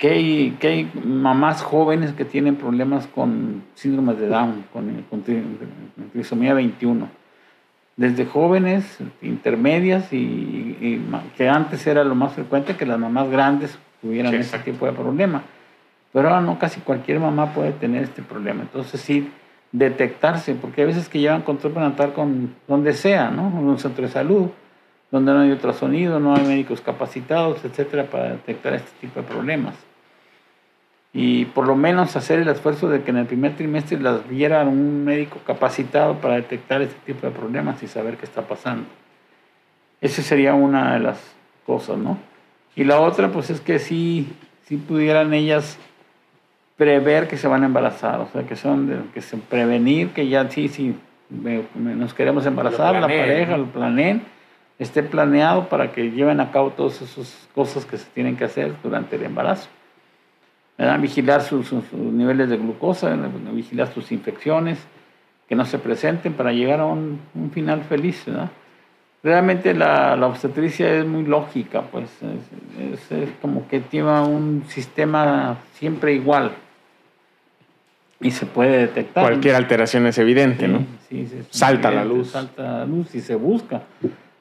que, 0.00 0.08
hay, 0.08 0.56
que 0.58 0.66
hay 0.66 0.90
mamás 1.04 1.62
jóvenes 1.62 2.14
que 2.14 2.24
tienen 2.24 2.56
problemas 2.56 3.06
con 3.06 3.64
síndromes 3.74 4.18
de 4.18 4.28
Down, 4.28 4.64
con, 4.72 5.04
con 5.10 5.22
trisomía 6.12 6.54
21. 6.54 7.06
Desde 7.96 8.24
jóvenes, 8.24 8.96
intermedias 9.20 10.10
y, 10.10 11.04
que 11.36 11.50
antes 11.50 11.86
era 11.86 12.02
lo 12.02 12.14
más 12.14 12.32
frecuente 12.32 12.76
que 12.76 12.86
las 12.86 12.98
mamás 12.98 13.28
grandes 13.28 13.78
tuvieran 14.00 14.32
ese 14.32 14.58
tipo 14.60 14.86
de 14.86 14.92
problema. 14.92 15.42
Pero 16.14 16.28
ahora 16.28 16.40
no, 16.40 16.58
casi 16.58 16.80
cualquier 16.80 17.20
mamá 17.20 17.52
puede 17.52 17.72
tener 17.72 18.04
este 18.04 18.22
problema. 18.22 18.62
Entonces 18.62 19.02
sí, 19.02 19.30
detectarse, 19.70 20.54
porque 20.54 20.80
hay 20.80 20.86
veces 20.86 21.10
que 21.10 21.18
llevan 21.20 21.42
control 21.42 21.74
prenatal 21.74 22.14
con 22.14 22.54
donde 22.66 22.94
sea, 22.94 23.30
¿no? 23.30 23.48
En 23.48 23.68
un 23.68 23.78
centro 23.78 24.06
de 24.06 24.10
salud, 24.10 24.48
donde 25.10 25.30
no 25.34 25.40
hay 25.40 25.50
ultrasonido, 25.50 26.18
no 26.20 26.34
hay 26.34 26.46
médicos 26.46 26.80
capacitados, 26.80 27.62
etcétera, 27.66 28.04
para 28.04 28.30
detectar 28.30 28.72
este 28.72 28.90
tipo 28.98 29.20
de 29.20 29.26
problemas. 29.26 29.89
Y 31.12 31.46
por 31.46 31.66
lo 31.66 31.74
menos 31.74 32.14
hacer 32.14 32.38
el 32.38 32.48
esfuerzo 32.48 32.88
de 32.88 33.02
que 33.02 33.10
en 33.10 33.16
el 33.16 33.26
primer 33.26 33.56
trimestre 33.56 33.98
las 33.98 34.28
viera 34.28 34.62
un 34.62 35.04
médico 35.04 35.38
capacitado 35.44 36.18
para 36.18 36.36
detectar 36.36 36.82
este 36.82 36.98
tipo 37.04 37.26
de 37.26 37.32
problemas 37.32 37.82
y 37.82 37.88
saber 37.88 38.16
qué 38.16 38.24
está 38.24 38.42
pasando. 38.42 38.86
Esa 40.00 40.22
sería 40.22 40.54
una 40.54 40.94
de 40.94 41.00
las 41.00 41.20
cosas, 41.66 41.98
¿no? 41.98 42.18
Y 42.76 42.84
la 42.84 43.00
otra, 43.00 43.30
pues 43.32 43.50
es 43.50 43.60
que 43.60 43.78
sí, 43.78 44.32
sí 44.64 44.76
pudieran 44.76 45.34
ellas 45.34 45.78
prever 46.76 47.28
que 47.28 47.36
se 47.36 47.48
van 47.48 47.62
a 47.64 47.66
embarazar, 47.66 48.20
o 48.20 48.28
sea, 48.28 48.44
que 48.44 48.56
son 48.56 49.10
que 49.12 49.20
se 49.20 49.36
prevenir 49.36 50.10
que 50.10 50.28
ya 50.28 50.48
sí, 50.48 50.68
sí, 50.68 50.96
nos 51.74 52.14
queremos 52.14 52.46
embarazar, 52.46 52.94
la 52.94 53.02
pareja, 53.02 53.58
lo 53.58 53.66
planeen, 53.66 54.22
esté 54.78 55.02
planeado 55.02 55.68
para 55.68 55.92
que 55.92 56.10
lleven 56.10 56.40
a 56.40 56.50
cabo 56.52 56.70
todas 56.70 57.02
esas 57.02 57.48
cosas 57.54 57.84
que 57.84 57.98
se 57.98 58.06
tienen 58.06 58.36
que 58.36 58.44
hacer 58.44 58.72
durante 58.82 59.16
el 59.16 59.24
embarazo. 59.24 59.68
Vigilar 61.00 61.42
sus, 61.42 61.72
niveles 61.92 62.48
de 62.48 62.56
glucosa, 62.56 63.14
vigilar 63.52 63.92
sus 63.92 64.12
infecciones, 64.12 64.78
que 65.48 65.54
no 65.54 65.66
se 65.66 65.78
presenten 65.78 66.32
para 66.32 66.52
llegar 66.52 66.80
a 66.80 66.86
un, 66.86 67.20
final 67.52 67.82
feliz. 67.82 68.24
Realmente 69.22 69.74
la, 69.74 70.16
la, 70.16 70.26
obstetricia 70.26 70.94
es 70.94 71.04
muy 71.04 71.24
lógica, 71.24 71.82
pues 71.82 72.08
es, 72.22 73.12
es 73.12 73.28
como 73.42 73.68
que 73.68 73.80
tiene 73.80 74.20
un 74.20 74.64
sistema 74.68 75.58
siempre 75.74 76.14
igual 76.14 76.52
y 78.20 78.30
se 78.30 78.46
puede 78.46 78.78
detectar. 78.78 79.24
Cualquier 79.24 79.54
alteración 79.54 80.06
es 80.06 80.18
evidente, 80.18 80.68
¿no? 80.68 80.84
Sí, 81.08 81.26
salta 81.50 81.90
la 81.90 82.04
luz. 82.04 82.30
Salta 82.30 82.62
la 82.62 82.84
luz 82.84 83.14
y 83.14 83.20
se 83.20 83.34
busca. 83.34 83.82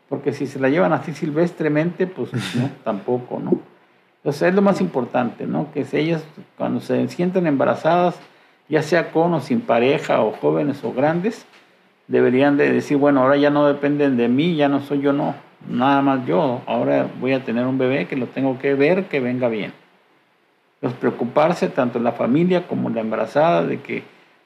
Porque 0.09 0.33
si 0.33 0.47
se 0.47 0.59
la 0.59 0.69
llevan 0.69 0.91
así 0.91 1.13
silvestremente, 1.13 2.05
pues 2.07 2.31
no, 2.55 2.69
tampoco, 2.83 3.39
¿no? 3.39 3.61
Entonces 4.29 4.49
es 4.49 4.55
lo 4.55 4.61
más 4.61 4.79
importante, 4.79 5.47
¿no? 5.47 5.71
Que 5.73 5.85
si 5.85 5.97
ellas 5.97 6.23
cuando 6.57 6.81
se 6.81 7.07
sienten 7.07 7.47
embarazadas, 7.47 8.19
ya 8.67 8.83
sea 8.83 9.11
con 9.11 9.33
o 9.33 9.41
sin 9.41 9.61
pareja, 9.61 10.21
o 10.21 10.31
jóvenes 10.33 10.83
o 10.83 10.93
grandes, 10.93 11.45
deberían 12.07 12.55
de 12.55 12.71
decir, 12.71 12.97
bueno, 12.97 13.21
ahora 13.21 13.37
ya 13.37 13.49
no 13.49 13.65
dependen 13.65 14.17
de 14.17 14.27
mí, 14.27 14.55
ya 14.55 14.69
no 14.69 14.81
soy 14.81 15.01
yo, 15.01 15.13
no, 15.13 15.33
nada 15.67 16.01
más 16.01 16.25
yo, 16.27 16.61
ahora 16.67 17.07
voy 17.19 17.33
a 17.33 17.43
tener 17.43 17.65
un 17.65 17.77
bebé 17.77 18.05
que 18.07 18.15
lo 18.15 18.27
tengo 18.27 18.59
que 18.59 18.75
ver 18.75 19.05
que 19.05 19.19
venga 19.19 19.47
bien 19.47 19.73
pues 20.79 20.93
preocuparse 20.93 21.67
tanto 21.67 21.99
la 21.99 22.13
familia 22.13 22.67
como 22.67 22.89
la 22.89 23.01
embarazada 23.01 23.65
de 23.65 23.81
que 23.81 24.03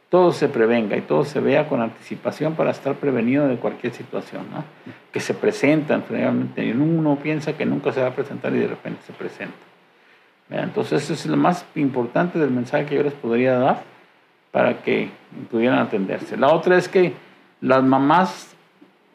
todo 0.09 0.31
se 0.31 0.47
prevenga 0.47 0.95
y 0.95 1.01
todo 1.01 1.25
se 1.25 1.39
vea 1.39 1.67
con 1.67 1.81
anticipación 1.81 2.55
para 2.55 2.71
estar 2.71 2.95
prevenido 2.95 3.47
de 3.47 3.57
cualquier 3.57 3.93
situación, 3.93 4.45
¿no? 4.51 4.63
que 5.11 5.19
se 5.19 5.33
presentan 5.33 6.03
realmente. 6.09 6.71
Uno 6.71 7.17
piensa 7.21 7.53
que 7.53 7.65
nunca 7.65 7.91
se 7.91 8.01
va 8.01 8.07
a 8.07 8.15
presentar 8.15 8.53
y 8.53 8.59
de 8.59 8.67
repente 8.67 9.01
se 9.05 9.13
presenta. 9.13 9.72
Entonces 10.49 11.03
eso 11.03 11.13
es 11.13 11.25
lo 11.25 11.37
más 11.37 11.65
importante 11.75 12.37
del 12.37 12.51
mensaje 12.51 12.85
que 12.85 12.95
yo 12.95 13.03
les 13.03 13.13
podría 13.13 13.57
dar 13.57 13.83
para 14.51 14.81
que 14.83 15.09
pudieran 15.49 15.79
atenderse. 15.79 16.37
La 16.37 16.53
otra 16.53 16.77
es 16.77 16.87
que 16.87 17.13
las 17.61 17.83
mamás 17.83 18.55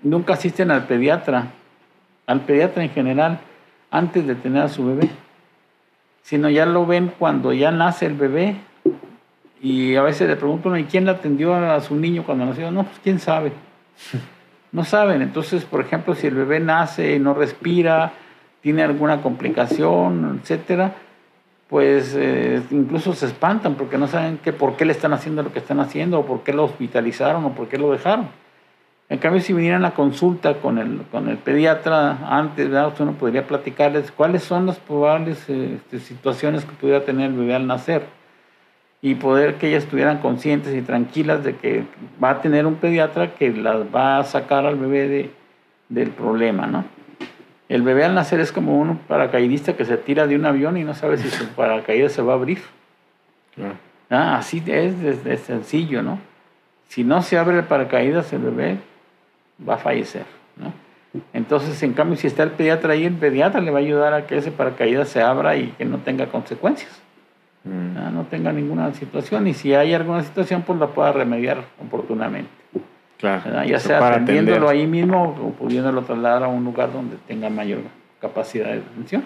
nunca 0.02 0.34
asisten 0.34 0.70
al 0.70 0.86
pediatra, 0.86 1.48
al 2.26 2.40
pediatra 2.40 2.82
en 2.82 2.90
general, 2.90 3.40
antes 3.90 4.26
de 4.26 4.34
tener 4.34 4.62
a 4.62 4.68
su 4.68 4.84
bebé 4.84 5.08
sino 6.28 6.50
ya 6.50 6.66
lo 6.66 6.84
ven 6.84 7.10
cuando 7.18 7.54
ya 7.54 7.70
nace 7.70 8.04
el 8.04 8.12
bebé. 8.12 8.56
Y 9.62 9.96
a 9.96 10.02
veces 10.02 10.28
le 10.28 10.36
preguntan, 10.36 10.78
¿y 10.78 10.84
quién 10.84 11.06
le 11.06 11.12
atendió 11.12 11.54
a 11.54 11.80
su 11.80 11.96
niño 11.96 12.22
cuando 12.22 12.44
nació? 12.44 12.70
No, 12.70 12.84
pues 12.84 13.00
quién 13.02 13.18
sabe. 13.18 13.52
No 14.70 14.84
saben. 14.84 15.22
Entonces, 15.22 15.64
por 15.64 15.80
ejemplo, 15.80 16.14
si 16.14 16.26
el 16.26 16.34
bebé 16.34 16.60
nace 16.60 17.14
y 17.14 17.18
no 17.18 17.32
respira, 17.32 18.12
tiene 18.60 18.82
alguna 18.82 19.22
complicación, 19.22 20.40
etcétera, 20.42 20.92
pues 21.68 22.14
eh, 22.16 22.62
incluso 22.70 23.12
se 23.12 23.26
espantan 23.26 23.74
porque 23.74 23.98
no 23.98 24.06
saben 24.06 24.38
que, 24.38 24.52
por 24.52 24.76
qué 24.76 24.84
le 24.84 24.92
están 24.92 25.12
haciendo 25.12 25.42
lo 25.42 25.52
que 25.52 25.58
están 25.58 25.80
haciendo, 25.80 26.20
o 26.20 26.26
por 26.26 26.42
qué 26.42 26.52
lo 26.52 26.64
hospitalizaron, 26.64 27.44
o 27.44 27.54
por 27.54 27.68
qué 27.68 27.78
lo 27.78 27.92
dejaron. 27.92 28.28
En 29.10 29.18
cambio, 29.18 29.40
si 29.40 29.52
vinieran 29.52 29.84
a 29.84 29.92
consulta 29.92 30.54
con 30.54 30.78
el, 30.78 31.02
con 31.10 31.28
el 31.28 31.38
pediatra 31.38 32.18
antes, 32.28 32.68
¿verdad? 32.68 32.92
uno 33.00 33.12
podría 33.12 33.46
platicarles 33.46 34.10
cuáles 34.12 34.42
son 34.42 34.66
las 34.66 34.78
probables 34.78 35.48
este, 35.48 35.98
situaciones 35.98 36.64
que 36.64 36.72
pudiera 36.72 37.04
tener 37.04 37.30
el 37.30 37.36
bebé 37.36 37.54
al 37.54 37.66
nacer 37.66 38.02
y 39.00 39.14
poder 39.14 39.54
que 39.54 39.68
ellas 39.68 39.84
estuvieran 39.84 40.18
conscientes 40.18 40.74
y 40.74 40.82
tranquilas 40.82 41.44
de 41.44 41.56
que 41.56 41.84
va 42.22 42.30
a 42.30 42.40
tener 42.42 42.66
un 42.66 42.74
pediatra 42.74 43.34
que 43.34 43.50
las 43.50 43.82
va 43.94 44.18
a 44.18 44.24
sacar 44.24 44.66
al 44.66 44.76
bebé 44.76 45.08
de, 45.08 45.30
del 45.88 46.10
problema, 46.10 46.66
¿no? 46.66 46.97
El 47.68 47.82
bebé 47.82 48.04
al 48.04 48.14
nacer 48.14 48.40
es 48.40 48.50
como 48.50 48.78
un 48.78 48.96
paracaidista 48.96 49.74
que 49.74 49.84
se 49.84 49.96
tira 49.96 50.26
de 50.26 50.36
un 50.36 50.46
avión 50.46 50.76
y 50.76 50.84
no 50.84 50.94
sabe 50.94 51.18
si 51.18 51.28
su 51.28 51.46
paracaídas 51.56 52.12
se 52.12 52.22
va 52.22 52.32
a 52.32 52.36
abrir. 52.36 52.62
Ah, 54.10 54.38
así 54.38 54.62
es, 54.66 54.94
es, 55.02 55.26
es 55.26 55.40
sencillo, 55.40 56.02
¿no? 56.02 56.18
Si 56.88 57.04
no 57.04 57.20
se 57.22 57.36
abre 57.36 57.58
el 57.58 57.64
paracaídas, 57.64 58.32
el 58.32 58.40
bebé 58.40 58.78
va 59.68 59.74
a 59.74 59.78
fallecer. 59.78 60.24
¿no? 60.56 60.72
Entonces, 61.32 61.82
en 61.82 61.92
cambio, 61.92 62.16
si 62.16 62.26
está 62.26 62.42
el 62.42 62.50
pediatra 62.52 62.94
ahí, 62.94 63.04
el 63.04 63.14
pediatra 63.14 63.60
le 63.60 63.70
va 63.70 63.78
a 63.78 63.82
ayudar 63.82 64.14
a 64.14 64.26
que 64.26 64.38
ese 64.38 64.50
paracaídas 64.50 65.08
se 65.08 65.20
abra 65.20 65.56
y 65.56 65.68
que 65.72 65.84
no 65.84 65.98
tenga 65.98 66.26
consecuencias. 66.26 66.90
Mm. 67.64 68.14
No 68.14 68.24
tenga 68.30 68.52
ninguna 68.52 68.92
situación 68.94 69.46
y 69.46 69.54
si 69.54 69.74
hay 69.74 69.92
alguna 69.92 70.22
situación, 70.22 70.62
pues 70.62 70.78
la 70.78 70.88
pueda 70.88 71.12
remediar 71.12 71.64
oportunamente. 71.84 72.57
Claro. 73.18 73.64
Ya 73.64 73.78
sea 73.78 74.06
atendiéndolo 74.06 74.68
ahí 74.68 74.86
mismo 74.86 75.36
o 75.42 75.50
pudiéndolo 75.50 76.02
trasladar 76.02 76.44
a 76.44 76.48
un 76.48 76.64
lugar 76.64 76.92
donde 76.92 77.16
tenga 77.26 77.50
mayor 77.50 77.80
capacidad 78.20 78.66
de 78.66 78.78
atención. 78.78 79.24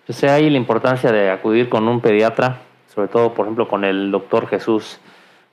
Entonces 0.00 0.30
ahí 0.30 0.50
la 0.50 0.56
importancia 0.56 1.12
de 1.12 1.30
acudir 1.30 1.68
con 1.68 1.86
un 1.86 2.00
pediatra, 2.00 2.58
sobre 2.92 3.08
todo, 3.08 3.34
por 3.34 3.46
ejemplo, 3.46 3.68
con 3.68 3.84
el 3.84 4.10
doctor 4.10 4.48
Jesús 4.48 4.98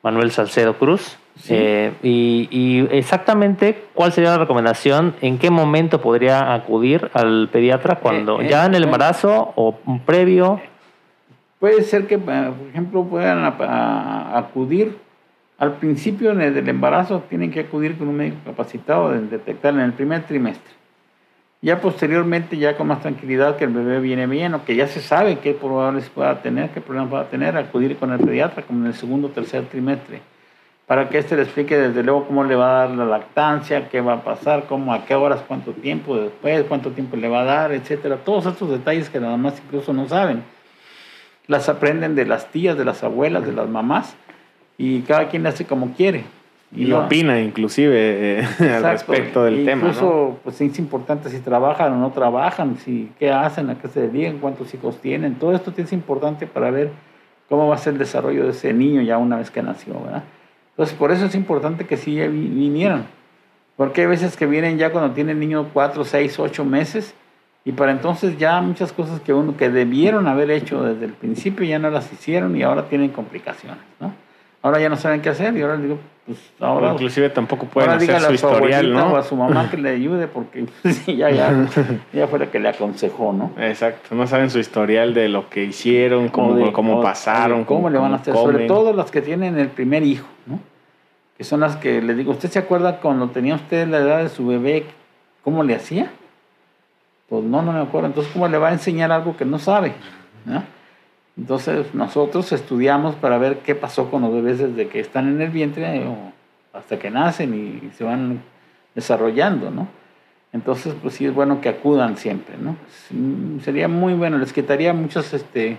Manuel 0.01 0.31
Salcedo 0.31 0.77
Cruz, 0.77 1.17
Eh, 1.49 1.91
y, 2.01 2.87
exactamente 2.91 3.83
cuál 3.93 4.13
sería 4.13 4.31
la 4.31 4.37
recomendación, 4.37 5.15
en 5.21 5.37
qué 5.37 5.49
momento 5.49 5.99
podría 5.99 6.53
acudir 6.53 7.11
al 7.13 7.49
pediatra, 7.51 7.95
cuando 7.95 8.39
eh, 8.39 8.47
ya 8.47 8.65
en 8.65 8.73
el 8.73 8.83
embarazo 8.83 9.51
o 9.55 9.77
previo. 10.05 10.61
Puede 11.59 11.83
ser 11.83 12.07
que, 12.07 12.17
por 12.17 12.33
ejemplo, 12.69 13.03
puedan 13.03 13.43
acudir 13.43 14.97
al 15.57 15.73
principio 15.77 16.35
del 16.35 16.69
embarazo, 16.69 17.23
tienen 17.29 17.51
que 17.51 17.61
acudir 17.61 17.97
con 17.97 18.07
un 18.07 18.17
médico 18.17 18.37
capacitado 18.45 19.11
de 19.11 19.21
detectar 19.21 19.73
en 19.73 19.81
el 19.81 19.93
primer 19.93 20.23
trimestre. 20.23 20.73
Ya 21.61 21.81
posteriormente, 21.81 22.57
ya 22.57 22.77
con 22.77 22.87
más 22.87 23.01
tranquilidad 23.01 23.55
que 23.55 23.63
el 23.63 23.71
bebé 23.71 23.99
viene 23.99 24.27
bien 24.27 24.53
o 24.53 24.65
que 24.65 24.75
ya 24.75 24.87
se 24.87 25.01
sabe 25.01 25.39
qué 25.39 25.53
probabilidades 25.53 26.09
pueda 26.09 26.41
tener, 26.41 26.69
qué 26.71 26.81
problemas 26.81 27.09
pueda 27.09 27.29
tener, 27.29 27.57
acudir 27.57 27.97
con 27.97 28.11
el 28.11 28.19
pediatra 28.19 28.63
como 28.63 28.81
en 28.81 28.87
el 28.87 28.93
segundo 28.93 29.27
o 29.27 29.31
tercer 29.31 29.65
trimestre 29.65 30.21
para 30.87 31.09
que 31.09 31.17
éste 31.17 31.35
le 31.35 31.43
explique 31.43 31.77
desde 31.77 32.03
luego 32.03 32.27
cómo 32.27 32.43
le 32.43 32.55
va 32.55 32.83
a 32.83 32.87
dar 32.87 32.95
la 32.95 33.05
lactancia, 33.05 33.89
qué 33.89 34.01
va 34.01 34.13
a 34.13 34.23
pasar, 34.23 34.65
cómo, 34.67 34.93
a 34.93 35.05
qué 35.05 35.15
horas, 35.15 35.41
cuánto 35.47 35.71
tiempo 35.71 36.15
después, 36.15 36.63
cuánto 36.67 36.91
tiempo 36.91 37.17
le 37.17 37.27
va 37.27 37.41
a 37.41 37.45
dar, 37.45 37.71
etcétera. 37.71 38.17
Todos 38.17 38.45
estos 38.45 38.69
detalles 38.69 39.09
que 39.09 39.19
nada 39.19 39.37
más 39.37 39.59
incluso 39.65 39.93
no 39.93 40.07
saben. 40.07 40.43
Las 41.47 41.69
aprenden 41.69 42.15
de 42.15 42.25
las 42.25 42.51
tías, 42.51 42.77
de 42.77 42.85
las 42.85 43.03
abuelas, 43.03 43.45
de 43.45 43.53
las 43.53 43.67
mamás 43.67 44.15
y 44.77 45.01
cada 45.01 45.29
quien 45.29 45.45
hace 45.47 45.65
como 45.65 45.93
quiere. 45.93 46.23
Y, 46.75 46.91
opina 46.91 47.39
inclusive 47.39 48.39
eh, 48.39 48.47
al 48.59 48.83
respecto 48.83 49.43
del 49.43 49.63
tema. 49.63 49.87
Incluso 49.87 50.39
pues, 50.43 50.59
es 50.59 50.77
importante 50.79 51.29
si 51.29 51.39
trabajan 51.39 51.93
o 51.93 51.97
no 51.97 52.11
trabajan, 52.11 52.77
si 52.77 53.11
qué 53.17 53.31
hacen, 53.31 53.69
a 53.69 53.79
qué 53.79 53.87
se 53.87 54.07
dedican, 54.07 54.39
cuántos 54.39 54.73
hijos 54.73 54.97
tienen. 54.99 55.35
Todo 55.35 55.53
esto 55.53 55.71
es 55.75 55.93
importante 55.93 56.47
para 56.47 56.71
ver 56.71 56.91
cómo 57.47 57.67
va 57.67 57.75
a 57.75 57.77
ser 57.77 57.93
el 57.93 57.99
desarrollo 57.99 58.43
de 58.43 58.49
ese 58.51 58.73
niño 58.73 59.01
ya 59.01 59.17
una 59.17 59.37
vez 59.37 59.51
que 59.51 59.61
nació. 59.61 59.93
¿verdad? 60.01 60.23
Entonces 60.71 60.95
por 60.97 61.11
eso 61.11 61.25
es 61.25 61.35
importante 61.35 61.85
que 61.85 61.97
sí 61.97 62.19
vinieran. 62.27 63.05
Porque 63.77 64.01
hay 64.01 64.07
veces 64.07 64.35
que 64.35 64.45
vienen 64.45 64.77
ya 64.77 64.91
cuando 64.91 65.13
tienen 65.13 65.39
niños 65.39 65.67
4, 65.71 66.03
6, 66.03 66.39
8 66.39 66.65
meses 66.65 67.13
y 67.63 67.71
para 67.71 67.91
entonces 67.91 68.37
ya 68.37 68.61
muchas 68.61 68.93
cosas 68.93 69.19
que 69.19 69.33
uno 69.33 69.57
que 69.57 69.69
debieron 69.69 70.27
haber 70.27 70.51
hecho 70.51 70.83
desde 70.83 71.05
el 71.05 71.13
principio 71.13 71.65
ya 71.65 71.79
no 71.79 71.89
las 71.89 72.11
hicieron 72.11 72.55
y 72.55 72.63
ahora 72.63 72.87
tienen 72.87 73.09
complicaciones, 73.09 73.83
¿no? 73.99 74.13
Ahora 74.65 74.79
ya 74.79 74.89
no 74.89 74.97
saben 74.97 75.21
qué 75.21 75.29
hacer 75.29 75.55
y 75.55 75.61
ahora 75.61 75.77
digo, 75.77 75.99
pues 76.25 76.39
ahora... 76.59 76.93
inclusive 76.93 77.29
tampoco 77.29 77.67
pueden 77.67 77.91
hacer 77.91 78.19
su 78.19 78.33
historial, 78.33 78.91
¿no? 78.91 79.13
O 79.13 79.15
a 79.15 79.21
su 79.21 79.35
mamá 79.35 79.69
que 79.69 79.77
le 79.77 79.91
ayude 79.91 80.25
porque 80.25 80.65
pues, 80.81 81.05
ya, 81.05 81.29
ya, 81.29 81.67
ya 82.13 82.27
fue 82.27 82.39
la 82.39 82.49
que 82.49 82.59
le 82.59 82.69
aconsejó, 82.69 83.31
¿no? 83.31 83.51
Exacto, 83.59 84.15
no 84.15 84.25
saben 84.25 84.49
su 84.49 84.57
historial 84.57 85.13
de 85.13 85.29
lo 85.29 85.51
que 85.51 85.65
hicieron, 85.65 86.29
cómo, 86.29 86.73
cómo 86.73 87.03
pasaron. 87.03 87.63
Cómo, 87.63 87.91
le 87.91 87.99
van 87.99 88.13
a 88.13 88.15
hacer, 88.15 88.33
sobre 88.33 88.65
todo 88.65 88.91
las 88.91 89.11
que 89.11 89.21
tienen 89.21 89.59
el 89.59 89.67
primer 89.67 90.01
hijo, 90.01 90.25
¿no? 90.47 90.59
Que 91.37 91.43
son 91.43 91.59
las 91.59 91.75
que 91.75 92.01
le 92.01 92.15
digo, 92.15 92.31
¿usted 92.31 92.49
se 92.49 92.57
acuerda 92.57 92.99
cuando 93.01 93.29
tenía 93.29 93.53
usted 93.53 93.87
la 93.87 93.97
edad 93.99 94.23
de 94.23 94.29
su 94.29 94.47
bebé, 94.47 94.85
cómo 95.43 95.61
le 95.61 95.75
hacía? 95.75 96.09
Pues 97.29 97.43
no, 97.43 97.61
no 97.61 97.71
me 97.71 97.81
acuerdo. 97.81 98.07
Entonces, 98.07 98.33
¿cómo 98.33 98.47
le 98.47 98.57
va 98.57 98.69
a 98.69 98.71
enseñar 98.71 99.11
algo 99.11 99.37
que 99.37 99.45
no 99.45 99.59
sabe? 99.59 99.93
¿no? 100.45 100.63
Entonces 101.37 101.93
nosotros 101.93 102.51
estudiamos 102.51 103.15
para 103.15 103.37
ver 103.37 103.59
qué 103.59 103.75
pasó 103.75 104.09
con 104.09 104.21
los 104.21 104.33
bebés 104.33 104.59
desde 104.59 104.87
que 104.87 104.99
están 104.99 105.27
en 105.27 105.41
el 105.41 105.49
vientre 105.49 106.03
hasta 106.73 106.97
que 106.97 107.09
nacen 107.09 107.53
y 107.53 107.91
se 107.95 108.03
van 108.03 108.41
desarrollando, 108.93 109.71
¿no? 109.71 109.87
Entonces, 110.53 110.95
pues 111.01 111.15
sí 111.15 111.25
es 111.25 111.33
bueno 111.33 111.59
que 111.59 111.67
acudan 111.67 112.15
siempre, 112.15 112.55
¿no? 112.57 112.77
Sería 113.61 113.89
muy 113.89 114.13
bueno, 114.13 114.37
les 114.37 114.53
quitaría 114.53 114.93
muchas 114.93 115.33
este, 115.33 115.77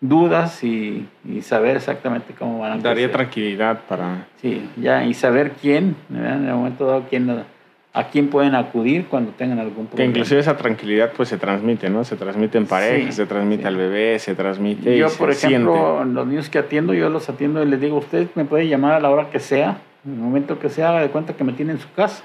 dudas 0.00 0.64
y, 0.64 1.06
saber 1.42 1.76
exactamente 1.76 2.34
cómo 2.36 2.58
van 2.58 2.72
a 2.72 2.78
Daría 2.78 3.12
tranquilidad 3.12 3.80
para... 3.88 4.26
Sí, 4.42 4.68
ya, 4.76 5.04
y 5.04 5.14
saber 5.14 5.52
quién, 5.60 5.94
en 6.10 6.48
el 6.48 6.52
momento 6.52 6.84
dado, 6.84 7.04
quién 7.08 7.44
a 7.92 8.08
quién 8.08 8.28
pueden 8.28 8.54
acudir 8.54 9.06
cuando 9.06 9.32
tengan 9.32 9.58
algún 9.58 9.86
problema. 9.86 9.96
Que 9.96 10.04
inclusive 10.04 10.40
esa 10.40 10.56
tranquilidad 10.56 11.12
pues 11.16 11.28
se 11.28 11.38
transmite, 11.38 11.88
¿no? 11.90 12.04
Se 12.04 12.16
transmite 12.16 12.58
en 12.58 12.66
pareja, 12.66 13.10
se 13.12 13.26
transmite 13.26 13.66
al 13.66 13.76
bebé, 13.76 14.18
se 14.18 14.34
transmite 14.34 14.96
Yo, 14.96 15.08
por 15.10 15.30
ejemplo, 15.30 16.04
los 16.04 16.26
niños 16.26 16.48
que 16.48 16.58
atiendo, 16.58 16.94
yo 16.94 17.08
los 17.08 17.28
atiendo 17.28 17.62
y 17.62 17.66
les 17.66 17.80
digo, 17.80 17.96
usted 17.96 18.28
me 18.34 18.44
puede 18.44 18.68
llamar 18.68 18.92
a 18.92 19.00
la 19.00 19.10
hora 19.10 19.30
que 19.30 19.40
sea, 19.40 19.78
en 20.04 20.12
el 20.12 20.18
momento 20.18 20.58
que 20.58 20.68
sea, 20.68 20.90
haga 20.90 21.00
de 21.00 21.08
cuenta 21.08 21.34
que 21.34 21.44
me 21.44 21.52
tiene 21.52 21.72
en 21.72 21.80
su 21.80 21.90
casa. 21.92 22.22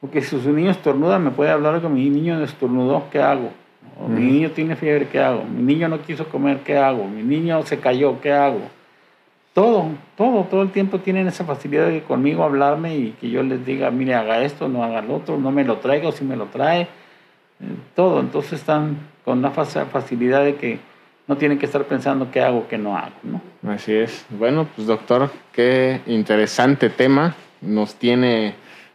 Porque 0.00 0.22
si 0.22 0.40
su 0.40 0.52
niño 0.52 0.70
estornuda, 0.70 1.18
me 1.18 1.30
puede 1.30 1.50
hablar 1.50 1.80
con 1.82 1.92
mi 1.92 2.08
niño 2.08 2.42
estornudó, 2.42 3.04
¿qué 3.10 3.20
hago? 3.20 3.50
mi 4.08 4.22
niño 4.22 4.50
tiene 4.50 4.76
fiebre, 4.76 5.06
¿qué 5.08 5.20
hago? 5.20 5.44
Mi 5.44 5.62
niño 5.62 5.88
no 5.88 6.00
quiso 6.00 6.26
comer, 6.26 6.60
¿qué 6.64 6.78
hago? 6.78 7.04
Mi 7.04 7.22
niño 7.22 7.62
se 7.66 7.78
cayó, 7.78 8.18
¿qué 8.20 8.32
hago? 8.32 8.60
Todo, 9.52 9.86
todo, 10.16 10.44
todo 10.44 10.62
el 10.62 10.70
tiempo 10.70 11.00
tienen 11.00 11.26
esa 11.26 11.44
facilidad 11.44 11.86
de 11.86 12.02
conmigo 12.02 12.44
hablarme 12.44 12.96
y 12.96 13.10
que 13.20 13.30
yo 13.30 13.42
les 13.42 13.64
diga, 13.66 13.90
mire, 13.90 14.14
haga 14.14 14.42
esto, 14.42 14.68
no 14.68 14.84
haga 14.84 15.02
lo 15.02 15.16
otro, 15.16 15.38
no 15.38 15.50
me 15.50 15.64
lo 15.64 15.78
traiga 15.78 16.12
si 16.12 16.24
me 16.24 16.36
lo 16.36 16.46
trae, 16.46 16.82
eh, 16.82 16.86
todo. 17.94 18.20
Entonces 18.20 18.54
están 18.54 18.98
con 19.24 19.38
una 19.38 19.50
facilidad 19.50 20.44
de 20.44 20.54
que 20.54 20.78
no 21.26 21.36
tienen 21.36 21.58
que 21.58 21.66
estar 21.66 21.84
pensando 21.84 22.30
qué 22.30 22.40
hago, 22.40 22.66
qué 22.68 22.78
no 22.78 22.96
hago, 22.96 23.14
¿no? 23.22 23.40
Así 23.70 23.92
es. 23.92 24.24
Bueno, 24.30 24.66
pues 24.74 24.86
doctor, 24.86 25.30
qué 25.52 26.00
interesante 26.06 26.90
tema. 26.90 27.34
Nos 27.60 27.94
tiene 27.96 28.54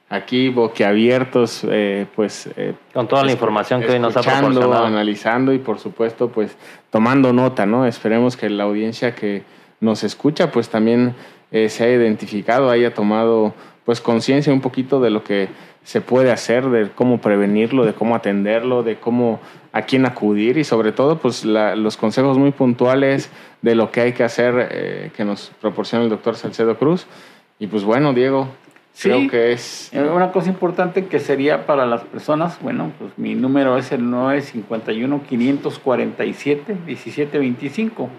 aquí 0.09 0.49
boquiabiertos, 0.49 1.65
eh, 1.69 2.05
pues... 2.15 2.49
Eh, 2.57 2.73
con 2.93 3.07
toda 3.07 3.23
la 3.23 3.31
información 3.31 3.81
que 3.81 3.91
hoy 3.91 3.99
nos 3.99 4.15
ha 4.17 4.21
proporcionado. 4.21 4.85
analizando 4.85 5.53
y 5.53 5.59
por 5.59 5.79
supuesto, 5.79 6.29
pues 6.29 6.57
tomando 6.89 7.33
nota, 7.33 7.65
¿no? 7.65 7.85
Esperemos 7.85 8.35
que 8.37 8.49
la 8.49 8.63
audiencia 8.63 9.15
que 9.15 9.43
nos 9.79 10.03
escucha, 10.03 10.51
pues 10.51 10.69
también 10.69 11.15
eh, 11.51 11.69
se 11.69 11.83
ha 11.83 11.91
identificado, 11.91 12.69
haya 12.69 12.93
tomado 12.93 13.53
pues 13.85 14.01
conciencia 14.01 14.51
un 14.51 14.61
poquito 14.61 14.99
de 14.99 15.11
lo 15.11 15.23
que 15.23 15.47
se 15.83 16.01
puede 16.01 16.31
hacer, 16.31 16.67
de 16.69 16.89
cómo 16.89 17.21
prevenirlo, 17.21 17.85
de 17.85 17.93
cómo 17.93 18.15
atenderlo, 18.15 18.81
de 18.81 18.95
cómo 18.95 19.39
a 19.71 19.83
quién 19.83 20.05
acudir 20.05 20.57
y 20.57 20.63
sobre 20.63 20.91
todo 20.91 21.19
pues 21.19 21.45
los 21.45 21.97
consejos 21.97 22.37
muy 22.37 22.51
puntuales 22.51 23.29
de 23.61 23.75
lo 23.75 23.91
que 23.91 24.01
hay 24.01 24.13
que 24.13 24.23
hacer 24.23 24.69
eh, 24.71 25.11
que 25.15 25.23
nos 25.23 25.51
proporciona 25.61 26.03
el 26.03 26.09
doctor 26.09 26.35
Salcedo 26.35 26.77
Cruz. 26.77 27.05
Y 27.59 27.67
pues 27.67 27.83
bueno, 27.83 28.13
Diego, 28.13 28.47
creo 28.99 29.29
que 29.29 29.51
es... 29.51 29.93
Eh, 29.93 30.01
una 30.01 30.31
cosa 30.31 30.49
importante 30.49 31.05
que 31.05 31.19
sería 31.19 31.67
para 31.67 31.85
las 31.85 32.01
personas, 32.01 32.57
bueno, 32.61 32.91
pues 32.97 33.11
mi 33.17 33.35
número 33.35 33.77
es 33.77 33.91
el 33.91 34.09
951 34.09 35.21
547 35.27 36.77
1725 36.85 38.09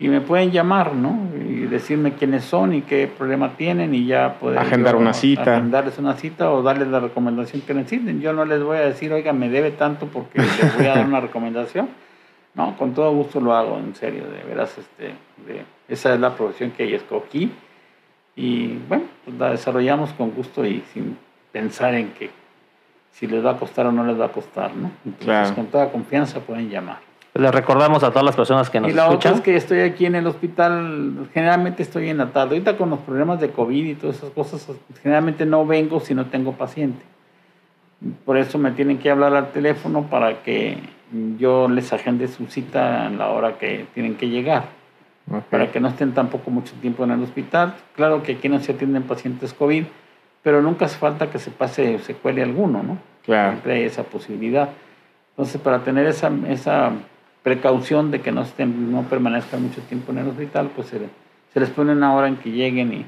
y 0.00 0.08
me 0.08 0.20
pueden 0.20 0.52
llamar, 0.52 0.94
¿no? 0.94 1.28
Y 1.34 1.66
decirme 1.66 2.12
quiénes 2.12 2.44
son 2.44 2.72
y 2.72 2.82
qué 2.82 3.08
problema 3.08 3.56
tienen 3.56 3.94
y 3.94 4.06
ya 4.06 4.34
poder... 4.34 4.58
Agendar 4.58 4.94
una 4.94 5.12
cita. 5.12 5.56
Agendarles 5.56 5.98
una 5.98 6.14
cita 6.14 6.52
o 6.52 6.62
darles 6.62 6.88
la 6.88 7.00
recomendación 7.00 7.62
que 7.62 7.74
necesiten. 7.74 8.20
Yo 8.20 8.32
no 8.32 8.44
les 8.44 8.62
voy 8.62 8.76
a 8.76 8.82
decir, 8.82 9.12
oiga, 9.12 9.32
me 9.32 9.48
debe 9.48 9.72
tanto 9.72 10.06
porque 10.06 10.38
les 10.38 10.76
voy 10.76 10.86
a 10.86 10.96
dar 10.96 11.06
una 11.06 11.20
recomendación. 11.28 11.88
No, 12.54 12.76
con 12.76 12.94
todo 12.94 13.12
gusto 13.12 13.40
lo 13.40 13.54
hago, 13.54 13.78
en 13.78 13.94
serio, 13.94 14.24
de 14.28 14.42
veras, 14.44 14.76
este, 14.78 15.14
esa 15.88 16.14
es 16.14 16.20
la 16.20 16.34
profesión 16.34 16.70
que 16.70 16.94
escogí. 16.94 17.52
Y 18.36 18.78
bueno, 18.88 19.04
pues 19.24 19.36
la 19.36 19.50
desarrollamos 19.50 20.12
con 20.12 20.30
gusto 20.30 20.64
y 20.64 20.82
sin 20.92 21.18
pensar 21.50 21.94
en 21.94 22.10
que 22.10 22.30
si 23.12 23.26
les 23.26 23.44
va 23.44 23.52
a 23.52 23.56
costar 23.56 23.86
o 23.86 23.92
no 23.92 24.04
les 24.04 24.18
va 24.18 24.26
a 24.26 24.32
costar, 24.32 24.74
¿no? 24.74 24.92
Entonces, 25.04 25.52
con 25.52 25.66
toda 25.66 25.90
confianza 25.90 26.38
pueden 26.38 26.70
llamar. 26.70 27.07
Les 27.34 27.54
recordamos 27.54 28.02
a 28.02 28.10
todas 28.10 28.24
las 28.24 28.34
personas 28.34 28.68
que 28.70 28.80
nos 28.80 28.88
escuchan. 28.88 29.06
Y 29.06 29.10
la 29.10 29.14
otra 29.14 29.30
es 29.32 29.40
que 29.40 29.56
estoy 29.56 29.80
aquí 29.80 30.06
en 30.06 30.14
el 30.14 30.26
hospital, 30.26 31.28
generalmente 31.32 31.82
estoy 31.82 32.08
en 32.08 32.18
la 32.18 32.32
tarde. 32.32 32.56
Ahorita 32.56 32.76
con 32.76 32.90
los 32.90 32.98
problemas 33.00 33.40
de 33.40 33.50
COVID 33.50 33.86
y 33.86 33.94
todas 33.94 34.16
esas 34.16 34.30
cosas, 34.30 34.66
generalmente 35.02 35.46
no 35.46 35.64
vengo 35.66 36.00
si 36.00 36.14
no 36.14 36.26
tengo 36.26 36.52
paciente. 36.52 37.02
Por 38.24 38.36
eso 38.38 38.58
me 38.58 38.72
tienen 38.72 38.98
que 38.98 39.10
hablar 39.10 39.34
al 39.34 39.52
teléfono 39.52 40.04
para 40.04 40.42
que 40.42 40.78
yo 41.38 41.68
les 41.68 41.92
agende 41.92 42.28
su 42.28 42.46
cita 42.46 43.06
a 43.06 43.10
la 43.10 43.28
hora 43.28 43.58
que 43.58 43.86
tienen 43.94 44.16
que 44.16 44.28
llegar. 44.28 44.64
Para 45.50 45.70
que 45.70 45.78
no 45.78 45.88
estén 45.88 46.12
tampoco 46.12 46.50
mucho 46.50 46.74
tiempo 46.80 47.04
en 47.04 47.10
el 47.10 47.22
hospital. 47.22 47.74
Claro 47.94 48.22
que 48.22 48.32
aquí 48.32 48.48
no 48.48 48.58
se 48.60 48.72
atienden 48.72 49.02
pacientes 49.02 49.52
COVID, 49.52 49.84
pero 50.42 50.62
nunca 50.62 50.86
hace 50.86 50.96
falta 50.96 51.30
que 51.30 51.38
se 51.38 51.50
pase 51.50 51.96
o 51.96 51.98
se 51.98 52.14
cuele 52.14 52.42
alguno, 52.42 52.82
¿no? 52.82 52.98
Claro. 53.24 53.50
Siempre 53.50 53.74
hay 53.74 53.82
esa 53.82 54.04
posibilidad. 54.04 54.70
Entonces, 55.30 55.60
para 55.60 55.80
tener 55.80 56.06
esa, 56.06 56.30
esa 56.48 56.92
precaución 57.48 58.10
de 58.10 58.20
que 58.20 58.30
no, 58.30 58.42
estén, 58.42 58.92
no 58.92 59.02
permanezcan 59.04 59.62
mucho 59.62 59.80
tiempo 59.82 60.12
en 60.12 60.18
el 60.18 60.28
hospital, 60.28 60.70
pues 60.76 60.88
se, 60.88 61.00
les 61.58 61.70
pone 61.70 61.92
una 61.92 62.14
hora 62.14 62.28
en 62.28 62.36
que 62.36 62.50
lleguen 62.50 62.92
y, 62.92 63.06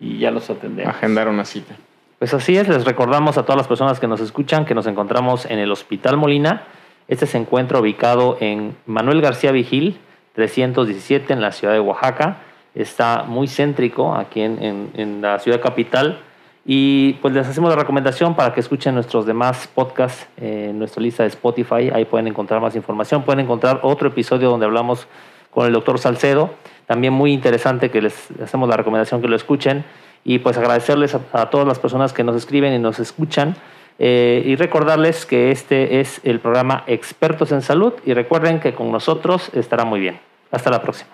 y 0.00 0.18
ya 0.18 0.30
los 0.30 0.50
atendemos. 0.50 0.94
Agendar 0.94 1.28
una 1.28 1.44
cita. 1.44 1.74
Pues 2.18 2.34
así 2.34 2.56
es, 2.56 2.68
les 2.68 2.84
recordamos 2.84 3.38
a 3.38 3.42
todas 3.42 3.56
las 3.56 3.66
personas 3.66 4.00
que 4.00 4.06
nos 4.06 4.20
escuchan 4.20 4.66
que 4.66 4.74
nos 4.74 4.86
encontramos 4.86 5.46
en 5.46 5.58
el 5.58 5.72
Hospital 5.72 6.16
Molina. 6.16 6.64
Este 7.08 7.26
se 7.26 7.38
encuentra 7.38 7.80
ubicado 7.80 8.36
en 8.40 8.76
Manuel 8.86 9.20
García 9.20 9.50
Vigil, 9.50 9.98
317 10.34 11.32
en 11.32 11.40
la 11.40 11.52
ciudad 11.52 11.72
de 11.72 11.80
Oaxaca. 11.80 12.38
Está 12.74 13.24
muy 13.24 13.48
céntrico 13.48 14.14
aquí 14.14 14.42
en, 14.42 14.62
en, 14.62 14.90
en 14.94 15.22
la 15.22 15.38
ciudad 15.38 15.60
capital 15.60 16.20
y 16.66 17.14
pues 17.14 17.34
les 17.34 17.46
hacemos 17.46 17.68
la 17.68 17.76
recomendación 17.76 18.34
para 18.34 18.54
que 18.54 18.60
escuchen 18.60 18.94
nuestros 18.94 19.26
demás 19.26 19.68
podcasts 19.74 20.26
en 20.38 20.78
nuestra 20.78 21.02
lista 21.02 21.22
de 21.22 21.28
Spotify. 21.28 21.90
Ahí 21.92 22.06
pueden 22.06 22.26
encontrar 22.26 22.60
más 22.60 22.74
información. 22.74 23.22
Pueden 23.22 23.40
encontrar 23.40 23.80
otro 23.82 24.08
episodio 24.08 24.48
donde 24.48 24.64
hablamos 24.64 25.06
con 25.50 25.66
el 25.66 25.72
doctor 25.72 25.98
Salcedo. 25.98 26.50
también 26.86 27.12
muy 27.12 27.32
interesante 27.32 27.90
que 27.90 28.02
les 28.02 28.28
hacemos 28.42 28.68
la 28.68 28.76
recomendación 28.76 29.20
que 29.20 29.28
lo 29.28 29.36
escuchen 29.36 29.84
y 30.24 30.38
pues 30.38 30.56
agradecerles 30.56 31.14
a, 31.14 31.50
todas 31.50 31.66
las 31.66 31.78
personas 31.78 32.12
que 32.12 32.24
nos 32.24 32.36
escriben 32.36 32.72
y 32.72 32.78
nos 32.78 32.98
escuchan 32.98 33.56
eh, 33.98 34.42
y 34.44 34.56
recordarles 34.56 35.26
que 35.26 35.50
este 35.50 36.00
es 36.00 36.20
el 36.24 36.40
programa 36.40 36.82
Expertos 36.86 37.52
en 37.52 37.62
Salud 37.62 37.92
y 38.04 38.14
recuerden 38.14 38.58
que 38.58 38.74
con 38.74 38.90
nosotros 38.90 39.50
estará 39.54 39.84
muy 39.84 40.00
bien. 40.00 40.18
Hasta 40.50 40.70
la 40.70 40.82
próxima. 40.82 41.10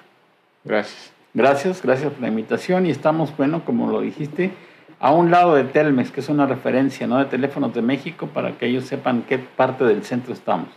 Gracias. 0.64 1.12
Gracias, 1.32 1.82
gracias 1.82 2.12
por 2.12 2.22
la 2.22 2.28
invitación 2.28 2.86
y 2.86 2.90
estamos, 2.90 3.36
bueno, 3.36 3.64
como 3.64 3.90
lo 3.90 4.00
dijiste, 4.00 4.52
a 5.00 5.12
un 5.12 5.30
lado 5.30 5.54
de 5.54 5.64
Telmex, 5.64 6.12
que 6.12 6.20
es 6.20 6.28
una 6.28 6.46
referencia 6.46 7.06
¿no? 7.06 7.18
de 7.18 7.24
teléfonos 7.24 7.74
de 7.74 7.82
México 7.82 8.28
para 8.28 8.52
que 8.52 8.66
ellos 8.66 8.84
sepan 8.84 9.22
qué 9.22 9.38
parte 9.38 9.84
del 9.84 10.04
centro 10.04 10.34
estamos, 10.34 10.68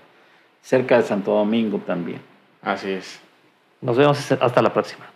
cerca 0.61 0.97
de 0.97 1.03
Santo 1.03 1.31
Domingo 1.31 1.77
también. 1.79 2.21
Así 2.61 2.91
es. 2.91 3.19
Nos 3.81 3.97
vemos 3.97 4.31
hasta 4.31 4.61
la 4.61 4.71
próxima. 4.71 5.12